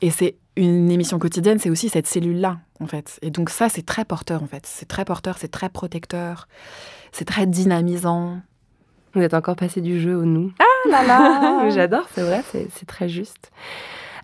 Et 0.00 0.10
c'est 0.10 0.36
une 0.56 0.90
émission 0.90 1.18
quotidienne, 1.18 1.58
c'est 1.58 1.70
aussi 1.70 1.88
cette 1.88 2.06
cellule-là, 2.06 2.58
en 2.80 2.86
fait. 2.86 3.18
Et 3.22 3.30
donc 3.30 3.50
ça, 3.50 3.68
c'est 3.68 3.84
très 3.84 4.04
porteur, 4.04 4.42
en 4.42 4.46
fait. 4.46 4.66
C'est 4.66 4.86
très 4.86 5.04
porteur, 5.04 5.36
c'est 5.38 5.48
très 5.48 5.68
protecteur, 5.68 6.48
c'est 7.12 7.24
très 7.26 7.46
dynamisant. 7.46 8.40
Vous 9.14 9.22
êtes 9.22 9.34
encore 9.34 9.56
passé 9.56 9.80
du 9.80 10.00
jeu 10.00 10.14
au 10.16 10.24
nous. 10.24 10.52
Ah 10.58 10.88
là 10.90 11.02
là 11.06 11.70
J'adore, 11.74 12.06
c'est 12.14 12.22
vrai, 12.22 12.42
c'est 12.52 12.86
très 12.86 13.08
juste. 13.08 13.50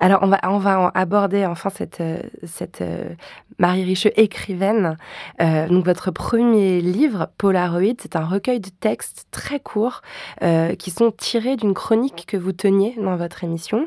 Alors, 0.00 0.20
on 0.22 0.26
va, 0.26 0.38
on 0.44 0.58
va 0.58 0.90
aborder 0.94 1.46
enfin 1.46 1.70
cette, 1.70 2.00
euh, 2.00 2.18
cette 2.44 2.80
euh, 2.80 3.10
Marie 3.58 3.84
Richeux 3.84 4.12
écrivaine. 4.16 4.96
Euh, 5.40 5.68
donc, 5.68 5.84
votre 5.84 6.10
premier 6.10 6.80
livre, 6.80 7.28
Polaroid, 7.38 7.94
c'est 7.98 8.16
un 8.16 8.24
recueil 8.24 8.60
de 8.60 8.68
textes 8.68 9.26
très 9.30 9.60
courts 9.60 10.02
qui 10.78 10.90
sont 10.90 11.10
tirés 11.10 11.56
d'une 11.56 11.74
chronique 11.74 12.24
que 12.26 12.36
vous 12.36 12.52
teniez 12.52 12.94
dans 12.98 13.16
votre 13.16 13.44
émission. 13.44 13.86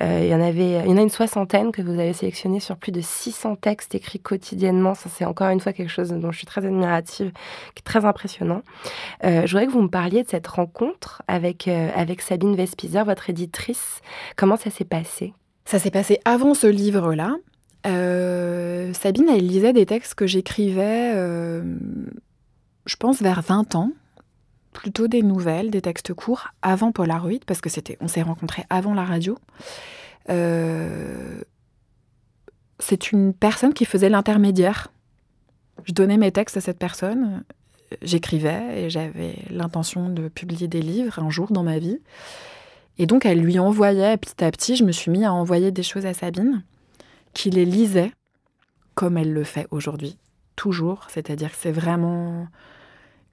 il, 0.00 0.26
y 0.26 0.34
en 0.34 0.40
avait, 0.40 0.80
il 0.84 0.90
y 0.90 0.92
en 0.92 0.96
a 0.96 1.02
une 1.02 1.10
soixantaine 1.10 1.72
que 1.72 1.82
vous 1.82 1.92
avez 1.92 2.12
sélectionné 2.12 2.60
sur 2.60 2.76
plus 2.76 2.92
de 2.92 3.00
600 3.00 3.56
textes 3.56 3.94
écrits 3.94 4.18
quotidiennement. 4.18 4.94
Ça, 4.94 5.08
c'est 5.08 5.24
encore 5.24 5.48
une 5.48 5.60
fois 5.60 5.72
quelque 5.72 5.90
chose 5.90 6.10
dont 6.10 6.32
je 6.32 6.38
suis 6.38 6.46
très 6.46 6.64
admirative, 6.64 7.30
qui 7.74 7.80
est 7.80 7.84
très 7.84 8.04
impressionnant. 8.04 8.62
je 9.22 9.46
voudrais 9.46 9.66
que 9.66 9.72
vous 9.72 9.82
me 9.82 9.88
parliez 9.88 10.22
de 10.22 10.28
cette 10.28 10.46
rencontre 10.46 11.22
avec, 11.28 11.68
avec 11.68 12.20
Sabine 12.20 12.56
Vespizer, 12.56 13.04
votre 13.04 13.30
éditrice. 13.30 14.00
Comment 14.36 14.56
ça 14.56 14.70
s'est 14.70 14.84
passé? 14.84 15.32
Ça 15.64 15.78
s'est 15.78 15.90
passé 15.90 16.18
avant 16.24 16.54
ce 16.54 16.66
livre-là. 16.66 17.36
Euh, 17.86 18.92
Sabine, 18.92 19.28
elle 19.28 19.46
lisait 19.46 19.72
des 19.72 19.86
textes 19.86 20.14
que 20.14 20.26
j'écrivais, 20.26 21.12
euh, 21.14 21.62
je 22.86 22.96
pense, 22.96 23.20
vers 23.20 23.42
20 23.42 23.74
ans. 23.74 23.92
Plutôt 24.72 25.06
des 25.06 25.22
nouvelles, 25.22 25.70
des 25.70 25.82
textes 25.82 26.14
courts, 26.14 26.48
avant 26.62 26.92
Polaroid, 26.92 27.40
parce 27.46 27.60
que 27.60 27.68
c'était, 27.68 27.98
on 28.00 28.08
s'est 28.08 28.22
rencontrés 28.22 28.64
avant 28.70 28.94
la 28.94 29.04
radio. 29.04 29.36
Euh, 30.30 31.40
c'est 32.78 33.12
une 33.12 33.34
personne 33.34 33.74
qui 33.74 33.84
faisait 33.84 34.08
l'intermédiaire. 34.08 34.90
Je 35.84 35.92
donnais 35.92 36.16
mes 36.16 36.32
textes 36.32 36.56
à 36.56 36.60
cette 36.60 36.78
personne, 36.78 37.44
j'écrivais 38.00 38.84
et 38.84 38.90
j'avais 38.90 39.36
l'intention 39.50 40.08
de 40.08 40.28
publier 40.28 40.68
des 40.68 40.80
livres 40.80 41.18
un 41.18 41.28
jour 41.28 41.52
dans 41.52 41.62
ma 41.62 41.78
vie. 41.78 41.98
Et 42.98 43.06
donc, 43.06 43.26
elle 43.26 43.40
lui 43.40 43.58
envoyait, 43.58 44.16
petit 44.16 44.42
à 44.44 44.50
petit, 44.50 44.76
je 44.76 44.84
me 44.84 44.92
suis 44.92 45.10
mis 45.10 45.24
à 45.24 45.32
envoyer 45.32 45.70
des 45.70 45.82
choses 45.82 46.06
à 46.06 46.14
Sabine, 46.14 46.62
qui 47.34 47.50
les 47.50 47.64
lisait 47.64 48.12
comme 48.94 49.16
elle 49.16 49.32
le 49.32 49.44
fait 49.44 49.66
aujourd'hui, 49.70 50.18
toujours. 50.56 51.06
C'est-à-dire 51.08 51.50
que 51.50 51.56
c'est 51.58 51.72
vraiment 51.72 52.46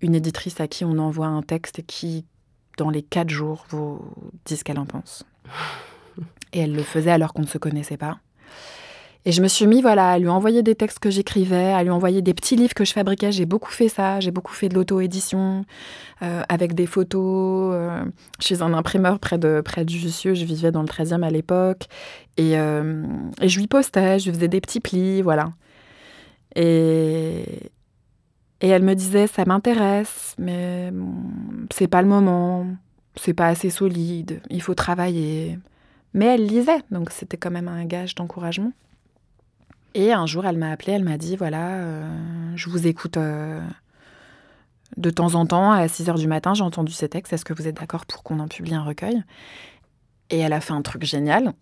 une 0.01 0.15
éditrice 0.15 0.59
à 0.61 0.67
qui 0.67 0.85
on 0.85 0.97
envoie 0.97 1.27
un 1.27 1.41
texte 1.41 1.79
et 1.79 1.83
qui, 1.83 2.25
dans 2.77 2.89
les 2.89 3.03
quatre 3.03 3.29
jours, 3.29 3.65
vous 3.69 4.01
dit 4.45 4.57
ce 4.57 4.63
qu'elle 4.63 4.79
en 4.79 4.85
pense. 4.85 5.25
Et 6.53 6.59
elle 6.59 6.73
le 6.73 6.83
faisait 6.83 7.11
alors 7.11 7.33
qu'on 7.33 7.41
ne 7.41 7.47
se 7.47 7.57
connaissait 7.57 7.97
pas. 7.97 8.19
Et 9.29 9.31
je 9.31 9.43
me 9.43 9.47
suis 9.47 9.67
mis 9.67 9.83
voilà, 9.83 10.09
à 10.09 10.17
lui 10.17 10.27
envoyer 10.27 10.63
des 10.63 10.73
textes 10.73 10.97
que 10.97 11.11
j'écrivais, 11.11 11.71
à 11.71 11.83
lui 11.83 11.91
envoyer 11.91 12.23
des 12.23 12.33
petits 12.33 12.55
livres 12.55 12.73
que 12.73 12.83
je 12.83 12.93
fabriquais. 12.93 13.31
J'ai 13.31 13.45
beaucoup 13.45 13.69
fait 13.69 13.87
ça. 13.87 14.19
J'ai 14.19 14.31
beaucoup 14.31 14.53
fait 14.53 14.69
de 14.69 14.73
l'auto-édition 14.73 15.65
euh, 16.23 16.41
avec 16.49 16.73
des 16.73 16.87
photos. 16.87 17.75
Euh, 17.75 18.05
chez 18.39 18.63
un 18.63 18.73
imprimeur 18.73 19.19
près 19.19 19.37
de, 19.37 19.61
près 19.63 19.85
de 19.85 19.89
Jussieu. 19.91 20.33
Je 20.33 20.45
vivais 20.45 20.71
dans 20.71 20.81
le 20.81 20.87
13e 20.87 21.21
à 21.21 21.29
l'époque. 21.29 21.83
Et, 22.37 22.57
euh, 22.57 23.03
et, 23.39 23.49
je 23.49 23.59
lui 23.59 23.67
postais, 23.67 24.17
je 24.17 24.31
lui 24.31 24.33
faisais 24.35 24.47
des 24.47 24.61
petits 24.61 24.79
plis, 24.79 25.21
voilà. 25.21 25.53
Et, 26.55 27.69
et 28.61 28.67
elle 28.67 28.81
me 28.81 28.95
disait 28.95 29.27
Ça 29.27 29.45
m'intéresse, 29.45 30.33
mais 30.39 30.91
c'est 31.71 31.87
pas 31.87 32.01
le 32.01 32.07
moment. 32.07 32.65
C'est 33.15 33.35
pas 33.35 33.49
assez 33.49 33.69
solide. 33.69 34.41
Il 34.49 34.63
faut 34.63 34.73
travailler. 34.73 35.59
Mais 36.15 36.25
elle 36.25 36.47
lisait, 36.47 36.81
donc 36.89 37.11
c'était 37.11 37.37
quand 37.37 37.51
même 37.51 37.67
un 37.67 37.85
gage 37.85 38.15
d'encouragement. 38.15 38.71
Et 39.95 40.13
un 40.13 40.25
jour, 40.25 40.45
elle 40.45 40.57
m'a 40.57 40.71
appelé, 40.71 40.93
elle 40.93 41.03
m'a 41.03 41.17
dit 41.17 41.35
voilà, 41.35 41.77
euh, 41.77 42.07
je 42.55 42.69
vous 42.69 42.87
écoute 42.87 43.17
euh, 43.17 43.61
de 44.97 45.09
temps 45.09 45.35
en 45.35 45.45
temps, 45.45 45.71
à 45.71 45.87
6 45.87 46.07
h 46.07 46.15
du 46.17 46.27
matin, 46.27 46.53
j'ai 46.53 46.63
entendu 46.63 46.91
ces 46.91 47.09
textes, 47.09 47.33
est-ce 47.33 47.45
que 47.45 47.53
vous 47.53 47.67
êtes 47.67 47.77
d'accord 47.77 48.05
pour 48.05 48.23
qu'on 48.23 48.39
en 48.39 48.47
publie 48.47 48.75
un 48.75 48.83
recueil? 48.83 49.23
Et 50.29 50.39
elle 50.39 50.53
a 50.53 50.61
fait 50.61 50.73
un 50.73 50.81
truc 50.81 51.03
génial, 51.03 51.53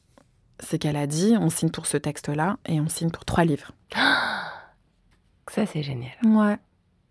c'est 0.59 0.77
qu'elle 0.77 0.97
a 0.97 1.07
dit 1.07 1.35
on 1.39 1.49
signe 1.49 1.69
pour 1.69 1.85
ce 1.85 1.97
texte-là 1.97 2.57
et 2.65 2.81
on 2.81 2.89
signe 2.89 3.11
pour 3.11 3.25
trois 3.25 3.45
livres. 3.45 3.71
Ça, 5.49 5.65
c'est 5.65 5.83
génial. 5.83 6.11
Ouais. 6.25 6.57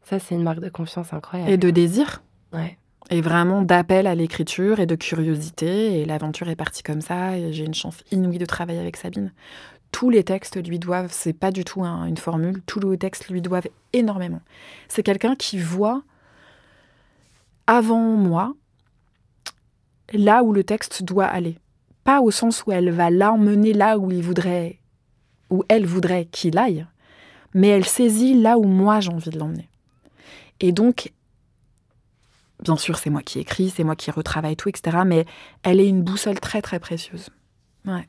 Ça, 0.02 0.18
c'est 0.18 0.34
une 0.34 0.42
marque 0.42 0.60
de 0.60 0.68
confiance 0.68 1.12
incroyable. 1.12 1.50
Et 1.50 1.56
de 1.56 1.70
désir. 1.70 2.22
Ouais. 2.52 2.76
Et 3.08 3.22
vraiment 3.22 3.62
d'appel 3.62 4.06
à 4.06 4.14
l'écriture 4.14 4.78
et 4.78 4.86
de 4.86 4.94
curiosité. 4.94 6.00
Et 6.00 6.04
l'aventure 6.04 6.48
est 6.48 6.56
partie 6.56 6.82
comme 6.82 7.00
ça. 7.00 7.38
Et 7.38 7.54
j'ai 7.54 7.64
une 7.64 7.74
chance 7.74 8.04
inouïe 8.12 8.38
de 8.38 8.44
travailler 8.44 8.78
avec 8.78 8.98
Sabine 8.98 9.32
tous 9.92 10.10
les 10.10 10.24
textes 10.24 10.62
lui 10.66 10.78
doivent, 10.78 11.12
c'est 11.12 11.32
pas 11.32 11.50
du 11.50 11.64
tout 11.64 11.82
une 11.84 12.16
formule, 12.16 12.62
tous 12.66 12.80
les 12.80 12.98
textes 12.98 13.28
lui 13.28 13.40
doivent 13.40 13.68
énormément. 13.92 14.40
C'est 14.88 15.02
quelqu'un 15.02 15.34
qui 15.36 15.58
voit 15.58 16.02
avant 17.66 18.16
moi 18.16 18.54
là 20.12 20.42
où 20.42 20.52
le 20.52 20.64
texte 20.64 21.02
doit 21.02 21.26
aller. 21.26 21.58
Pas 22.04 22.20
au 22.20 22.30
sens 22.30 22.64
où 22.66 22.72
elle 22.72 22.90
va 22.90 23.10
l'emmener 23.10 23.72
là 23.72 23.98
où 23.98 24.10
il 24.12 24.22
voudrait, 24.22 24.78
où 25.50 25.64
elle 25.68 25.86
voudrait 25.86 26.26
qu'il 26.26 26.58
aille, 26.58 26.86
mais 27.54 27.68
elle 27.68 27.84
saisit 27.84 28.34
là 28.34 28.58
où 28.58 28.64
moi 28.64 29.00
j'ai 29.00 29.10
envie 29.10 29.30
de 29.30 29.38
l'emmener. 29.38 29.68
Et 30.60 30.72
donc, 30.72 31.12
bien 32.62 32.76
sûr, 32.76 32.98
c'est 32.98 33.10
moi 33.10 33.22
qui 33.22 33.38
écris, 33.38 33.70
c'est 33.70 33.84
moi 33.84 33.96
qui 33.96 34.10
retravaille 34.10 34.56
tout, 34.56 34.68
etc. 34.68 34.98
Mais 35.04 35.26
elle 35.62 35.80
est 35.80 35.88
une 35.88 36.02
boussole 36.02 36.38
très 36.38 36.62
très 36.62 36.78
précieuse. 36.78 37.30
Ouais. 37.86 38.06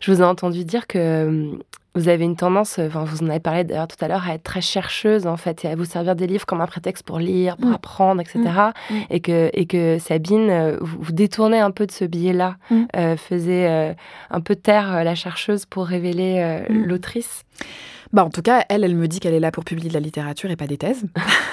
Je 0.00 0.12
vous 0.12 0.20
ai 0.20 0.24
entendu 0.24 0.64
dire 0.64 0.86
que 0.86 0.98
euh, 0.98 1.50
vous 1.94 2.08
avez 2.08 2.24
une 2.24 2.36
tendance, 2.36 2.78
enfin 2.78 3.04
vous 3.04 3.24
en 3.24 3.28
avez 3.28 3.40
parlé 3.40 3.64
d'ailleurs 3.64 3.88
tout 3.88 4.02
à 4.04 4.08
l'heure, 4.08 4.28
à 4.28 4.34
être 4.34 4.42
très 4.42 4.60
chercheuse 4.60 5.26
en 5.26 5.36
fait 5.36 5.64
et 5.64 5.68
à 5.68 5.74
vous 5.74 5.84
servir 5.84 6.14
des 6.14 6.26
livres 6.26 6.46
comme 6.46 6.60
un 6.60 6.66
prétexte 6.66 7.04
pour 7.04 7.18
lire, 7.18 7.56
pour 7.56 7.70
mm. 7.70 7.74
apprendre, 7.74 8.20
etc. 8.20 8.38
Mm. 8.38 8.94
Mm. 8.94 9.00
Et, 9.10 9.20
que, 9.20 9.50
et 9.52 9.66
que 9.66 9.98
Sabine, 9.98 10.50
euh, 10.50 10.76
vous, 10.80 11.12
détournez 11.12 11.58
un 11.58 11.70
peu 11.70 11.86
de 11.86 11.92
ce 11.92 12.04
biais-là, 12.04 12.56
euh, 12.96 13.16
faisait 13.16 13.96
un 14.30 14.40
peu 14.40 14.54
taire 14.54 15.02
la 15.02 15.14
chercheuse 15.14 15.66
pour 15.66 15.86
révéler 15.86 16.64
l'autrice. 16.68 17.44
Bah, 18.12 18.24
en 18.24 18.30
tout 18.30 18.42
cas, 18.42 18.64
elle, 18.68 18.84
elle 18.84 18.94
me 18.94 19.06
dit 19.06 19.20
qu'elle 19.20 19.34
est 19.34 19.40
là 19.40 19.50
pour 19.50 19.64
publier 19.64 19.88
de 19.88 19.94
la 19.94 20.00
littérature 20.00 20.50
et 20.50 20.56
pas 20.56 20.66
des 20.66 20.78
thèses. 20.78 21.04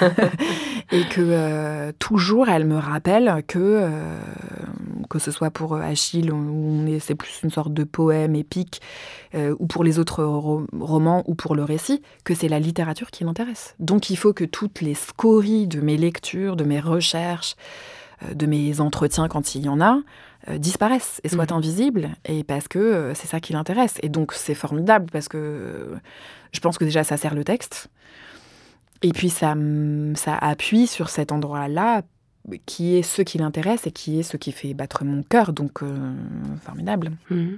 et 0.92 1.02
que 1.10 1.20
euh, 1.20 1.92
toujours, 1.98 2.48
elle 2.48 2.64
me 2.64 2.78
rappelle 2.78 3.42
que, 3.46 3.58
euh, 3.58 4.18
que 5.08 5.18
ce 5.18 5.30
soit 5.30 5.50
pour 5.50 5.74
Achille, 5.76 6.30
où 6.32 6.84
c'est 7.00 7.14
plus 7.14 7.40
une 7.42 7.50
sorte 7.50 7.72
de 7.72 7.84
poème 7.84 8.34
épique, 8.34 8.80
euh, 9.34 9.54
ou 9.58 9.66
pour 9.66 9.84
les 9.84 9.98
autres 9.98 10.24
romans, 10.24 11.22
ou 11.26 11.34
pour 11.34 11.54
le 11.54 11.64
récit, 11.64 12.02
que 12.24 12.34
c'est 12.34 12.48
la 12.48 12.58
littérature 12.58 13.10
qui 13.10 13.24
l'intéresse. 13.24 13.74
Donc 13.78 14.10
il 14.10 14.16
faut 14.16 14.32
que 14.32 14.44
toutes 14.44 14.80
les 14.80 14.94
scories 14.94 15.66
de 15.66 15.80
mes 15.80 15.96
lectures, 15.96 16.56
de 16.56 16.64
mes 16.64 16.80
recherches, 16.80 17.56
de 18.34 18.46
mes 18.46 18.80
entretiens 18.80 19.28
quand 19.28 19.54
il 19.54 19.66
y 19.66 19.68
en 19.68 19.80
a, 19.80 19.98
euh, 20.48 20.58
disparaissent 20.58 21.20
et 21.24 21.28
soient 21.28 21.46
mmh. 21.50 21.54
invisibles, 21.54 22.10
et 22.24 22.44
parce 22.44 22.68
que 22.68 22.78
euh, 22.78 23.14
c'est 23.14 23.26
ça 23.26 23.40
qui 23.40 23.52
l'intéresse. 23.52 23.94
Et 24.02 24.08
donc 24.08 24.32
c'est 24.32 24.54
formidable 24.54 25.06
parce 25.10 25.28
que 25.28 25.36
euh, 25.36 25.96
je 26.52 26.60
pense 26.60 26.78
que 26.78 26.84
déjà 26.84 27.02
ça 27.02 27.16
sert 27.16 27.34
le 27.34 27.42
texte, 27.42 27.88
et 29.02 29.12
puis 29.12 29.28
ça, 29.28 29.56
ça 30.14 30.36
appuie 30.36 30.86
sur 30.86 31.08
cet 31.08 31.32
endroit-là 31.32 32.02
qui 32.66 32.96
est 32.96 33.02
ce 33.02 33.22
qui 33.22 33.38
l'intéresse 33.38 33.86
et 33.86 33.92
qui 33.92 34.20
est 34.20 34.22
ce 34.22 34.36
qui 34.36 34.52
fait 34.52 34.74
battre 34.74 35.04
mon 35.04 35.22
cœur, 35.22 35.52
donc 35.52 35.80
formidable. 36.62 37.12
Mmh. 37.30 37.56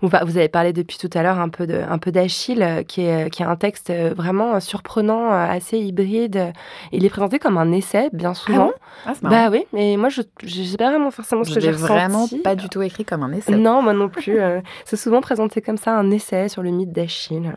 Vous 0.00 0.14
avez 0.14 0.48
parlé 0.48 0.72
depuis 0.72 0.98
tout 0.98 1.10
à 1.14 1.22
l'heure 1.22 1.38
un 1.38 1.48
peu 1.48 1.66
de, 1.66 1.80
un 1.88 1.98
peu 1.98 2.10
d'Achille, 2.10 2.62
euh, 2.62 2.82
qui 2.82 3.02
est, 3.02 3.30
qui 3.30 3.42
est 3.42 3.46
un 3.46 3.56
texte 3.56 3.90
euh, 3.90 4.12
vraiment 4.14 4.60
surprenant, 4.60 5.32
euh, 5.32 5.46
assez 5.46 5.78
hybride. 5.78 6.52
Il 6.92 7.04
est 7.04 7.10
présenté 7.10 7.38
comme 7.38 7.58
un 7.58 7.72
essai, 7.72 8.08
bien 8.12 8.34
souvent. 8.34 8.72
Ah, 9.06 9.12
ah 9.14 9.14
bah 9.22 9.48
oui, 9.50 9.64
mais 9.72 9.96
moi 9.96 10.08
je 10.08 10.22
sais 10.42 10.76
pas 10.76 10.90
vraiment 10.90 11.10
forcément 11.10 11.44
ce 11.44 11.54
que 11.54 11.60
j'ai 11.60 11.70
ressenti. 11.70 11.92
vraiment 11.92 12.26
pas 12.42 12.54
du 12.54 12.68
tout 12.68 12.82
écrit 12.82 13.04
comme 13.04 13.22
un 13.22 13.32
essai. 13.32 13.54
Non, 13.56 13.82
moi 13.82 13.92
non 13.92 14.08
plus. 14.08 14.38
c'est 14.84 14.96
souvent 14.96 15.20
présenté 15.20 15.60
comme 15.60 15.78
ça, 15.78 15.96
un 15.96 16.10
essai 16.10 16.48
sur 16.48 16.62
le 16.62 16.70
mythe 16.70 16.92
d'Achille. 16.92 17.54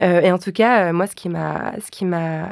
et 0.00 0.32
en 0.32 0.38
tout 0.38 0.52
cas, 0.52 0.92
moi, 0.92 1.06
ce 1.06 1.14
qui 1.14 1.28
m'a, 1.28 1.72
ce 1.84 1.90
qui 1.90 2.04
m'a 2.04 2.50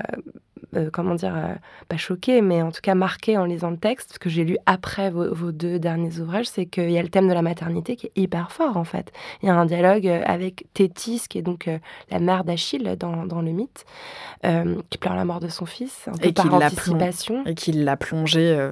euh, 0.77 0.91
comment 0.93 1.15
dire, 1.15 1.35
euh, 1.37 1.55
pas 1.89 1.97
choqué, 1.97 2.41
mais 2.41 2.63
en 2.63 2.71
tout 2.71 2.81
cas 2.83 2.95
marqué 2.95 3.39
en 3.39 3.45
lisant 3.45 3.71
le 3.71 3.77
texte, 3.77 4.15
ce 4.15 4.19
que 4.19 4.29
j'ai 4.29 4.45
lu 4.45 4.57
après 4.67 5.11
vos, 5.11 5.53
deux 5.53 5.79
derniers 5.79 6.19
ouvrages, 6.21 6.47
c'est 6.47 6.67
qu'il 6.67 6.91
y 6.91 6.99
a 6.99 7.03
le 7.03 7.09
thème 7.09 7.29
de 7.29 7.33
la 7.33 7.43
maternité 7.43 7.97
qui 7.97 8.07
est 8.07 8.13
hyper 8.17 8.53
fort 8.53 8.77
en 8.77 8.85
fait. 8.85 9.13
Il 9.43 9.47
y 9.47 9.51
a 9.51 9.55
un 9.55 9.67
dialogue 9.67 10.07
euh, 10.07 10.23
avec 10.25 10.67
Thétis, 10.75 11.23
qui 11.29 11.39
est 11.39 11.43
donc 11.43 11.69
la 12.11 12.19
mère 12.19 12.45
d'Achille 12.45 12.97
dans, 12.99 13.27
dans, 13.27 13.43
le 13.43 13.53
mythe, 13.53 13.85
qui 14.91 14.99
pleure 14.99 15.15
la 15.15 15.25
mort 15.25 15.41
de 15.41 15.49
son 15.49 15.67
fils, 15.67 16.09
un 16.09 16.17
peu 16.17 16.29
et 16.29 16.33
par 16.33 16.53
anticipation. 16.53 17.45
Et 17.47 17.55
qui 17.55 17.73
l'a 17.73 17.97
plongé 17.97 18.71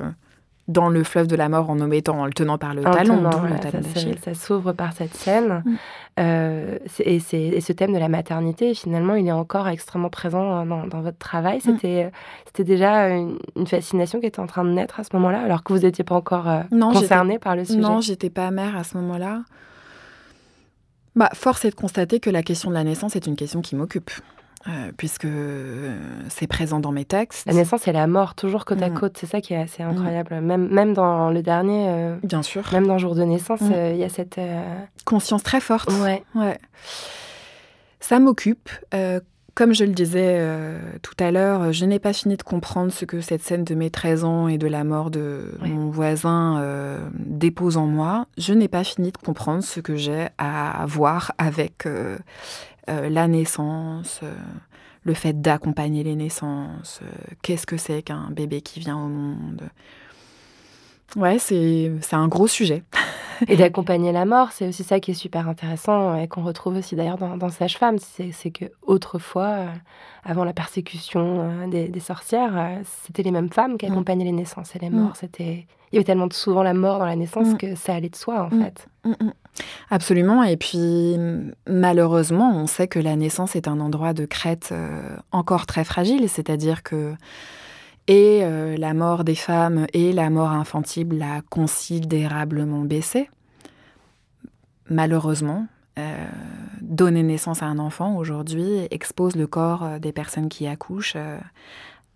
dans 0.72 0.88
le 0.88 1.04
fleuve 1.04 1.26
de 1.26 1.36
la 1.36 1.48
mort 1.48 1.70
en 1.70 1.78
omettant, 1.80 2.20
en 2.20 2.26
le 2.26 2.32
tenant 2.32 2.58
par 2.58 2.74
le 2.74 2.82
talon, 2.82 3.30
ça, 4.22 4.34
s'ouvre 4.34 4.72
par 4.72 4.92
cette 4.92 5.14
scène. 5.14 5.62
Mm. 5.64 5.74
Euh, 6.20 6.78
et, 6.98 7.20
ce 7.20 7.72
thème 7.72 7.92
de 7.92 7.98
la 7.98 8.08
maternité, 8.08 8.74
finalement, 8.74 9.14
il 9.14 9.26
est 9.26 9.32
encore 9.32 9.68
extrêmement 9.68 10.10
présent 10.10 10.66
dans, 10.66 11.00
votre 11.00 11.18
travail. 11.18 11.58
Mm. 11.58 11.60
C'était 11.60 12.10
c'était 12.46 12.64
déjà 12.64 13.08
une, 13.08 13.38
fascination 13.66 14.20
qui 14.20 14.26
était 14.26 14.40
en 14.40 14.46
train 14.46 14.64
de 14.64 14.70
naître 14.70 15.00
à 15.00 15.04
ce 15.04 15.10
moment-là, 15.14 15.40
alors 15.40 15.62
que 15.62 15.72
vous 15.72 15.80
n'étiez 15.80 16.04
pas 16.04 16.14
encore 16.14 16.48
euh, 16.48 16.62
concernée 16.70 17.38
par 17.38 17.56
le 17.56 17.64
sujet. 17.64 17.78
Non, 17.78 18.00
j'étais 18.00 18.30
pas 18.30 18.50
mère 18.50 18.76
à 18.76 18.84
ce 18.84 18.96
moment-là. 18.98 19.42
bah, 21.16 21.30
Force 21.34 21.64
est 21.64 21.70
de 21.70 21.74
constater 21.74 22.20
que 22.20 22.30
la 22.30 22.42
question 22.42 22.68
de 22.68 22.74
la 22.74 22.84
naissance 22.84 23.16
est 23.16 23.26
une 23.26 23.36
question 23.36 23.62
qui 23.62 23.76
m'occupe. 23.76 24.10
Euh, 24.68 24.92
puisque 24.96 25.24
euh, 25.24 25.96
c'est 26.28 26.46
présent 26.46 26.78
dans 26.78 26.92
mes 26.92 27.04
textes. 27.04 27.46
La 27.46 27.54
naissance 27.54 27.88
et 27.88 27.92
la 27.92 28.06
mort, 28.06 28.34
toujours 28.34 28.64
côte 28.64 28.80
à 28.82 28.90
mm. 28.90 28.94
côte, 28.94 29.16
c'est 29.18 29.26
ça 29.26 29.40
qui 29.40 29.54
est 29.54 29.60
assez 29.60 29.82
incroyable. 29.82 30.40
Même, 30.40 30.68
même 30.68 30.94
dans 30.94 31.30
le 31.30 31.42
dernier, 31.42 31.88
euh, 31.88 32.16
bien 32.22 32.42
sûr, 32.42 32.62
même 32.72 32.86
dans 32.86 32.98
Jour 32.98 33.14
de 33.14 33.24
naissance, 33.24 33.60
mm. 33.60 33.72
il 33.92 33.96
y 33.96 34.04
a 34.04 34.08
cette 34.08 34.40
conscience 35.04 35.42
très 35.42 35.60
forte. 35.60 35.90
Ouais, 36.02 36.22
ouais. 36.34 36.58
Ça 37.98 38.20
m'occupe. 38.20 38.68
comme 39.54 39.74
je 39.74 39.84
le 39.84 39.92
disais 39.92 40.40
tout 41.02 41.16
à 41.18 41.30
l'heure, 41.30 41.72
je 41.72 41.84
n'ai 41.84 41.98
pas 41.98 42.12
fini 42.12 42.36
de 42.36 42.42
comprendre 42.42 42.92
ce 42.92 43.04
que 43.04 43.20
cette 43.20 43.42
scène 43.42 43.64
de 43.64 43.74
mes 43.74 43.90
13 43.90 44.24
ans 44.24 44.48
et 44.48 44.58
de 44.58 44.66
la 44.66 44.84
mort 44.84 45.10
de 45.10 45.56
mon 45.60 45.90
voisin 45.90 47.00
dépose 47.14 47.76
en 47.76 47.86
moi. 47.86 48.26
Je 48.38 48.54
n'ai 48.54 48.68
pas 48.68 48.84
fini 48.84 49.10
de 49.10 49.18
comprendre 49.18 49.62
ce 49.62 49.80
que 49.80 49.96
j'ai 49.96 50.28
à 50.38 50.84
voir 50.86 51.32
avec 51.38 51.86
euh, 52.90 53.08
la 53.08 53.28
naissance, 53.28 54.20
euh, 54.22 54.34
le 55.04 55.14
fait 55.14 55.40
d'accompagner 55.40 56.02
les 56.02 56.16
naissances, 56.16 57.00
euh, 57.02 57.34
qu'est-ce 57.42 57.66
que 57.66 57.76
c'est 57.76 58.02
qu'un 58.02 58.30
bébé 58.30 58.60
qui 58.60 58.80
vient 58.80 58.96
au 58.96 59.08
monde. 59.08 59.62
Ouais, 61.14 61.38
c'est 61.38 61.90
un 62.12 62.28
gros 62.28 62.46
sujet. 62.46 62.82
et 63.48 63.56
d'accompagner 63.56 64.12
la 64.12 64.24
mort, 64.24 64.50
c'est 64.52 64.66
aussi 64.66 64.82
ça 64.82 64.98
qui 64.98 65.10
est 65.10 65.14
super 65.14 65.48
intéressant 65.48 66.16
et 66.16 66.26
qu'on 66.26 66.42
retrouve 66.42 66.76
aussi 66.76 66.96
d'ailleurs 66.96 67.18
dans, 67.18 67.36
dans 67.36 67.50
Sage-Femme. 67.50 67.98
C'est 67.98 68.50
que 68.50 68.64
autrefois, 68.82 69.66
avant 70.24 70.44
la 70.44 70.54
persécution 70.54 71.68
des, 71.68 72.00
sorcières, 72.00 72.80
c'était 73.04 73.22
les 73.22 73.30
mêmes 73.30 73.52
femmes 73.52 73.76
qui 73.76 73.86
mm. 73.86 73.92
accompagnaient 73.92 74.24
les 74.24 74.32
naissances 74.32 74.74
et 74.74 74.78
les 74.78 74.90
morts. 74.90 75.10
Mm. 75.10 75.16
C'était 75.20 75.66
il 75.92 75.96
y 75.96 75.98
avait 75.98 76.04
tellement 76.04 76.28
souvent 76.30 76.62
la 76.62 76.72
mort 76.72 76.98
dans 76.98 77.04
la 77.04 77.16
naissance 77.16 77.48
mm. 77.48 77.56
que 77.58 77.74
ça 77.74 77.94
allait 77.94 78.08
de 78.08 78.16
soi 78.16 78.42
en 78.42 78.50
fait. 78.50 78.88
Absolument. 79.90 80.42
Et 80.42 80.56
puis, 80.56 81.16
malheureusement, 81.68 82.52
on 82.54 82.66
sait 82.66 82.88
que 82.88 82.98
la 82.98 83.16
naissance 83.16 83.56
est 83.56 83.68
un 83.68 83.80
endroit 83.80 84.12
de 84.14 84.24
crête 84.24 84.70
euh, 84.72 85.16
encore 85.32 85.66
très 85.66 85.84
fragile, 85.84 86.28
c'est-à-dire 86.28 86.82
que 86.82 87.14
et 88.08 88.40
euh, 88.42 88.76
la 88.76 88.94
mort 88.94 89.22
des 89.22 89.36
femmes 89.36 89.86
et 89.92 90.12
la 90.12 90.28
mort 90.28 90.50
infantile 90.50 91.22
a 91.22 91.40
considérablement 91.42 92.80
baissé. 92.80 93.30
Malheureusement, 94.88 95.66
euh, 95.98 96.26
donner 96.80 97.22
naissance 97.22 97.62
à 97.62 97.66
un 97.66 97.78
enfant 97.78 98.16
aujourd'hui 98.16 98.88
expose 98.90 99.36
le 99.36 99.46
corps 99.46 100.00
des 100.00 100.10
personnes 100.10 100.48
qui 100.48 100.66
accouchent 100.66 101.16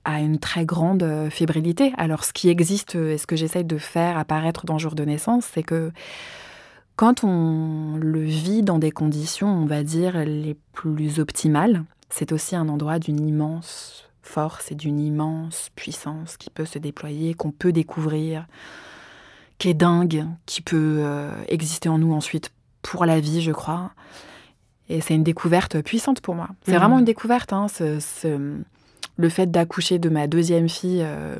à 0.04 0.20
une 0.20 0.38
très 0.38 0.64
grande 0.64 1.28
fébrilité. 1.30 1.92
Alors, 1.98 2.24
ce 2.24 2.32
qui 2.32 2.48
existe 2.48 2.96
et 2.96 3.18
ce 3.18 3.26
que 3.26 3.36
j'essaye 3.36 3.64
de 3.64 3.78
faire 3.78 4.18
apparaître 4.18 4.66
dans 4.66 4.74
le 4.74 4.80
jour 4.80 4.94
de 4.96 5.04
naissance, 5.04 5.48
c'est 5.52 5.62
que 5.62 5.92
quand 6.96 7.24
on 7.24 7.96
le 7.96 8.20
vit 8.20 8.62
dans 8.62 8.78
des 8.78 8.90
conditions, 8.90 9.48
on 9.48 9.66
va 9.66 9.82
dire, 9.82 10.24
les 10.24 10.56
plus 10.72 11.20
optimales, 11.20 11.84
c'est 12.08 12.32
aussi 12.32 12.56
un 12.56 12.68
endroit 12.68 12.98
d'une 12.98 13.26
immense 13.26 14.08
force 14.22 14.72
et 14.72 14.74
d'une 14.74 14.98
immense 14.98 15.70
puissance 15.76 16.36
qui 16.36 16.50
peut 16.50 16.64
se 16.64 16.78
déployer, 16.78 17.34
qu'on 17.34 17.52
peut 17.52 17.72
découvrir, 17.72 18.46
qui 19.58 19.68
est 19.68 19.74
dingue, 19.74 20.26
qui 20.46 20.62
peut 20.62 20.98
euh, 21.00 21.30
exister 21.48 21.88
en 21.88 21.98
nous 21.98 22.12
ensuite 22.12 22.50
pour 22.82 23.04
la 23.04 23.20
vie, 23.20 23.42
je 23.42 23.52
crois. 23.52 23.92
Et 24.88 25.00
c'est 25.00 25.14
une 25.14 25.24
découverte 25.24 25.80
puissante 25.82 26.20
pour 26.20 26.34
moi. 26.34 26.48
C'est 26.62 26.72
mmh. 26.72 26.76
vraiment 26.76 26.98
une 26.98 27.04
découverte, 27.04 27.52
hein, 27.52 27.66
le 29.18 29.28
fait 29.28 29.50
d'accoucher 29.50 29.98
de 29.98 30.08
ma 30.08 30.26
deuxième 30.26 30.68
fille. 30.68 31.02
Euh, 31.02 31.36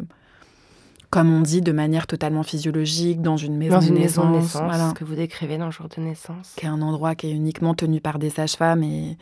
comme 1.11 1.33
on 1.33 1.41
dit, 1.41 1.61
de 1.61 1.73
manière 1.73 2.07
totalement 2.07 2.43
physiologique, 2.43 3.23
dans 3.23 3.37
une 3.37 3.57
maison, 3.57 3.77
dans 3.77 3.81
une 3.81 3.95
de, 3.95 4.01
maison 4.01 4.31
naissance, 4.31 4.63
de 4.63 4.67
naissance, 4.69 4.91
ce 4.91 4.95
que 4.95 5.05
vous 5.05 5.15
décrivez 5.15 5.59
dans 5.59 5.67
le 5.67 5.71
jour 5.71 5.89
de 5.89 6.03
naissance. 6.03 6.55
Qui 6.57 6.67
est 6.67 6.69
un 6.69 6.83
endroit 6.83 7.15
qui 7.15 7.29
est 7.29 7.33
uniquement 7.33 7.75
tenu 7.75 8.01
par 8.01 8.19
des 8.19 8.31
sages-femmes 8.31 8.83
et, 8.83 9.17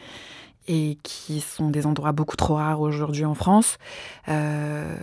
et 0.66 0.99
qui 1.03 1.41
sont 1.41 1.70
des 1.70 1.87
endroits 1.87 2.12
beaucoup 2.12 2.37
trop 2.37 2.55
rares 2.55 2.80
aujourd'hui 2.80 3.24
en 3.24 3.35
France, 3.35 3.76
euh, 4.28 4.97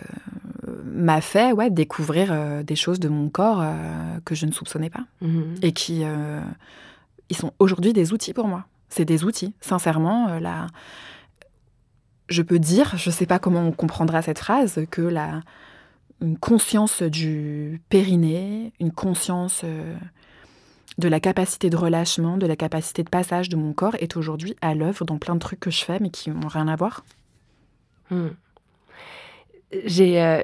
m'a 0.84 1.20
fait 1.20 1.52
ouais, 1.52 1.70
découvrir 1.70 2.28
euh, 2.30 2.62
des 2.62 2.76
choses 2.76 2.98
de 2.98 3.08
mon 3.08 3.28
corps 3.28 3.60
euh, 3.62 4.18
que 4.24 4.34
je 4.34 4.46
ne 4.46 4.52
soupçonnais 4.52 4.90
pas. 4.90 5.04
Mhm. 5.20 5.54
Et 5.62 5.72
qui 5.72 6.04
ils 7.28 7.36
sont 7.36 7.52
aujourd'hui 7.58 7.92
des 7.92 8.12
outils 8.12 8.34
pour 8.34 8.46
moi. 8.46 8.66
C'est 8.90 9.06
des 9.06 9.24
outils, 9.24 9.54
sincèrement. 9.62 10.38
là, 10.38 10.66
je 12.28 12.42
peux 12.42 12.58
dire, 12.58 12.94
je 12.96 13.08
ne 13.08 13.14
sais 13.14 13.24
pas 13.24 13.38
comment 13.38 13.60
on 13.60 13.72
comprendra 13.72 14.20
cette 14.20 14.38
phrase, 14.38 14.80
que 14.90 15.00
la, 15.00 15.40
une 16.22 16.38
conscience 16.38 17.02
du 17.02 17.82
périnée, 17.88 18.72
une 18.80 18.92
conscience 18.92 19.62
euh, 19.64 19.94
de 20.98 21.08
la 21.08 21.20
capacité 21.20 21.68
de 21.68 21.76
relâchement, 21.76 22.36
de 22.36 22.46
la 22.46 22.56
capacité 22.56 23.02
de 23.02 23.10
passage 23.10 23.48
de 23.48 23.56
mon 23.56 23.72
corps 23.72 23.96
est 23.96 24.16
aujourd'hui 24.16 24.56
à 24.62 24.74
l'œuvre 24.74 25.04
dans 25.04 25.18
plein 25.18 25.34
de 25.34 25.40
trucs 25.40 25.60
que 25.60 25.70
je 25.70 25.84
fais 25.84 25.98
mais 26.00 26.10
qui 26.10 26.30
n'ont 26.30 26.48
rien 26.48 26.68
à 26.68 26.76
voir. 26.76 27.04
Hmm. 28.10 28.28
J'ai 29.84 30.20
euh, 30.20 30.42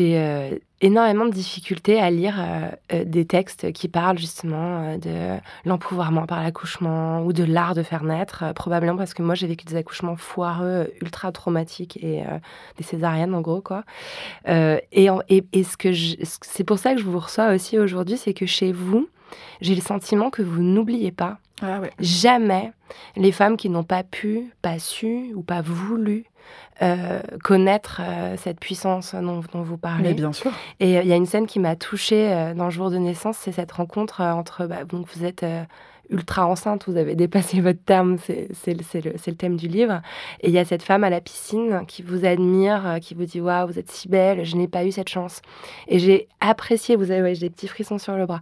euh, 0.00 0.58
énormément 0.84 1.24
de 1.24 1.30
difficultés 1.30 1.98
à 2.00 2.10
lire 2.10 2.36
euh, 2.38 2.68
euh, 2.92 3.04
des 3.04 3.24
textes 3.24 3.72
qui 3.72 3.88
parlent 3.88 4.18
justement 4.18 4.96
de 4.98 5.38
l'empouvoirment 5.64 6.26
par 6.26 6.42
l'accouchement 6.42 7.22
ou 7.22 7.32
de 7.32 7.42
l'art 7.42 7.74
de 7.74 7.82
faire 7.82 8.04
naître, 8.04 8.52
probablement 8.54 8.96
parce 8.96 9.14
que 9.14 9.22
moi 9.22 9.34
j'ai 9.34 9.46
vécu 9.46 9.64
des 9.64 9.76
accouchements 9.76 10.16
foireux, 10.16 10.90
ultra 11.00 11.32
traumatiques 11.32 11.96
et 12.02 12.22
des 12.76 12.84
césariennes 12.84 13.34
en 13.34 13.40
gros 13.40 13.62
quoi. 13.62 13.84
et, 14.46 15.08
et, 15.28 15.64
ce 15.64 15.76
que 15.76 15.92
c'est 16.42 16.64
pour 16.64 16.78
ça 16.78 16.94
que 16.94 17.00
je 17.00 17.04
vous 17.04 17.18
reçois 17.18 17.52
aussi 17.54 17.78
aujourd'hui, 17.78 18.16
c'est 18.16 18.34
que 18.34 18.46
chez 18.46 18.72
vous, 18.72 19.08
j'ai 19.60 19.74
le 19.74 19.80
sentiment 19.80 20.30
que 20.30 20.42
vous 20.42 20.62
n'oubliez 20.62 21.12
pas 21.12 21.38
ah 21.62 21.80
jamais 21.98 22.72
les 23.16 23.32
femmes 23.32 23.56
qui 23.56 23.70
n'ont 23.70 23.84
pas 23.84 24.02
pu, 24.02 24.50
pas 24.60 24.78
su 24.78 25.32
ou 25.34 25.42
pas 25.42 25.62
voulu 25.62 26.24
euh, 26.82 27.20
connaître 27.44 28.00
euh, 28.02 28.36
cette 28.36 28.58
puissance 28.58 29.14
dont, 29.14 29.40
vous 29.52 29.76
parlez. 29.76 30.08
Mais 30.08 30.14
bien 30.14 30.32
sûr. 30.32 30.50
Et 30.80 30.98
euh, 30.98 31.02
il 31.02 31.08
y 31.08 31.12
a 31.12 31.16
une 31.16 31.26
scène 31.26 31.46
qui 31.46 31.60
m'a 31.60 31.76
touchée 31.76 32.52
dans 32.56 32.64
le 32.64 32.70
jour 32.70 32.90
de 32.90 32.96
naissance, 32.96 33.36
c'est 33.40 33.52
cette 33.52 33.70
rencontre 33.70 34.22
entre, 34.22 34.66
bah, 34.66 34.82
donc 34.82 35.06
vous 35.14 35.24
êtes 35.24 35.46
ultra 36.10 36.46
enceinte, 36.46 36.88
vous 36.88 36.96
avez 36.96 37.14
dépassé 37.14 37.60
votre 37.60 37.78
terme, 37.78 38.18
c'est 38.18 38.48
le, 38.66 39.12
le, 39.12 39.34
thème 39.34 39.56
du 39.56 39.68
livre. 39.68 40.02
Et 40.40 40.48
il 40.48 40.52
y 40.52 40.58
a 40.58 40.64
cette 40.64 40.82
femme 40.82 41.04
à 41.04 41.10
la 41.10 41.20
piscine 41.20 41.84
qui 41.86 42.02
vous 42.02 42.24
admire, 42.24 42.98
qui 43.00 43.14
vous 43.14 43.24
dit 43.24 43.40
Waouh, 43.40 43.68
vous 43.68 43.78
êtes 43.78 43.92
si 43.92 44.08
belle, 44.08 44.44
je 44.44 44.56
n'ai 44.56 44.66
pas 44.66 44.84
eu 44.84 44.90
cette 44.90 45.08
chance. 45.08 45.42
Et 45.86 46.00
j'ai 46.00 46.26
apprécié, 46.40 46.96
vous 46.96 47.12
avez, 47.12 47.36
j'ai 47.36 47.46
des 47.46 47.54
petits 47.54 47.68
frissons 47.68 47.98
sur 47.98 48.16
le 48.16 48.26
bras, 48.26 48.40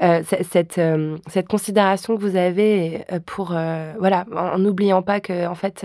cette, 0.00 0.80
cette 1.28 1.48
considération 1.48 2.16
que 2.16 2.22
vous 2.22 2.36
avez 2.36 3.04
pour, 3.26 3.48
voilà, 3.98 4.24
en 4.34 4.58
n'oubliant 4.58 5.02
pas 5.02 5.20
que, 5.20 5.46
en 5.46 5.54
fait, 5.54 5.84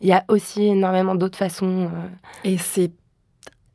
il 0.00 0.08
y 0.08 0.12
a 0.12 0.24
aussi 0.28 0.64
énormément 0.64 1.14
d'autres 1.14 1.38
façons. 1.38 1.90
Euh. 1.92 2.08
Et 2.44 2.58
c'est 2.58 2.92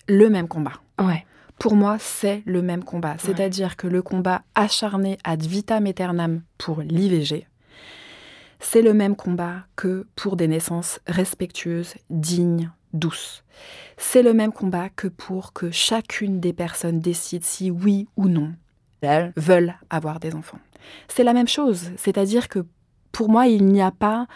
le 0.07 0.29
même 0.29 0.47
combat. 0.47 0.73
Ouais. 0.99 1.25
Pour 1.59 1.75
moi, 1.75 1.97
c'est 1.99 2.41
le 2.45 2.61
même 2.61 2.83
combat. 2.83 3.15
C'est-à-dire 3.19 3.77
que 3.77 3.87
le 3.87 4.01
combat 4.01 4.41
acharné 4.55 5.17
ad 5.23 5.43
vitam 5.43 5.85
aeternam 5.85 6.41
pour 6.57 6.81
l'IVG, 6.81 7.47
c'est 8.59 8.81
le 8.81 8.93
même 8.93 9.15
combat 9.15 9.65
que 9.75 10.07
pour 10.15 10.37
des 10.37 10.47
naissances 10.47 10.99
respectueuses, 11.05 11.95
dignes, 12.09 12.71
douces. 12.93 13.43
C'est 13.97 14.23
le 14.23 14.33
même 14.33 14.51
combat 14.51 14.89
que 14.89 15.07
pour 15.07 15.53
que 15.53 15.69
chacune 15.69 16.39
des 16.39 16.53
personnes 16.53 16.99
décide 16.99 17.43
si 17.43 17.69
oui 17.69 18.07
ou 18.17 18.27
non 18.27 18.53
elles 19.01 19.33
veulent 19.35 19.73
avoir 19.89 20.19
des 20.19 20.35
enfants. 20.35 20.59
C'est 21.07 21.23
la 21.23 21.33
même 21.33 21.47
chose, 21.47 21.91
c'est-à-dire 21.97 22.49
que 22.49 22.65
pour 23.11 23.29
moi, 23.29 23.47
il 23.47 23.65
n'y 23.65 23.81
a 23.81 23.91
pas 23.91 24.27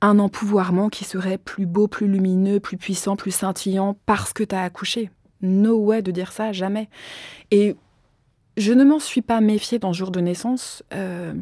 un 0.00 0.18
empouvoirment 0.18 0.88
qui 0.88 1.04
serait 1.04 1.38
plus 1.38 1.66
beau, 1.66 1.88
plus 1.88 2.08
lumineux, 2.08 2.60
plus 2.60 2.76
puissant, 2.76 3.16
plus 3.16 3.32
scintillant 3.32 3.96
parce 4.06 4.32
que 4.32 4.44
tu 4.44 4.54
as 4.54 4.62
accouché. 4.62 5.10
No 5.40 5.76
way 5.76 6.02
de 6.02 6.10
dire 6.10 6.32
ça, 6.32 6.52
jamais. 6.52 6.88
Et 7.50 7.76
je 8.56 8.72
ne 8.72 8.84
m'en 8.84 8.98
suis 8.98 9.22
pas 9.22 9.40
méfiée 9.40 9.78
dans 9.78 9.88
le 9.88 9.94
jour 9.94 10.10
de 10.10 10.20
naissance 10.20 10.82
euh, 10.92 11.32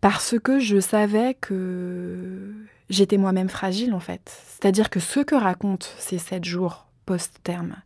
parce 0.00 0.38
que 0.38 0.58
je 0.58 0.80
savais 0.80 1.34
que 1.34 2.52
j'étais 2.90 3.16
moi-même 3.16 3.48
fragile 3.48 3.94
en 3.94 4.00
fait. 4.00 4.30
C'est-à-dire 4.46 4.90
que 4.90 5.00
ce 5.00 5.20
que 5.20 5.34
racontent 5.34 5.86
ces 5.98 6.18
sept 6.18 6.44
jours 6.44 6.86
post-terme, 7.06 7.76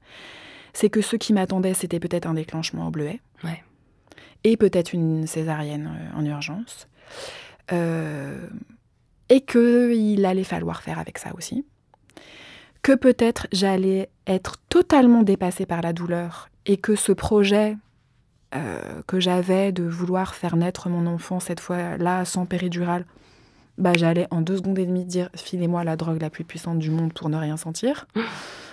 c'est 0.72 0.90
que 0.90 1.00
ce 1.00 1.16
qui 1.16 1.32
m'attendait, 1.32 1.74
c'était 1.74 2.00
peut-être 2.00 2.26
un 2.26 2.34
déclenchement 2.34 2.86
au 2.86 2.90
bleuet. 2.90 3.20
Et 4.44 4.56
peut-être 4.56 4.92
une 4.92 5.26
césarienne 5.26 5.90
euh, 5.92 6.18
en 6.18 6.24
urgence. 6.24 6.86
Euh, 7.72 8.46
et 9.28 9.42
qu'il 9.42 10.24
allait 10.24 10.44
falloir 10.44 10.82
faire 10.82 10.98
avec 10.98 11.18
ça 11.18 11.34
aussi. 11.36 11.66
Que 12.82 12.94
peut-être 12.94 13.46
j'allais 13.52 14.08
être 14.26 14.56
totalement 14.68 15.22
dépassée 15.22 15.66
par 15.66 15.82
la 15.82 15.92
douleur 15.92 16.48
et 16.64 16.78
que 16.78 16.96
ce 16.96 17.12
projet 17.12 17.76
euh, 18.54 19.02
que 19.06 19.20
j'avais 19.20 19.72
de 19.72 19.82
vouloir 19.82 20.34
faire 20.34 20.56
naître 20.56 20.88
mon 20.88 21.06
enfant 21.06 21.40
cette 21.40 21.60
fois-là 21.60 22.24
sans 22.24 22.46
péridurale, 22.46 23.04
bah, 23.76 23.92
j'allais 23.94 24.26
en 24.30 24.40
deux 24.40 24.56
secondes 24.56 24.78
et 24.78 24.86
demie 24.86 25.04
dire 25.04 25.28
filez-moi 25.36 25.84
la 25.84 25.96
drogue 25.96 26.22
la 26.22 26.30
plus 26.30 26.44
puissante 26.44 26.78
du 26.78 26.90
monde 26.90 27.12
pour 27.12 27.28
ne 27.28 27.36
rien 27.36 27.56
sentir. 27.56 28.06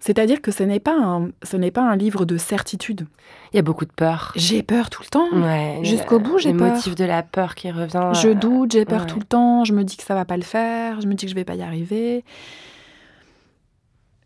C'est-à-dire 0.00 0.42
que 0.42 0.50
ce 0.50 0.62
n'est 0.62 0.80
pas 0.80 0.96
un, 0.96 1.30
ce 1.42 1.56
n'est 1.56 1.70
pas 1.70 1.82
un 1.82 1.96
livre 1.96 2.24
de 2.24 2.36
certitude. 2.36 3.06
Il 3.52 3.56
y 3.56 3.58
a 3.58 3.62
beaucoup 3.62 3.86
de 3.86 3.92
peur. 3.92 4.32
J'ai 4.36 4.62
peur 4.62 4.90
tout 4.90 5.02
le 5.02 5.08
temps. 5.08 5.28
Ouais, 5.32 5.80
Jusqu'au 5.82 6.18
bout, 6.18 6.38
j'ai 6.38 6.52
peur. 6.52 6.68
Le 6.68 6.74
motif 6.74 6.94
de 6.94 7.04
la 7.04 7.22
peur 7.22 7.54
qui 7.54 7.70
revient. 7.70 8.12
Je 8.14 8.28
euh, 8.28 8.34
doute, 8.34 8.72
j'ai 8.72 8.84
peur 8.84 9.02
ouais. 9.02 9.06
tout 9.06 9.18
le 9.18 9.24
temps. 9.24 9.64
Je 9.64 9.72
me 9.72 9.84
dis 9.84 9.96
que 9.96 10.02
ça 10.02 10.14
va 10.14 10.24
pas 10.24 10.36
le 10.36 10.42
faire. 10.42 11.00
Je 11.00 11.06
me 11.06 11.14
dis 11.14 11.26
que 11.26 11.30
je 11.30 11.34
vais 11.34 11.44
pas 11.44 11.54
y 11.54 11.62
arriver. 11.62 12.24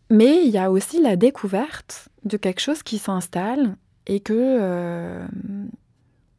Mais 0.09 0.45
il 0.45 0.51
y 0.51 0.57
a 0.57 0.69
aussi 0.69 1.01
la 1.01 1.15
découverte 1.15 2.09
de 2.25 2.35
quelque 2.37 2.59
chose 2.59 2.83
qui 2.83 2.97
s'installe 2.97 3.77
et 4.07 4.19
que 4.19 4.33
euh, 4.35 5.25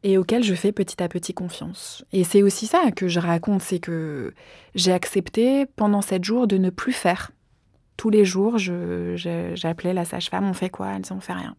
et 0.03 0.17
auquel 0.17 0.43
je 0.43 0.53
fais 0.53 0.71
petit 0.71 1.01
à 1.01 1.07
petit 1.09 1.33
confiance. 1.33 2.05
Et 2.11 2.23
c'est 2.23 2.43
aussi 2.43 2.67
ça 2.67 2.91
que 2.91 3.07
je 3.07 3.19
raconte, 3.19 3.61
c'est 3.61 3.79
que 3.79 4.33
j'ai 4.75 4.91
accepté 4.91 5.65
pendant 5.65 6.01
sept 6.01 6.23
jours 6.23 6.45
de 6.45 6.57
ne 6.57 6.69
plus 6.69 6.93
faire. 6.93 7.31
Tous 7.97 8.09
les 8.09 8.25
jours, 8.25 8.57
j'appelais 8.57 9.93
la 9.93 10.05
sage-femme, 10.05 10.49
on 10.49 10.53
fait 10.53 10.69
quoi? 10.69 10.87
Elle 10.95 11.01
disait 11.01 11.13
on 11.15 11.19
fait 11.21 11.33
rien. 11.33 11.55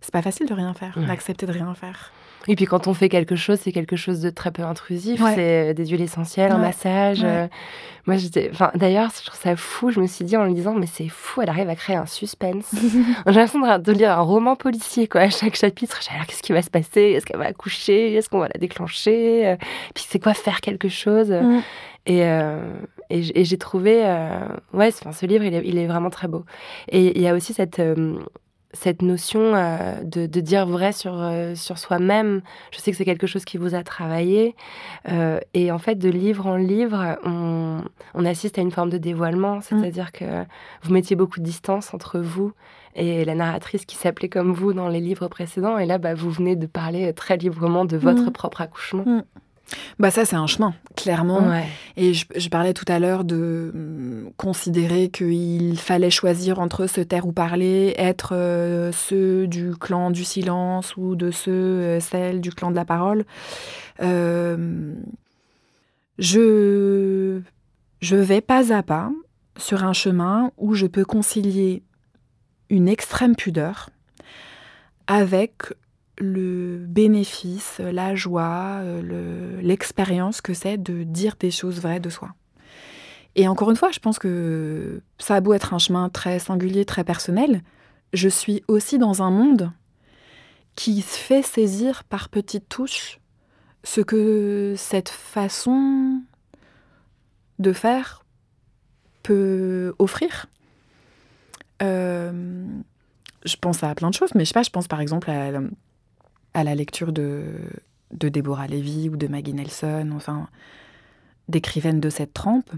C'est 0.00 0.12
pas 0.12 0.22
facile 0.22 0.46
de 0.46 0.52
rien 0.54 0.74
faire, 0.74 0.92
Ouais. 0.98 1.06
d'accepter 1.06 1.46
de 1.46 1.52
rien 1.52 1.72
faire. 1.74 2.12
Et 2.46 2.56
puis 2.56 2.66
quand 2.66 2.88
on 2.88 2.92
fait 2.94 3.08
quelque 3.08 3.36
chose, 3.36 3.58
c'est 3.62 3.72
quelque 3.72 3.96
chose 3.96 4.20
de 4.20 4.28
très 4.28 4.50
peu 4.50 4.62
intrusif. 4.62 5.18
Ouais. 5.22 5.34
C'est 5.34 5.70
euh, 5.70 5.72
des 5.72 5.86
huiles 5.86 6.02
essentielles, 6.02 6.52
un 6.52 6.58
massage. 6.58 7.20
Ouais. 7.22 7.26
euh, 7.26 7.46
Moi, 8.06 8.18
j'étais. 8.18 8.50
Enfin, 8.52 8.70
d'ailleurs, 8.74 9.08
je 9.18 9.24
trouve 9.24 9.40
ça 9.40 9.56
fou. 9.56 9.90
Je 9.90 9.98
me 10.00 10.06
suis 10.06 10.26
dit 10.26 10.36
en 10.36 10.44
le 10.44 10.50
lisant, 10.50 10.74
mais 10.74 10.84
c'est 10.84 11.08
fou. 11.08 11.40
Elle 11.40 11.48
arrive 11.48 11.70
à 11.70 11.74
créer 11.74 11.96
un 11.96 12.04
suspense. 12.04 12.66
J'ai 13.26 13.32
l'impression 13.32 13.60
de, 13.60 13.82
de 13.82 13.92
lire 13.92 14.10
un 14.10 14.20
roman 14.20 14.56
policier, 14.56 15.08
quoi. 15.08 15.22
À 15.22 15.30
chaque 15.30 15.54
chapitre, 15.56 16.00
j'ai 16.02 16.14
alors 16.14 16.26
qu'est-ce 16.26 16.42
qui 16.42 16.52
va 16.52 16.60
se 16.60 16.68
passer? 16.68 17.00
Est-ce 17.00 17.24
qu'elle 17.24 17.38
va 17.38 17.46
accoucher? 17.46 18.12
Est-ce 18.12 18.28
qu'on 18.28 18.40
va 18.40 18.48
la 18.52 18.60
déclencher? 18.60 19.46
Euh, 19.46 19.56
Puis 19.94 20.04
c'est 20.06 20.22
quoi 20.22 20.34
faire 20.34 20.60
quelque 20.60 20.90
chose? 20.90 21.30
Mm. 21.30 21.62
Et, 22.06 22.24
euh, 22.24 22.60
et 23.10 23.22
j'ai 23.44 23.58
trouvé, 23.58 24.02
euh, 24.04 24.46
ouais, 24.72 24.88
enfin, 24.88 25.12
ce 25.12 25.26
livre, 25.26 25.44
il 25.44 25.54
est, 25.54 25.62
il 25.64 25.78
est 25.78 25.86
vraiment 25.86 26.10
très 26.10 26.28
beau. 26.28 26.44
Et 26.88 27.16
il 27.16 27.22
y 27.22 27.28
a 27.28 27.34
aussi 27.34 27.52
cette, 27.54 27.78
euh, 27.78 28.18
cette 28.72 29.02
notion 29.02 29.52
de, 30.02 30.26
de 30.26 30.40
dire 30.40 30.66
vrai 30.66 30.92
sur, 30.92 31.14
sur 31.54 31.78
soi-même. 31.78 32.42
Je 32.72 32.78
sais 32.80 32.90
que 32.90 32.96
c'est 32.96 33.04
quelque 33.04 33.26
chose 33.28 33.44
qui 33.44 33.56
vous 33.56 33.74
a 33.76 33.84
travaillé. 33.84 34.56
Et 35.54 35.70
en 35.70 35.78
fait, 35.78 35.94
de 35.94 36.08
livre 36.08 36.46
en 36.48 36.56
livre, 36.56 37.16
on, 37.24 37.82
on 38.14 38.24
assiste 38.24 38.58
à 38.58 38.62
une 38.62 38.72
forme 38.72 38.90
de 38.90 38.98
dévoilement. 38.98 39.60
C'est-à-dire 39.60 40.10
que 40.10 40.24
vous 40.82 40.92
mettiez 40.92 41.14
beaucoup 41.14 41.38
de 41.38 41.44
distance 41.44 41.94
entre 41.94 42.18
vous 42.18 42.52
et 42.96 43.24
la 43.24 43.36
narratrice 43.36 43.86
qui 43.86 43.96
s'appelait 43.96 44.28
comme 44.28 44.52
vous 44.52 44.72
dans 44.72 44.88
les 44.88 45.00
livres 45.00 45.28
précédents. 45.28 45.78
Et 45.78 45.86
là, 45.86 45.98
bah, 45.98 46.14
vous 46.14 46.30
venez 46.30 46.56
de 46.56 46.66
parler 46.66 47.12
très 47.12 47.36
librement 47.36 47.84
de 47.84 47.96
votre 47.96 48.24
Mm. 48.26 48.32
propre 48.32 48.60
accouchement. 48.60 49.04
Mm. 49.06 49.22
Bah 49.98 50.10
ça, 50.10 50.24
c'est 50.24 50.36
un 50.36 50.46
chemin, 50.46 50.74
clairement. 50.96 51.48
Ouais. 51.48 51.66
Et 51.96 52.14
je, 52.14 52.26
je 52.34 52.48
parlais 52.48 52.74
tout 52.74 52.84
à 52.88 52.98
l'heure 52.98 53.24
de 53.24 53.70
hum, 53.74 54.30
considérer 54.36 55.08
qu'il 55.08 55.78
fallait 55.78 56.10
choisir 56.10 56.58
entre 56.58 56.86
se 56.86 57.00
taire 57.00 57.26
ou 57.26 57.32
parler, 57.32 57.94
être 57.96 58.34
euh, 58.34 58.92
ceux 58.92 59.46
du 59.46 59.74
clan 59.74 60.10
du 60.10 60.24
silence 60.24 60.96
ou 60.96 61.16
de 61.16 61.30
ceux, 61.30 61.52
euh, 61.52 62.00
celles 62.00 62.40
du 62.40 62.50
clan 62.50 62.70
de 62.70 62.76
la 62.76 62.84
parole. 62.84 63.24
Euh, 64.02 64.94
je, 66.18 67.40
je 68.00 68.16
vais 68.16 68.40
pas 68.40 68.72
à 68.72 68.82
pas 68.82 69.10
sur 69.56 69.84
un 69.84 69.92
chemin 69.92 70.50
où 70.56 70.74
je 70.74 70.86
peux 70.86 71.04
concilier 71.04 71.82
une 72.70 72.88
extrême 72.88 73.36
pudeur 73.36 73.90
avec 75.06 75.72
le 76.18 76.78
bénéfice, 76.86 77.80
la 77.80 78.14
joie, 78.14 78.78
euh, 78.82 79.02
le- 79.02 79.60
l'expérience 79.60 80.40
que 80.40 80.54
c'est 80.54 80.78
de 80.78 81.02
dire 81.02 81.34
des 81.38 81.50
choses 81.50 81.80
vraies 81.80 82.00
de 82.00 82.10
soi. 82.10 82.34
Et 83.36 83.48
encore 83.48 83.70
une 83.70 83.76
fois, 83.76 83.90
je 83.90 83.98
pense 83.98 84.18
que 84.20 85.02
ça 85.18 85.34
a 85.34 85.40
beau 85.40 85.54
être 85.54 85.74
un 85.74 85.78
chemin 85.78 86.08
très 86.08 86.38
singulier, 86.38 86.84
très 86.84 87.02
personnel, 87.02 87.62
je 88.12 88.28
suis 88.28 88.62
aussi 88.68 88.96
dans 88.98 89.22
un 89.22 89.30
monde 89.30 89.72
qui 90.76 91.02
se 91.02 91.18
fait 91.18 91.42
saisir 91.42 92.04
par 92.04 92.28
petites 92.28 92.68
touches 92.68 93.18
ce 93.82 94.00
que 94.00 94.74
cette 94.76 95.08
façon 95.08 96.20
de 97.58 97.72
faire 97.72 98.24
peut 99.22 99.94
offrir. 99.98 100.46
Euh, 101.82 102.66
je 103.44 103.56
pense 103.56 103.82
à 103.82 103.94
plein 103.94 104.10
de 104.10 104.14
choses, 104.14 104.34
mais 104.34 104.44
je 104.44 104.48
sais 104.50 104.54
pas, 104.54 104.62
je 104.62 104.70
pense 104.70 104.88
par 104.88 105.00
exemple 105.00 105.30
à, 105.30 105.50
à 106.54 106.64
la 106.64 106.74
lecture 106.74 107.12
de, 107.12 107.44
de 108.12 108.28
Deborah 108.28 108.66
Levy 108.66 109.08
ou 109.08 109.16
de 109.16 109.26
Maggie 109.26 109.52
Nelson, 109.52 110.10
enfin, 110.14 110.48
d'écrivaines 111.48 112.00
de 112.00 112.10
cette 112.10 112.32
trempe. 112.32 112.70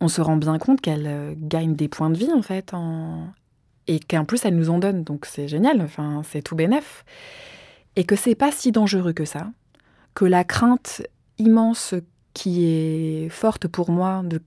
On 0.00 0.08
se 0.08 0.20
rend 0.20 0.36
bien 0.36 0.58
compte 0.58 0.80
qu'elles 0.80 1.06
euh, 1.06 1.34
gagnent 1.36 1.74
des 1.74 1.88
points 1.88 2.10
de 2.10 2.16
vie, 2.16 2.32
en 2.32 2.42
fait, 2.42 2.74
en... 2.74 3.28
et 3.86 3.98
qu'en 3.98 4.24
plus, 4.24 4.44
elles 4.44 4.56
nous 4.56 4.70
en 4.70 4.78
donnent, 4.78 5.04
donc 5.04 5.26
c'est 5.26 5.48
génial, 5.48 5.80
enfin, 5.82 6.22
c'est 6.24 6.42
tout 6.42 6.54
bénef. 6.54 7.04
Et 7.96 8.04
que 8.04 8.14
c'est 8.14 8.34
pas 8.34 8.52
si 8.52 8.72
dangereux 8.72 9.12
que 9.12 9.24
ça, 9.24 9.50
que 10.14 10.24
la 10.24 10.44
crainte 10.44 11.02
immense 11.38 11.94
qui 12.34 12.66
est 12.66 13.28
forte 13.30 13.66
pour 13.66 13.90
moi 13.90 14.22
de 14.22 14.42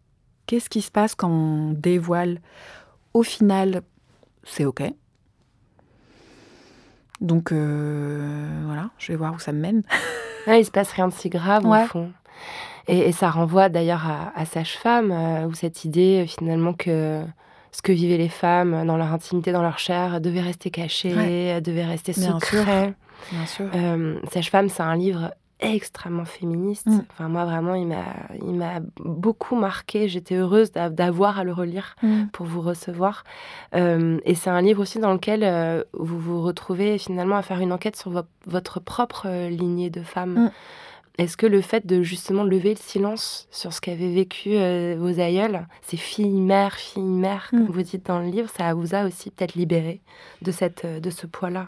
qu'est-ce 0.45 0.69
qui 0.69 0.81
se 0.81 0.91
passe 0.91 1.15
quand 1.15 1.29
on 1.29 1.73
dévoile, 1.73 2.39
au 3.13 3.23
final, 3.23 3.81
c'est 4.43 4.65
OK. 4.65 4.83
Donc 7.21 7.51
euh, 7.51 8.61
voilà, 8.65 8.89
je 8.97 9.11
vais 9.11 9.17
voir 9.17 9.33
où 9.33 9.39
ça 9.39 9.51
me 9.51 9.59
mène. 9.59 9.83
Ouais, 10.47 10.61
il 10.61 10.65
se 10.65 10.71
passe 10.71 10.91
rien 10.93 11.07
de 11.07 11.13
si 11.13 11.29
grave 11.29 11.65
Ouais. 11.65 11.83
au 11.83 11.87
fond. 11.87 12.11
Et, 12.87 12.99
et 12.99 13.11
ça 13.11 13.29
renvoie 13.29 13.69
d'ailleurs 13.69 14.07
à, 14.07 14.31
à 14.35 14.45
Sage-Femme, 14.45 15.11
euh, 15.11 15.45
où 15.45 15.53
cette 15.53 15.85
idée 15.85 16.23
euh, 16.23 16.27
finalement 16.27 16.73
que 16.73 17.21
ce 17.71 17.81
que 17.83 17.91
vivaient 17.91 18.17
les 18.17 18.29
femmes 18.29 18.85
dans 18.87 18.97
leur 18.97 19.13
intimité, 19.13 19.51
dans 19.51 19.61
leur 19.61 19.77
chair, 19.77 20.19
devait 20.21 20.41
rester 20.41 20.71
caché, 20.71 21.13
Ouais. 21.15 21.61
devait 21.61 21.85
rester 21.85 22.13
Bien 22.13 22.39
sûr. 22.39 22.47
secret. 22.59 22.93
Bien 23.31 23.45
sûr. 23.45 23.65
Euh, 23.75 24.19
Sage-Femme, 24.31 24.69
c'est 24.69 24.81
un 24.81 24.95
livre 24.95 25.31
extrêmement 25.59 26.25
féministe. 26.25 26.87
Mm. 26.87 27.01
Enfin, 27.11 27.27
moi, 27.29 27.45
vraiment, 27.45 27.75
il 27.75 27.87
m'a, 27.87 28.79
beaucoup 28.99 29.55
marqué. 29.55 30.07
J'étais 30.07 30.35
heureuse 30.35 30.71
d'a- 30.71 30.89
d'avoir 30.89 31.37
à 31.39 31.43
le 31.43 31.53
relire 31.53 31.95
Mm. 32.01 32.25
pour 32.31 32.45
vous 32.45 32.61
recevoir. 32.61 33.23
Euh, 33.75 34.19
et 34.25 34.35
c'est 34.35 34.49
un 34.49 34.61
livre 34.61 34.81
aussi 34.81 34.99
dans 34.99 35.13
lequel 35.13 35.43
euh, 35.43 35.83
vous 35.93 36.19
vous 36.19 36.41
retrouvez 36.41 36.97
finalement 36.97 37.35
à 37.35 37.41
faire 37.41 37.59
une 37.59 37.73
enquête 37.73 37.95
sur 37.95 38.11
vo- 38.11 38.21
votre 38.45 38.79
propre 38.79 39.23
euh, 39.27 39.49
lignée 39.49 39.89
de 39.89 40.01
femmes. 40.01 40.45
Mm. 40.45 40.51
Est-ce 41.17 41.35
que 41.35 41.45
le 41.47 41.59
fait 41.59 41.85
de 41.85 42.01
justement 42.01 42.43
lever 42.45 42.69
le 42.75 42.79
silence 42.79 43.49
sur 43.51 43.73
ce 43.73 43.81
qu'avaient 43.81 44.13
vécu 44.13 44.51
vos 44.97 45.19
aïeuls, 45.19 45.67
ces 45.81 45.97
filles 45.97 46.39
mères, 46.39 46.75
filles 46.75 47.03
mères, 47.03 47.49
Mm. 47.51 47.65
comme 47.65 47.75
vous 47.75 47.81
dites 47.83 48.05
dans 48.05 48.19
le 48.19 48.27
livre, 48.29 48.49
ça 48.57 48.73
vous 48.73 48.95
a 48.95 49.03
aussi 49.05 49.29
peut-être 49.29 49.55
libéré 49.55 49.99
de, 50.41 50.51
cette, 50.51 50.85
de 50.85 51.09
ce 51.09 51.27
poids-là? 51.27 51.67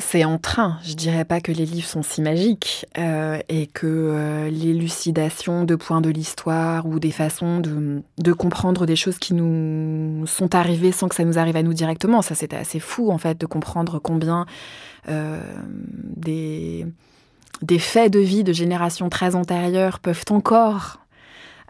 C'est 0.00 0.24
en 0.24 0.38
train. 0.38 0.78
Je 0.82 0.94
dirais 0.94 1.24
pas 1.24 1.40
que 1.40 1.52
les 1.52 1.66
livres 1.66 1.86
sont 1.86 2.02
si 2.02 2.22
magiques 2.22 2.86
euh, 2.98 3.38
et 3.48 3.66
que 3.66 3.86
euh, 3.86 4.48
l'élucidation 4.48 5.64
de 5.64 5.74
points 5.74 6.00
de 6.00 6.08
l'histoire 6.08 6.86
ou 6.86 6.98
des 6.98 7.10
façons 7.10 7.60
de, 7.60 8.32
comprendre 8.32 8.86
des 8.86 8.96
choses 8.96 9.18
qui 9.18 9.34
nous 9.34 10.26
sont 10.26 10.54
arrivées 10.54 10.92
sans 10.92 11.08
que 11.08 11.14
ça 11.14 11.24
nous 11.24 11.38
arrive 11.38 11.56
à 11.56 11.62
nous 11.62 11.74
directement, 11.74 12.22
ça 12.22 12.34
c'était 12.34 12.56
assez 12.56 12.80
fou 12.80 13.10
en 13.10 13.18
fait 13.18 13.38
de 13.38 13.46
comprendre 13.46 13.98
combien 13.98 14.46
euh, 15.08 15.42
des, 16.16 16.86
des 17.60 17.78
faits 17.78 18.12
de 18.12 18.20
vie 18.20 18.42
de 18.42 18.52
générations 18.52 19.10
très 19.10 19.34
antérieures 19.34 19.98
peuvent 20.00 20.24
encore 20.30 20.98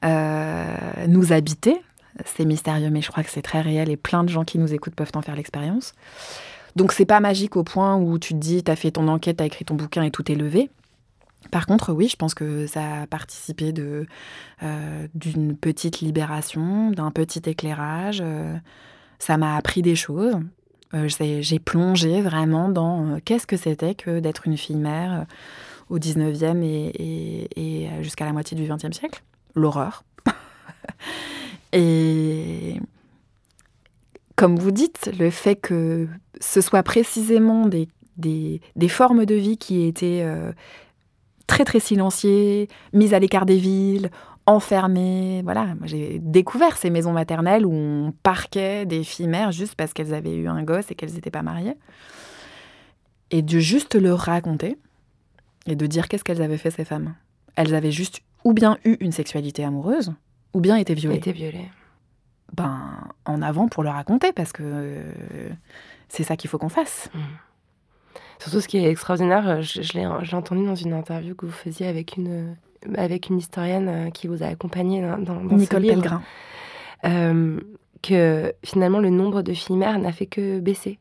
nous 0.03 1.33
habiter. 1.33 1.76
C'est 2.24 2.47
mystérieux, 2.47 2.89
mais 2.91 3.03
je 3.03 3.11
crois 3.11 3.22
que 3.22 3.31
c'est 3.31 3.43
très 3.43 3.61
réel 3.61 3.91
et 3.91 3.97
plein 3.99 4.24
de 4.24 4.31
gens 4.31 4.45
qui 4.45 4.59
nous 4.59 4.72
écoutent 4.72 4.95
peuvent 4.95 5.12
en 5.14 5.20
faire 5.20 5.37
l'expérience. 5.37 5.93
Donc 6.81 6.93
c'est 6.93 7.05
pas 7.05 7.20
magique 7.20 7.57
au 7.57 7.62
point 7.62 7.97
où 7.97 8.18
tu 8.18 8.33
te 8.33 8.39
dis, 8.39 8.62
t'as 8.62 8.74
fait 8.74 8.93
ton 8.93 9.07
enquête, 9.07 9.37
t'as 9.37 9.45
écrit 9.45 9.66
ton 9.66 9.74
bouquin 9.74 10.03
et 10.03 10.11
tout 10.11 10.33
est 10.33 10.35
levé. 10.35 10.70
Par 11.51 11.66
contre, 11.66 11.93
oui, 11.93 12.09
je 12.09 12.16
pense 12.16 12.33
que 12.33 12.66
ça 12.66 13.03
a 13.03 13.07
participé 13.07 13.72
de, 13.72 14.07
euh, 14.62 15.07
d'une 15.14 15.59
petite 15.59 16.01
libération, 16.01 16.91
d'un 16.91 17.11
petit 17.11 17.43
éclairage. 17.45 18.22
euh, 18.24 18.57
ça 19.18 19.37
m'a 19.37 19.57
appris 19.57 19.83
des 19.83 19.95
choses. 19.95 20.41
Euh, 20.95 21.07
j'ai, 21.07 21.59
plongé 21.59 22.22
vraiment 22.22 22.70
dans 22.70 23.20
qu'est-ce 23.26 23.47
que 23.47 23.59
c'était 23.59 23.95
que 23.95 24.18
d'être 24.18 24.47
une 24.47 24.57
fille 24.57 24.76
mère 24.76 25.26
au 25.91 25.99
19e 25.99 26.62
et, 26.62 27.51
et- 27.57 28.03
jusqu'à 28.03 28.24
la 28.24 28.33
moitié 28.33 28.57
du 28.57 28.64
20e 28.64 28.95
siècle. 28.95 29.22
L'horreur. 29.55 30.03
et 31.74 32.81
comme 34.41 34.59
vous 34.59 34.70
dites, 34.70 35.11
le 35.18 35.28
fait 35.28 35.55
que 35.55 36.09
ce 36.41 36.62
soit 36.62 36.82
précisément 36.82 37.66
des, 37.66 37.91
des, 38.16 38.88
formes 38.88 39.26
de 39.26 39.34
vie 39.34 39.59
qui 39.59 39.86
étaient 39.86 40.22
euh, 40.22 40.53
très 41.47 41.66
très 41.66 41.78
silenciées, 41.78 42.68
mises 42.95 43.12
à 43.12 43.18
l'écart 43.18 43.45
des 43.45 43.59
villes, 43.59 44.11
enfermées. 44.47 45.43
Voilà, 45.45 45.74
j'ai 45.84 46.20
découvert 46.20 46.78
ces 46.78 46.88
maisons 46.88 47.12
maternelles 47.12 47.66
où 47.66 47.72
on 47.74 48.14
parquait 48.22 48.86
des 48.86 49.05
filles 49.05 49.28
mères 49.28 49.53
juste 49.53 49.74
parce 49.74 49.93
qu'elles 49.93 50.14
avaient 50.14 50.34
eu 50.34 50.49
un 50.49 50.62
gosse 50.62 50.91
et 50.91 50.95
qu'elles 50.95 51.12
n'étaient 51.12 51.30
pas 51.30 51.43
mariées. 51.43 51.76
Et 53.30 53.43
de 53.43 53.59
juste 53.59 53.95
le 53.95 54.14
raconter 54.14 54.78
et 55.66 55.76
de 55.76 55.86
dire 55.86 56.09
qu'est-ce 56.09 56.24
qu'elles 56.24 56.41
avaient 56.41 56.57
fait 56.57 56.70
ces 56.70 56.86
femmes. 56.86 57.14
Elles 57.57 57.74
avaient 57.74 57.93
juste 57.93 58.22
ou 58.45 58.55
bien 58.55 58.78
eu 58.86 58.97
une 59.01 59.12
sexualité 59.12 59.64
amoureuse, 59.64 60.14
ou 60.55 60.61
bien 60.61 60.76
été 60.76 60.95
violées. 60.95 61.20
Ben, 62.57 62.81
en 63.25 63.43
avant 63.43 63.69
pour 63.69 63.83
le 63.83 63.91
raconter, 63.91 64.33
parce 64.33 64.53
que 64.53 65.03
c'est 66.09 66.25
ça 66.25 66.37
qu'il 66.37 66.51
faut 66.51 66.59
qu'on 66.59 66.69
fasse. 66.69 67.11
Mmh. 67.15 67.19
Surtout, 68.41 68.61
ce 68.61 68.69
qui 68.69 68.79
est 68.79 68.91
extraordinaire, 68.91 69.61
je, 69.61 69.83
je 69.83 69.93
l'ai 69.93 70.07
entendu 70.07 70.65
dans 70.65 70.75
une 70.75 70.95
interview 70.95 71.35
que 71.35 71.45
vous 71.45 71.53
faisiez 71.53 71.87
avec 71.87 72.17
une, 72.17 72.57
avec 72.97 73.29
une 73.29 73.39
historienne 73.39 74.11
qui 74.13 74.27
vous 74.27 74.43
a 74.43 74.47
accompagné 74.47 75.03
dans, 75.03 75.19
dans, 75.19 75.41
Nicole 75.41 75.69
ce 75.69 75.77
livre. 75.77 75.95
Pellegrin. 75.95 76.23
Euh, 77.05 77.61
que 78.03 78.55
finalement 78.65 78.99
le 78.99 79.11
nombre 79.11 79.43
de 79.43 79.53
filles 79.53 79.77
mères 79.77 79.99
n'a 79.99 80.13
fait 80.13 80.27
que 80.27 80.59
baisser. 80.59 80.99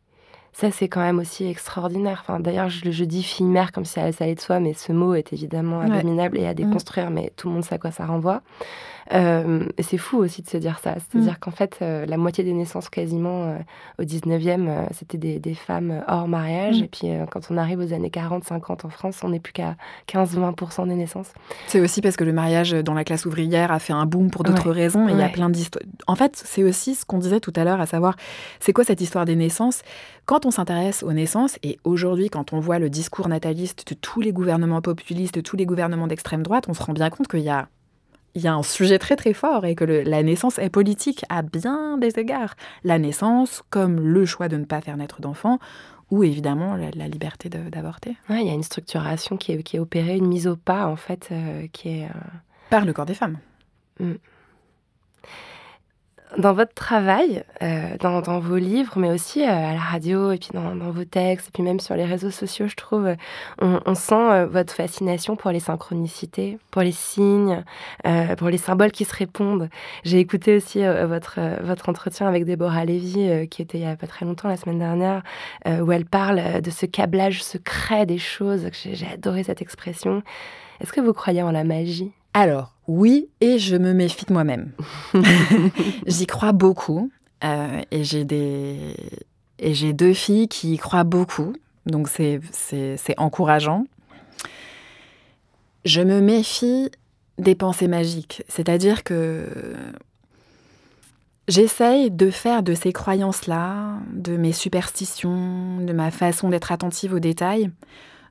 Ça, 0.52 0.72
c'est 0.72 0.90
quand 0.90 1.00
même 1.00 1.20
aussi 1.20 1.46
extraordinaire. 1.46 2.24
Enfin, 2.24 2.40
D'ailleurs, 2.40 2.70
je, 2.70 2.92
je, 2.92 3.04
dis 3.06 3.24
fille 3.24 3.46
mère 3.46 3.72
comme 3.72 3.86
si 3.86 3.94
ça 3.94 4.02
allait 4.20 4.36
de 4.36 4.40
soi, 4.42 4.60
mais 4.60 4.74
ce 4.74 4.92
mot 4.92 5.14
est 5.14 5.32
évidemment 5.32 5.80
abominable 5.80 6.38
ouais. 6.38 6.44
et 6.44 6.48
à 6.48 6.54
déconstruire, 6.54 7.12
mmh. 7.12 7.14
mais 7.14 7.32
tout 7.38 7.48
le 7.48 7.54
monde 7.54 7.64
sait 7.64 7.76
à 7.76 7.78
quoi 7.78 7.92
ça 7.92 8.06
renvoie. 8.06 8.42
Euh, 9.14 9.66
c'est 9.80 9.98
fou 9.98 10.18
aussi 10.18 10.42
de 10.42 10.50
se 10.50 10.58
dire 10.58 10.80
ça. 10.80 10.96
C'est-à-dire 10.96 11.34
mmh. 11.34 11.38
qu'en 11.40 11.52
fait, 11.52 11.80
euh, 11.82 12.06
la 12.06 12.18
moitié 12.18 12.44
des 12.44 12.54
naissances 12.54 12.90
quasiment 12.90 13.46
euh, 13.46 13.58
au 14.00 14.04
19e, 14.04 14.68
euh, 14.68 14.86
c'était 14.98 15.18
des, 15.18 15.40
des, 15.40 15.56
femmes 15.56 16.04
hors 16.08 16.28
mariage. 16.28 16.80
Mmh. 16.80 16.84
Et 16.84 16.88
puis 16.88 17.08
quand 17.32 17.42
on 17.50 17.58
arrive 17.58 17.80
aux 17.80 17.94
années 17.94 18.10
40, 18.10 18.44
50 18.44 18.86
en 18.86 18.90
France, 18.90 19.20
on 19.24 19.30
n'est 19.30 19.40
plus 19.40 19.54
qu'à 19.54 19.76
15-20% 20.08 20.88
des 20.88 20.96
naissances. 20.96 21.32
C'est 21.68 21.80
aussi 21.80 22.02
parce 22.02 22.16
que 22.16 22.24
le 22.24 22.34
mariage 22.34 22.72
dans 22.72 22.94
la 22.94 23.04
classe 23.04 23.26
ouvrière 23.26 23.72
a 23.72 23.80
fait 23.80 23.94
un 23.94 24.06
boom 24.06 24.30
pour 24.30 24.44
d'autres 24.44 24.70
ouais. 24.70 24.76
raisons. 24.76 25.08
Et 25.08 25.12
il 25.12 25.18
ouais. 25.18 25.24
y 25.24 25.26
a 25.26 25.30
plein 25.30 25.50
d'histoires. 25.50 25.84
En 26.08 26.16
fait, 26.16 26.42
c'est 26.44 26.64
aussi 26.64 26.96
ce 26.96 27.06
qu'on 27.06 27.18
disait 27.18 27.40
tout 27.40 27.54
à 27.56 27.64
l'heure, 27.64 27.82
à 27.82 27.86
savoir, 27.86 28.16
c'est 28.60 28.74
quoi 28.74 28.84
cette 28.84 29.02
histoire 29.02 29.26
des 29.26 29.36
naissances? 29.36 29.82
Quand 30.26 30.46
on 30.46 30.52
s'intéresse 30.52 31.02
aux 31.02 31.14
naissances, 31.14 31.58
et 31.64 31.80
aujourd'hui, 31.84 32.30
quand 32.30 32.54
on 32.54 32.60
voit 32.60 32.78
le 32.78 32.90
discours 32.90 33.28
nataliste 33.28 33.88
de 33.90 33.96
tous 33.96 34.22
les 34.22 34.32
gouvernements 34.32 34.82
populistes, 34.82 35.34
de 35.34 35.42
tous 35.42 35.56
les 35.56 35.66
gouvernements 35.66 36.06
d'extrême 36.06 36.44
droite, 36.44 36.66
on 36.68 36.74
se 36.74 36.84
rend 36.84 36.94
bien 36.94 37.10
compte 37.10 37.28
qu'il 37.28 37.40
y 37.40 37.50
a 37.50 37.68
il 38.36 38.42
y 38.42 38.48
a 38.48 38.54
un 38.54 38.64
sujet 38.64 39.00
très 39.00 39.16
très 39.16 39.34
fort 39.34 39.66
et 39.66 39.76
que 39.76 39.84
le, 39.84 40.02
la 40.04 40.24
naissance 40.24 40.60
est 40.60 40.70
politique 40.70 41.24
à 41.30 41.42
bien 41.42 41.98
des 41.98 42.20
égards. 42.20 42.56
La 42.84 43.00
naissance 43.00 43.64
comme 43.70 44.00
le 44.00 44.26
choix 44.26 44.48
de 44.48 44.58
ne 44.58 44.66
pas 44.66 44.82
faire 44.82 44.98
naître 44.98 45.22
d'enfants 45.22 45.60
ou 46.12 46.24
évidemment 46.24 46.76
la, 46.76 46.92
la 46.92 47.08
liberté 47.08 47.50
d'avorter. 47.50 48.18
Ouais, 48.30 48.42
il 48.42 48.48
y 48.48 48.50
a 48.50 48.54
une 48.54 48.64
structuration 48.64 49.38
qui 49.38 49.52
est, 49.52 49.64
qui 49.64 49.78
est, 49.78 49.80
opérée, 49.80 50.18
une 50.18 50.28
mise 50.28 50.48
au 50.48 50.56
pas 50.56 50.88
en 50.88 50.96
fait, 50.96 51.30
euh, 51.32 51.68
qui 51.72 51.90
est... 51.90 52.06
Euh... 52.06 52.20
Par 52.70 52.86
le 52.86 52.94
corps 52.94 53.06
des 53.06 53.14
femmes. 53.14 53.38
Mm. 54.00 54.14
Dans 56.38 56.54
votre 56.54 56.76
travail, 56.76 57.44
euh, 57.64 57.98
dans, 58.00 58.40
vos 58.40 58.58
livres, 58.58 59.00
mais 59.00 59.10
aussi 59.10 59.42
euh, 59.42 59.50
à 59.50 59.74
la 59.74 59.80
radio, 59.80 60.32
et 60.32 60.38
puis 60.38 60.50
dans, 60.54 60.76
vos 60.92 61.04
textes, 61.04 61.48
et 61.48 61.52
puis 61.52 61.64
même 61.64 61.80
sur 61.80 61.96
les 61.96 62.06
réseaux 62.06 62.30
sociaux, 62.30 62.68
je 62.68 62.76
trouve, 62.76 63.08
euh, 63.08 63.16
on, 63.60 63.96
sent 63.96 64.46
votre 64.46 64.72
fascination 64.72 65.36
pour 65.36 65.50
les 65.50 65.60
synchronicités, 65.60 66.60
pour 66.70 66.84
les 66.84 66.92
signes, 66.92 67.64
pour 68.38 68.50
les 68.50 68.60
symboles 68.60 68.92
qui 68.92 69.06
se 69.06 69.16
répondent. 69.16 69.70
J'ai 70.04 70.20
écouté 70.20 70.56
aussi 70.56 70.84
votre, 70.84 71.40
votre 71.64 71.90
entretien 71.90 72.28
avec 72.28 72.46
Déborah 72.46 72.86
Lévy, 72.86 73.48
qui 73.50 73.62
était 73.64 73.80
il 73.80 73.86
n'y 73.86 73.92
a 73.92 73.96
pas 73.96 74.08
très 74.08 74.26
longtemps, 74.26 74.48
la 74.48 74.58
semaine 74.58 74.80
dernière, 74.80 75.24
où 75.66 75.92
elle 75.92 76.06
parle 76.06 76.62
de 76.62 76.70
ce 76.70 76.86
câblage 76.86 77.44
secret 77.44 78.06
des 78.06 78.20
choses. 78.20 78.70
J'ai 78.72 79.08
adoré 79.08 79.44
cette 79.44 79.62
expression. 79.62 80.22
Est-ce 80.80 80.94
que 80.94 81.02
vous 81.02 81.14
croyez 81.14 81.42
en 81.42 81.52
la 81.52 81.64
magie? 81.64 82.12
Alors, 82.34 82.76
oui, 82.88 83.30
et 83.42 83.60
je 83.60 83.76
me 83.76 83.94
méfie 83.94 84.26
de 84.26 84.34
moi-même. 84.34 84.72
J'y 86.08 86.26
crois 86.26 86.52
beaucoup. 86.52 87.12
Euh, 87.44 87.82
et 87.92 88.04
j'ai 88.04 88.26
des... 88.26 88.96
Et 89.60 89.74
j'ai 89.74 89.94
deux 89.94 90.14
filles 90.14 90.48
qui 90.48 90.74
y 90.74 90.78
croient 90.78 91.04
beaucoup. 91.04 91.54
Donc, 91.86 92.08
c'est 92.10 92.40
encourageant. 93.18 93.86
Je 95.86 96.02
me 96.02 96.22
méfie 96.22 96.90
des 97.38 97.56
pensées 97.56 97.88
magiques. 97.88 98.44
C'est-à-dire 98.48 99.04
que 99.04 99.46
j'essaye 101.48 102.12
de 102.12 102.30
faire 102.30 102.64
de 102.64 102.74
ces 102.74 102.94
croyances-là, 102.94 103.98
de 104.14 104.38
mes 104.38 104.54
superstitions, 104.54 105.80
de 105.82 105.92
ma 105.92 106.12
façon 106.12 106.50
d'être 106.50 106.72
attentive 106.72 107.14
aux 107.14 107.20
détails, 107.20 107.72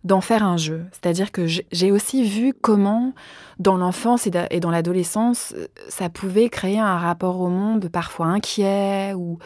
d'en 0.05 0.20
faire 0.20 0.44
un 0.44 0.57
jeu. 0.57 0.84
C'est-à-dire 0.92 1.32
que 1.32 1.46
j'ai 1.46 1.92
aussi 1.92 2.24
vu 2.24 2.55
comment, 2.55 3.12
dans 3.59 3.76
l'enfance 3.76 4.26
et 4.26 4.61
dans 4.61 4.70
l'adolescence, 4.70 5.55
ça 5.88 6.09
pouvait 6.09 6.49
créer 6.49 6.78
un 6.78 6.99
rapport 6.99 7.40
au 7.40 7.49
monde 7.49 7.88
parfois 7.88 8.26
inquiet 8.26 9.14
ou, 9.14 9.38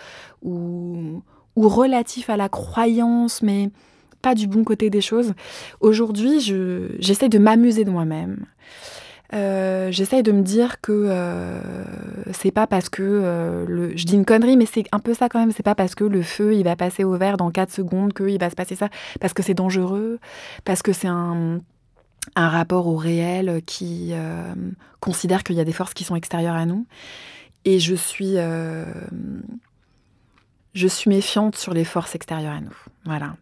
ou, 0.42 1.22
ou, 1.57 1.68
relatif 1.68 2.30
à 2.30 2.36
la 2.36 2.48
croyance, 2.48 3.42
mais 3.42 3.70
pas 4.20 4.34
du 4.34 4.46
bon 4.46 4.64
côté 4.64 4.90
des 4.90 5.00
choses. 5.00 5.34
Aujourd'hui, 5.80 6.40
j'essaie 6.98 7.28
de 7.28 7.38
m'amuser 7.38 7.84
de 7.84 7.90
moi-même. 7.90 8.46
Euh, 9.35 9.91
j'essaye 9.91 10.22
de 10.22 10.30
me 10.30 10.43
dire 10.43 10.80
que 10.83 10.93
euh, 10.93 11.85
c'est 12.33 12.51
pas 12.51 12.66
parce 12.66 12.91
que 12.91 13.03
euh, 13.03 13.97
je 13.97 14.05
dis 14.05 14.14
une 14.14 14.26
connerie, 14.26 14.59
mais 14.59 14.66
c'est 14.66 14.85
un 14.93 14.99
peu 14.99 15.14
ça 15.14 15.28
quand 15.28 15.39
même. 15.39 15.53
C'est 15.53 15.62
pas 15.62 15.74
parce 15.74 15.95
que 15.95 16.05
le 16.05 16.22
feu 16.22 16.55
il 16.55 16.64
va 16.64 16.76
passer 16.76 17.03
au 17.05 17.16
vert 17.16 17.39
dans 17.39 17.51
4 17.51 17.72
secondes 17.72 18.12
qu'il 18.12 18.39
va 18.39 18.51
se 18.51 18.55
passer 18.55 18.76
ça, 18.76 18.89
parce 19.20 19.33
que 19.33 19.43
c'est 19.43 19.55
dangereux, 19.55 20.18
parce 20.64 20.83
que 20.83 20.93
c'est 20.93 21.09
un, 21.09 21.61
rapport 22.37 22.87
au 22.87 22.97
réel 22.97 23.62
qui 23.66 24.11
euh, 24.12 24.55
considère 25.01 25.43
qu'il 25.43 25.57
y 25.57 25.61
a 25.61 25.64
des 25.64 25.72
forces 25.72 25.95
qui 25.95 26.05
sont 26.05 26.16
extérieures 26.16 26.55
à 26.55 26.66
nous. 26.66 26.87
Et 27.64 27.78
je 27.78 27.95
suis, 27.95 28.37
je 30.74 30.89
suis 30.89 31.09
méfiante 31.09 31.57
sur 31.57 31.74
les 31.74 31.85
forces 31.85 32.16
extérieures 32.16 32.55
à 32.55 32.61
nous. 32.61 32.76
Voilà. 33.05 33.37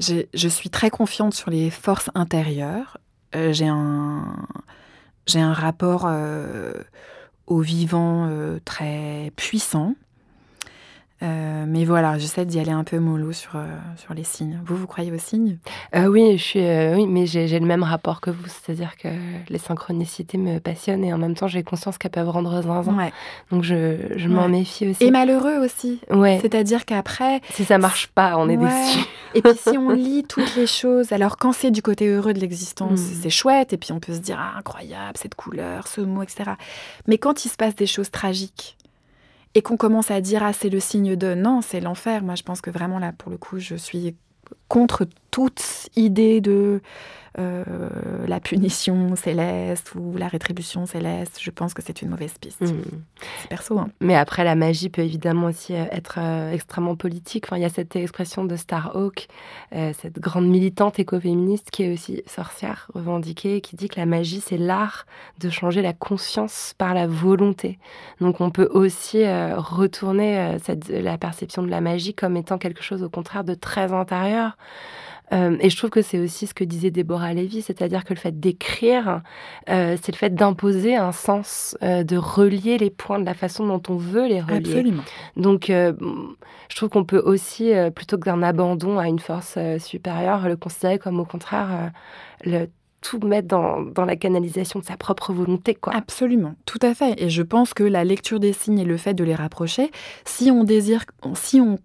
Je 0.00 0.48
suis 0.48 0.70
très 0.70 0.90
confiante 0.90 1.34
sur 1.34 1.50
les 1.50 1.70
forces 1.70 2.10
intérieures. 2.14 2.98
J'ai 3.32 3.68
un 3.68 4.24
j'ai 5.26 5.40
un 5.40 5.52
rapport 5.52 6.04
euh, 6.06 6.72
au 7.46 7.60
vivant 7.60 8.26
euh, 8.28 8.58
très 8.64 9.32
puissant. 9.36 9.94
Euh, 11.22 11.64
mais 11.66 11.84
voilà, 11.84 12.18
j'essaie 12.18 12.46
d'y 12.46 12.58
aller 12.58 12.70
un 12.70 12.84
peu 12.84 12.98
mollo 12.98 13.32
sur, 13.32 13.56
euh, 13.56 13.66
sur 13.96 14.14
les 14.14 14.24
signes. 14.24 14.58
Vous, 14.64 14.76
vous 14.76 14.86
croyez 14.86 15.12
aux 15.12 15.18
signes? 15.18 15.58
Euh, 15.94 16.06
Oui, 16.06 16.38
je 16.38 16.42
suis, 16.42 16.60
oui, 16.60 17.06
mais 17.06 17.26
j'ai 17.26 17.58
le 17.58 17.66
même 17.66 17.82
rapport 17.82 18.20
que 18.20 18.30
vous, 18.30 18.44
c'est-à-dire 18.46 18.96
que 18.96 19.08
les 19.48 19.58
synchronicités 19.58 20.38
me 20.38 20.58
passionnent 20.60 21.04
et 21.04 21.12
en 21.12 21.18
même 21.18 21.34
temps, 21.34 21.46
j'ai 21.46 21.62
conscience 21.62 21.98
qu'elles 21.98 22.10
peuvent 22.10 22.30
rendre 22.30 22.62
zinzin. 22.62 22.96
Ouais. 22.96 23.12
Donc, 23.50 23.64
je, 23.64 23.96
je 24.16 24.28
m'en 24.28 24.44
ouais. 24.44 24.48
méfie 24.48 24.88
aussi. 24.88 25.04
Et 25.04 25.10
malheureux 25.10 25.58
aussi. 25.58 26.00
Ouais. 26.10 26.38
C'est-à-dire 26.40 26.86
qu'après... 26.86 27.40
Si 27.50 27.64
ça 27.64 27.78
marche 27.78 28.06
pas, 28.08 28.36
on 28.38 28.48
est 28.48 28.56
ouais. 28.56 28.68
déçu. 28.68 29.06
Et 29.34 29.42
puis, 29.42 29.52
si 29.54 29.78
on 29.78 29.90
lit 29.90 30.24
toutes 30.24 30.56
les 30.56 30.66
choses, 30.66 31.12
alors 31.12 31.36
quand 31.36 31.52
c'est 31.52 31.70
du 31.70 31.82
côté 31.82 32.08
heureux 32.08 32.32
de 32.32 32.40
l'existence, 32.40 32.98
mmh. 32.98 33.20
c'est 33.22 33.30
chouette, 33.30 33.72
et 33.72 33.76
puis 33.76 33.92
on 33.92 34.00
peut 34.00 34.12
se 34.12 34.18
dire, 34.18 34.36
ah, 34.40 34.58
incroyable, 34.58 35.16
cette 35.16 35.36
couleur, 35.36 35.86
ce 35.86 36.00
mot, 36.00 36.22
etc. 36.22 36.52
Mais 37.06 37.16
quand 37.16 37.44
il 37.44 37.48
se 37.48 37.56
passe 37.56 37.76
des 37.76 37.86
choses 37.86 38.10
tragiques, 38.10 38.76
et 39.54 39.62
qu'on 39.62 39.76
commence 39.76 40.10
à 40.10 40.20
dire 40.20 40.42
ah 40.42 40.52
c'est 40.52 40.68
le 40.68 40.80
signe 40.80 41.16
de 41.16 41.34
non 41.34 41.60
c'est 41.62 41.80
l'enfer. 41.80 42.22
Moi 42.22 42.34
je 42.34 42.42
pense 42.42 42.60
que 42.60 42.70
vraiment 42.70 42.98
là 42.98 43.12
pour 43.12 43.30
le 43.30 43.38
coup 43.38 43.58
je 43.58 43.74
suis 43.74 44.16
contre 44.68 45.06
toute 45.30 45.88
idée 45.96 46.40
de 46.40 46.80
euh, 47.38 48.24
la 48.26 48.40
punition 48.40 49.14
céleste 49.14 49.94
ou 49.94 50.16
la 50.16 50.26
rétribution 50.26 50.84
céleste 50.84 51.38
je 51.40 51.50
pense 51.52 51.74
que 51.74 51.82
c'est 51.82 52.02
une 52.02 52.08
mauvaise 52.08 52.34
piste 52.40 52.60
mmh. 52.60 52.82
c'est 53.40 53.48
perso 53.48 53.78
hein. 53.78 53.88
mais 54.00 54.16
après 54.16 54.42
la 54.42 54.56
magie 54.56 54.88
peut 54.88 55.02
évidemment 55.02 55.46
aussi 55.46 55.72
être 55.72 56.16
euh, 56.18 56.52
extrêmement 56.52 56.96
politique 56.96 57.44
enfin 57.46 57.56
il 57.56 57.62
y 57.62 57.64
a 57.64 57.68
cette 57.68 57.94
expression 57.94 58.44
de 58.44 58.56
Starhawk 58.56 59.28
euh, 59.76 59.92
cette 59.96 60.18
grande 60.18 60.48
militante 60.48 60.98
écoféministe 60.98 61.70
qui 61.70 61.84
est 61.84 61.92
aussi 61.92 62.20
sorcière 62.26 62.90
revendiquée 62.94 63.60
qui 63.60 63.76
dit 63.76 63.86
que 63.86 64.00
la 64.00 64.06
magie 64.06 64.40
c'est 64.40 64.58
l'art 64.58 65.06
de 65.38 65.50
changer 65.50 65.82
la 65.82 65.92
conscience 65.92 66.74
par 66.78 66.94
la 66.94 67.06
volonté 67.06 67.78
donc 68.20 68.40
on 68.40 68.50
peut 68.50 68.68
aussi 68.72 69.22
euh, 69.22 69.54
retourner 69.56 70.56
cette, 70.64 70.88
la 70.88 71.16
perception 71.16 71.62
de 71.62 71.70
la 71.70 71.80
magie 71.80 72.12
comme 72.12 72.36
étant 72.36 72.58
quelque 72.58 72.82
chose 72.82 73.04
au 73.04 73.08
contraire 73.08 73.44
de 73.44 73.54
très 73.54 73.92
intérieur 73.92 74.56
euh, 75.32 75.56
et 75.60 75.70
je 75.70 75.76
trouve 75.76 75.90
que 75.90 76.02
c'est 76.02 76.18
aussi 76.18 76.46
ce 76.46 76.54
que 76.54 76.64
disait 76.64 76.90
Déborah 76.90 77.32
Lévy, 77.34 77.62
c'est-à-dire 77.62 78.04
que 78.04 78.14
le 78.14 78.18
fait 78.18 78.38
d'écrire, 78.38 79.22
euh, 79.68 79.96
c'est 80.02 80.12
le 80.12 80.16
fait 80.16 80.34
d'imposer 80.34 80.96
un 80.96 81.12
sens, 81.12 81.76
euh, 81.82 82.02
de 82.02 82.16
relier 82.16 82.78
les 82.78 82.90
points 82.90 83.18
de 83.18 83.24
la 83.24 83.34
façon 83.34 83.66
dont 83.66 83.82
on 83.88 83.96
veut 83.96 84.26
les 84.26 84.40
relier. 84.40 84.56
Absolument. 84.56 85.02
Donc, 85.36 85.66
je 85.68 86.76
trouve 86.76 86.88
qu'on 86.88 87.04
peut 87.04 87.22
aussi, 87.24 87.72
plutôt 87.94 88.18
que 88.18 88.24
d'un 88.24 88.42
abandon 88.42 88.98
à 88.98 89.08
une 89.08 89.18
force 89.18 89.58
supérieure, 89.78 90.48
le 90.48 90.56
considérer 90.56 90.98
comme 90.98 91.20
au 91.20 91.24
contraire 91.24 91.90
le 92.44 92.66
tout 93.00 93.18
mettre 93.20 93.48
dans, 93.48 93.80
dans, 93.80 94.04
la 94.04 94.14
canalisation 94.14 94.78
de 94.78 94.84
sa 94.84 94.98
propre 94.98 95.32
volonté. 95.32 95.74
Quoi. 95.74 95.94
Absolument, 95.94 96.54
tout 96.66 96.78
à 96.82 96.92
fait. 96.92 97.14
Et 97.16 97.30
je 97.30 97.42
pense 97.42 97.72
que 97.72 97.82
la 97.82 98.04
lecture 98.04 98.40
des 98.40 98.52
signes 98.52 98.78
et 98.78 98.84
le 98.84 98.98
fait 98.98 99.14
de 99.14 99.24
les 99.24 99.34
rapprocher, 99.34 99.90
si 100.26 100.50
on 100.50 100.64
désire, 100.64 101.04
si 101.34 101.62
on 101.62 101.78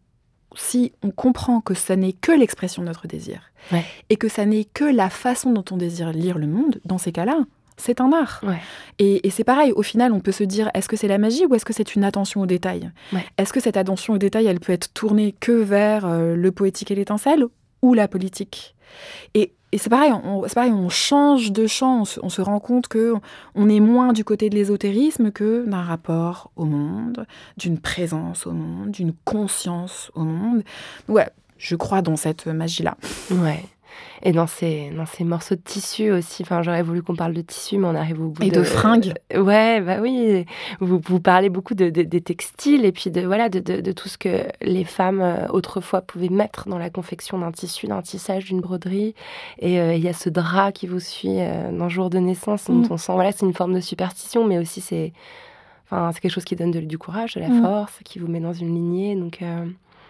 si 0.55 0.93
on 1.03 1.11
comprend 1.11 1.61
que 1.61 1.73
ça 1.73 1.95
n'est 1.95 2.13
que 2.13 2.31
l'expression 2.31 2.81
de 2.81 2.87
notre 2.87 3.07
désir 3.07 3.51
ouais. 3.71 3.83
et 4.09 4.15
que 4.15 4.27
ça 4.27 4.45
n'est 4.45 4.65
que 4.65 4.85
la 4.85 5.09
façon 5.09 5.51
dont 5.51 5.65
on 5.71 5.77
désire 5.77 6.11
lire 6.11 6.37
le 6.37 6.47
monde, 6.47 6.79
dans 6.85 6.97
ces 6.97 7.11
cas-là, 7.11 7.39
c'est 7.77 7.99
un 7.99 8.11
art. 8.13 8.39
Ouais. 8.43 8.59
Et, 8.99 9.27
et 9.27 9.29
c'est 9.29 9.43
pareil, 9.43 9.71
au 9.73 9.83
final, 9.83 10.13
on 10.13 10.19
peut 10.19 10.31
se 10.31 10.43
dire, 10.43 10.69
est-ce 10.73 10.87
que 10.87 10.95
c'est 10.95 11.07
la 11.07 11.17
magie 11.17 11.45
ou 11.45 11.55
est-ce 11.55 11.65
que 11.65 11.73
c'est 11.73 11.95
une 11.95 12.03
attention 12.03 12.41
au 12.41 12.45
détail 12.45 12.91
ouais. 13.13 13.25
Est-ce 13.37 13.51
que 13.51 13.59
cette 13.59 13.77
attention 13.77 14.13
au 14.13 14.17
détail, 14.17 14.47
elle 14.47 14.59
peut 14.59 14.73
être 14.73 14.93
tournée 14.93 15.35
que 15.39 15.51
vers 15.51 16.05
euh, 16.05 16.35
le 16.35 16.51
poétique 16.51 16.91
et 16.91 16.95
l'étincelle 16.95 17.45
ou 17.81 17.93
la 17.93 18.07
politique? 18.07 18.75
Et, 19.33 19.53
et 19.75 19.77
c'est 19.77 19.89
pareil, 19.89 20.13
on, 20.13 20.45
on 20.45 20.89
change 20.89 21.51
de 21.51 21.67
champ, 21.67 22.03
on 22.23 22.29
se, 22.29 22.41
rend 22.41 22.61
compte 22.61 22.87
que 22.87 23.13
on 23.55 23.67
est 23.67 23.81
moins 23.81 24.13
du 24.13 24.23
côté 24.23 24.49
de 24.49 24.55
l'ésotérisme 24.55 25.31
que 25.31 25.65
d'un 25.65 25.81
rapport 25.81 26.49
au 26.55 26.63
monde, 26.63 27.27
d'une 27.57 27.77
présence 27.77 28.47
au 28.47 28.53
monde, 28.53 28.91
d'une 28.91 29.11
conscience 29.25 30.11
au 30.15 30.23
monde. 30.23 30.63
Ouais, 31.09 31.27
je 31.57 31.75
crois 31.75 32.01
dans 32.01 32.15
cette 32.15 32.47
magie-là. 32.47 32.95
Ouais. 33.31 33.65
Et 34.23 34.31
dans 34.31 34.47
ces, 34.47 34.89
dans 34.95 35.05
ces 35.05 35.23
morceaux 35.23 35.55
de 35.55 35.61
tissu 35.61 36.11
aussi, 36.11 36.43
enfin, 36.43 36.63
j'aurais 36.63 36.81
voulu 36.81 37.03
qu'on 37.03 37.15
parle 37.15 37.33
de 37.33 37.41
tissu, 37.41 37.77
mais 37.77 37.87
on 37.87 37.95
arrive 37.95 38.21
au 38.21 38.29
bout 38.29 38.43
et 38.43 38.49
de... 38.49 38.63
fringues. 38.63 39.13
ouais, 39.35 39.81
bah 39.81 39.97
oui. 40.01 40.45
Vous, 40.79 40.99
vous 41.05 41.19
parlez 41.19 41.49
beaucoup 41.49 41.75
de, 41.75 41.89
des 41.89 42.21
textiles 42.21 42.85
et 42.85 42.91
puis 42.91 43.11
de, 43.11 43.21
voilà, 43.21 43.49
de, 43.49 43.59
de, 43.59 43.91
tout 43.91 44.07
ce 44.09 44.17
que 44.17 44.43
les 44.61 44.83
femmes 44.83 45.21
euh, 45.21 45.47
autrefois 45.49 46.01
pouvaient 46.01 46.29
mettre 46.29 46.67
dans 46.69 46.77
la 46.77 46.89
confection 46.89 47.37
d'un 47.39 47.51
tissu, 47.51 47.87
d'un 47.87 48.01
tissage, 48.01 48.45
d'une 48.45 48.61
broderie. 48.61 49.15
Et 49.59 49.79
euh, 49.79 49.93
il 49.93 50.03
y 50.03 50.07
a 50.07 50.13
ce 50.13 50.29
drap 50.29 50.71
qui 50.71 50.87
vous 50.87 50.99
suit 50.99 51.39
euh, 51.39 51.71
dans 51.71 51.85
le 51.85 51.89
jour 51.89 52.09
de 52.09 52.17
naissance, 52.17 52.65
dont 52.65 52.75
mm. 52.75 52.87
on 52.89 52.97
sent, 52.97 53.13
voilà, 53.13 53.31
c'est 53.31 53.45
une 53.45 53.53
forme 53.53 53.73
de 53.73 53.79
superstition, 53.79 54.45
mais 54.45 54.57
aussi 54.57 54.81
c'est, 54.81 55.13
enfin, 55.85 56.11
c'est 56.13 56.19
quelque 56.19 56.33
chose 56.33 56.45
qui 56.45 56.55
donne 56.55 56.71
du 56.71 56.97
courage, 56.97 57.35
de 57.35 57.41
la 57.41 57.49
mm. 57.49 57.61
force, 57.61 57.99
qui 58.03 58.19
vous 58.19 58.27
met 58.27 58.39
dans 58.39 58.53
une 58.53 58.73
lignée. 58.73 59.15
Donc, 59.15 59.39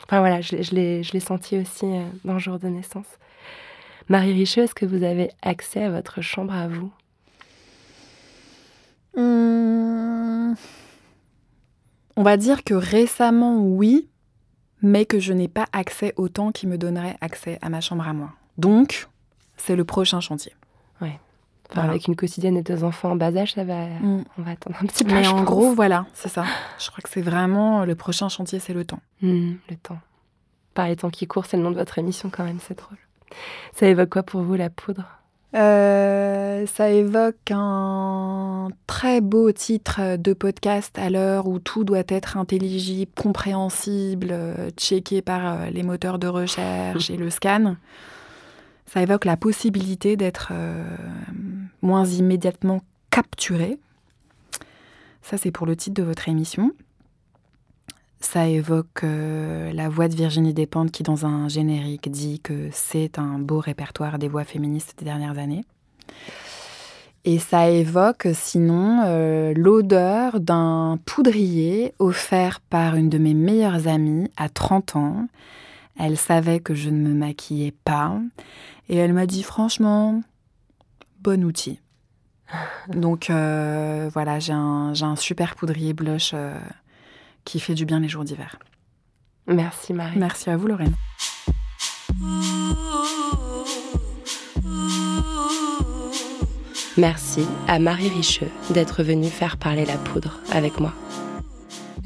enfin 0.04 0.20
voilà, 0.20 0.42
je, 0.42 0.62
je 0.62 0.74
l'ai 0.74 1.20
senti 1.20 1.58
aussi 1.58 1.86
dans 2.24 2.34
le 2.34 2.40
jour 2.40 2.60
de 2.60 2.68
naissance. 2.68 3.08
Marie 4.08 4.34
Richeux, 4.34 4.64
est-ce 4.64 4.76
que 4.76 4.86
vous 4.86 5.04
avez 5.04 5.32
accès 5.42 5.84
à 5.84 5.90
votre 5.90 6.22
chambre 6.22 6.54
à 6.54 6.68
vous? 6.68 6.92
Hum. 9.18 10.56
On 12.16 12.24
va 12.24 12.38
dire 12.38 12.64
que 12.64 12.74
récemment, 12.74 13.58
oui, 13.58 14.10
mais 14.82 15.06
que 15.06 15.20
je 15.20 15.34
n'ai 15.34 15.48
pas 15.48 15.66
accès 15.74 16.14
au 16.18 16.30
temps 16.30 16.52
qui 16.52 16.68
me 16.68 16.78
donnerait 16.78 17.18
accès 17.22 17.58
à 17.62 17.70
ma 17.70 17.82
chambre 17.82 18.08
à 18.08 18.14
moi. 18.14 18.32
Donc, 18.58 19.08
c'est 19.58 19.76
le 19.76 19.84
prochain 19.84 20.22
chantier. 20.22 20.54
Oui. 21.02 21.10
Avec 21.74 22.08
une 22.08 22.16
quotidienne 22.16 22.56
et 22.58 22.62
deux 22.62 22.84
enfants 22.84 23.12
en 23.12 23.16
bas 23.16 23.36
âge, 23.36 23.54
ça 23.56 23.64
va. 23.64 23.86
Hum. 24.04 24.24
On 24.38 24.44
va 24.44 24.52
attendre 24.52 24.78
un 24.82 24.86
petit 24.86 25.04
peu. 25.04 25.14
Mais 25.14 25.28
en 25.28 25.44
gros, 25.44 25.74
voilà, 25.74 26.06
c'est 26.14 26.30
ça. 26.30 26.46
Je 26.78 26.90
crois 26.92 27.02
que 27.02 27.10
c'est 27.10 27.22
vraiment 27.22 27.86
le 27.86 27.96
prochain 27.96 28.30
chantier, 28.30 28.60
c'est 28.60 28.74
le 28.74 28.86
temps. 28.86 29.02
Hum, 29.24 29.58
le 29.70 29.76
temps. 29.76 30.00
Par 30.76 30.88
les 30.88 30.96
temps 30.96 31.10
qui 31.10 31.26
courent, 31.26 31.48
c'est 31.48 31.58
le 31.58 31.64
nom 31.64 31.72
de 31.72 31.78
votre 31.78 31.98
émission 31.98 32.30
quand 32.30 32.44
même, 32.44 32.60
c'est 32.60 32.78
drôle. 32.78 32.98
Ça 33.74 33.88
évoque 33.88 34.10
quoi 34.10 34.24
pour 34.24 34.42
vous 34.42 34.56
la 34.56 34.70
poudre? 34.70 35.04
Euh, 35.56 36.66
ça 36.66 36.90
évoque 36.90 37.52
un 37.52 38.68
très 38.88 39.22
beau 39.22 39.52
titre 39.54 40.18
de 40.18 40.34
podcast 40.34 40.98
à 41.00 41.10
l'heure 41.10 41.48
où 41.48 41.60
tout 41.60 41.86
doit 41.86 42.04
être 42.08 42.36
intelligible, 42.36 43.12
compréhensible, 43.16 44.36
checké 44.76 45.22
par 45.22 45.46
euh, 45.46 45.70
les 45.70 45.84
moteurs 45.84 46.20
de 46.20 46.28
recherche 46.28 47.10
et 47.10 47.16
le 47.16 47.30
scan. 47.30 47.76
Ça 48.86 49.02
évoque 49.02 49.26
la 49.26 49.38
possibilité 49.38 50.16
d'être 50.16 50.50
euh, 50.52 50.84
moins 51.82 52.06
immédiatement 52.06 52.82
capturé. 53.10 53.78
Ça, 55.22 55.38
c'est 55.38 55.52
pour 55.52 55.66
le 55.66 55.76
titre 55.76 56.02
de 56.02 56.08
votre 56.08 56.30
émission. 56.30 56.72
Ça 58.26 58.48
évoque 58.48 59.04
euh, 59.04 59.72
la 59.72 59.88
voix 59.88 60.08
de 60.08 60.16
Virginie 60.16 60.54
Despentes 60.54 60.92
qui, 60.92 61.04
dans 61.04 61.28
un 61.28 61.48
générique, 61.48 62.10
dit 62.10 62.40
que 62.40 62.70
c'est 62.72 63.20
un 63.20 63.38
beau 63.38 63.60
répertoire 63.60 64.18
des 64.18 64.28
voix 64.28 64.44
féministes 64.44 64.96
des 64.98 65.06
dernières 65.06 65.38
années. 65.38 65.64
Et 67.24 67.38
ça 67.38 67.70
évoque 67.70 68.28
sinon 68.34 69.04
euh, 69.06 69.54
l'odeur 69.56 70.40
d'un 70.40 70.98
poudrier 71.06 71.94
offert 72.00 72.62
par 72.62 72.96
une 72.96 73.10
de 73.10 73.20
mes 73.20 73.36
meilleures 73.36 73.88
amies 73.88 74.28
à 74.38 74.50
30 74.50 74.96
ans. 74.96 75.28
Elle 75.98 76.18
savait 76.18 76.60
que 76.60 76.74
je 76.74 76.90
ne 76.90 76.98
me 76.98 77.14
maquillais 77.14 77.76
pas 77.86 78.20
et 78.90 78.98
elle 78.98 79.14
m'a 79.14 79.28
dit 79.28 79.44
franchement, 79.44 80.24
bon 81.22 81.44
outil. 81.44 81.80
Donc 82.90 83.30
euh, 83.30 84.10
voilà, 84.12 84.40
j'ai 84.40 84.54
un, 84.54 84.94
un, 85.00 85.16
super 85.16 85.56
poudrier 85.56 85.94
blush 85.94 86.34
qui 87.46 87.60
fait 87.60 87.76
du 87.76 87.86
bien 87.86 88.00
les 88.00 88.10
jours 88.10 88.24
d'hiver. 88.24 88.60
Merci 89.48 89.94
Marie. 89.94 90.18
Merci 90.18 90.50
à 90.50 90.58
vous 90.58 90.68
Lorraine. 90.68 90.96
Merci 96.98 97.46
à 97.68 97.78
Marie 97.78 98.08
Richeux 98.08 98.50
d'être 98.70 99.04
venue 99.04 99.30
faire 99.30 99.58
parler 99.58 99.86
la 99.86 99.98
poudre 99.98 100.40
avec 100.52 100.80
moi. 100.80 100.94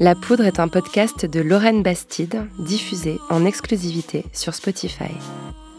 La 0.00 0.14
poudre 0.14 0.44
est 0.44 0.58
un 0.58 0.68
podcast 0.68 1.26
de 1.26 1.40
Lorraine 1.40 1.82
Bastide, 1.82 2.46
diffusé 2.58 3.18
en 3.28 3.44
exclusivité 3.44 4.24
sur 4.32 4.54
Spotify. 4.54 5.12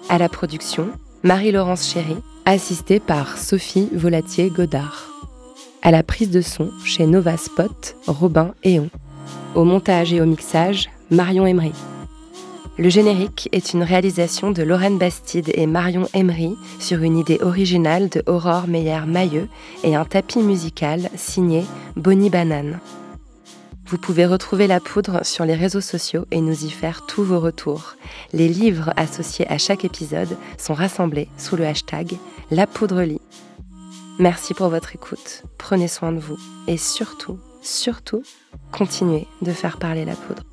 À 0.10 0.18
la 0.18 0.30
production, 0.30 0.90
Marie-Laurence 1.24 1.92
Chéry, 1.92 2.16
assistée 2.46 3.00
par 3.00 3.38
Sophie 3.38 3.90
Volatier-Godard. 3.94 5.10
À 5.82 5.92
la 5.92 6.04
prise 6.04 6.30
de 6.30 6.42
son 6.42 6.72
chez 6.86 7.06
Nova 7.06 7.36
Spot, 7.36 7.96
Robin 8.08 8.54
Eon. 8.66 8.90
Au 9.56 9.64
montage 9.64 10.14
et 10.14 10.22
au 10.22 10.26
mixage, 10.26 10.90
Marion 11.10 11.46
Emery. 11.46 11.74
Le 12.78 12.90
générique 12.90 13.50
est 13.52 13.74
une 13.74 13.84
réalisation 13.84 14.52
de 14.52 14.64
Lorraine 14.64 14.98
Bastide 14.98 15.52
et 15.54 15.68
Marion 15.68 16.08
Emery 16.14 16.56
sur 16.80 17.04
une 17.04 17.18
idée 17.18 17.38
originale 17.42 18.10
de 18.10 18.24
Aurore 18.28 18.68
Meyer-Mailleux 18.68 19.50
et 19.84 19.96
un 19.96 20.06
tapis 20.06 20.40
musical 20.40 21.10
signé 21.16 21.66
Bonnie 21.96 22.30
Banane. 22.30 22.80
Vous 23.86 23.98
pouvez 23.98 24.26
retrouver 24.26 24.68
la 24.68 24.80
poudre 24.80 25.26
sur 25.26 25.44
les 25.44 25.54
réseaux 25.54 25.82
sociaux 25.82 26.26
et 26.32 26.40
nous 26.40 26.64
y 26.64 26.70
faire 26.70 27.06
tous 27.06 27.26
vos 27.26 27.42
retours. 27.42 27.96
Les 28.32 28.48
livres 28.48 28.94
associés 28.96 29.46
à 29.52 29.58
chaque 29.58 29.84
épisode 29.84 30.38
sont 30.58 30.74
rassemblés 30.74 31.28
sous 31.38 31.58
le 31.58 31.68
hashtag 31.68 32.18
La 32.52 32.68
Poudre. 32.68 33.04
Merci 34.18 34.54
pour 34.54 34.70
votre 34.70 34.96
écoute, 34.96 35.44
prenez 35.58 35.90
soin 35.90 36.14
de 36.14 36.20
vous 36.20 36.38
et 36.68 36.78
surtout, 36.78 37.38
surtout, 37.62 38.24
continuez 38.72 39.28
de 39.42 39.52
faire 39.52 39.78
parler 39.78 40.06
la 40.06 40.16
poudre. 40.16 40.44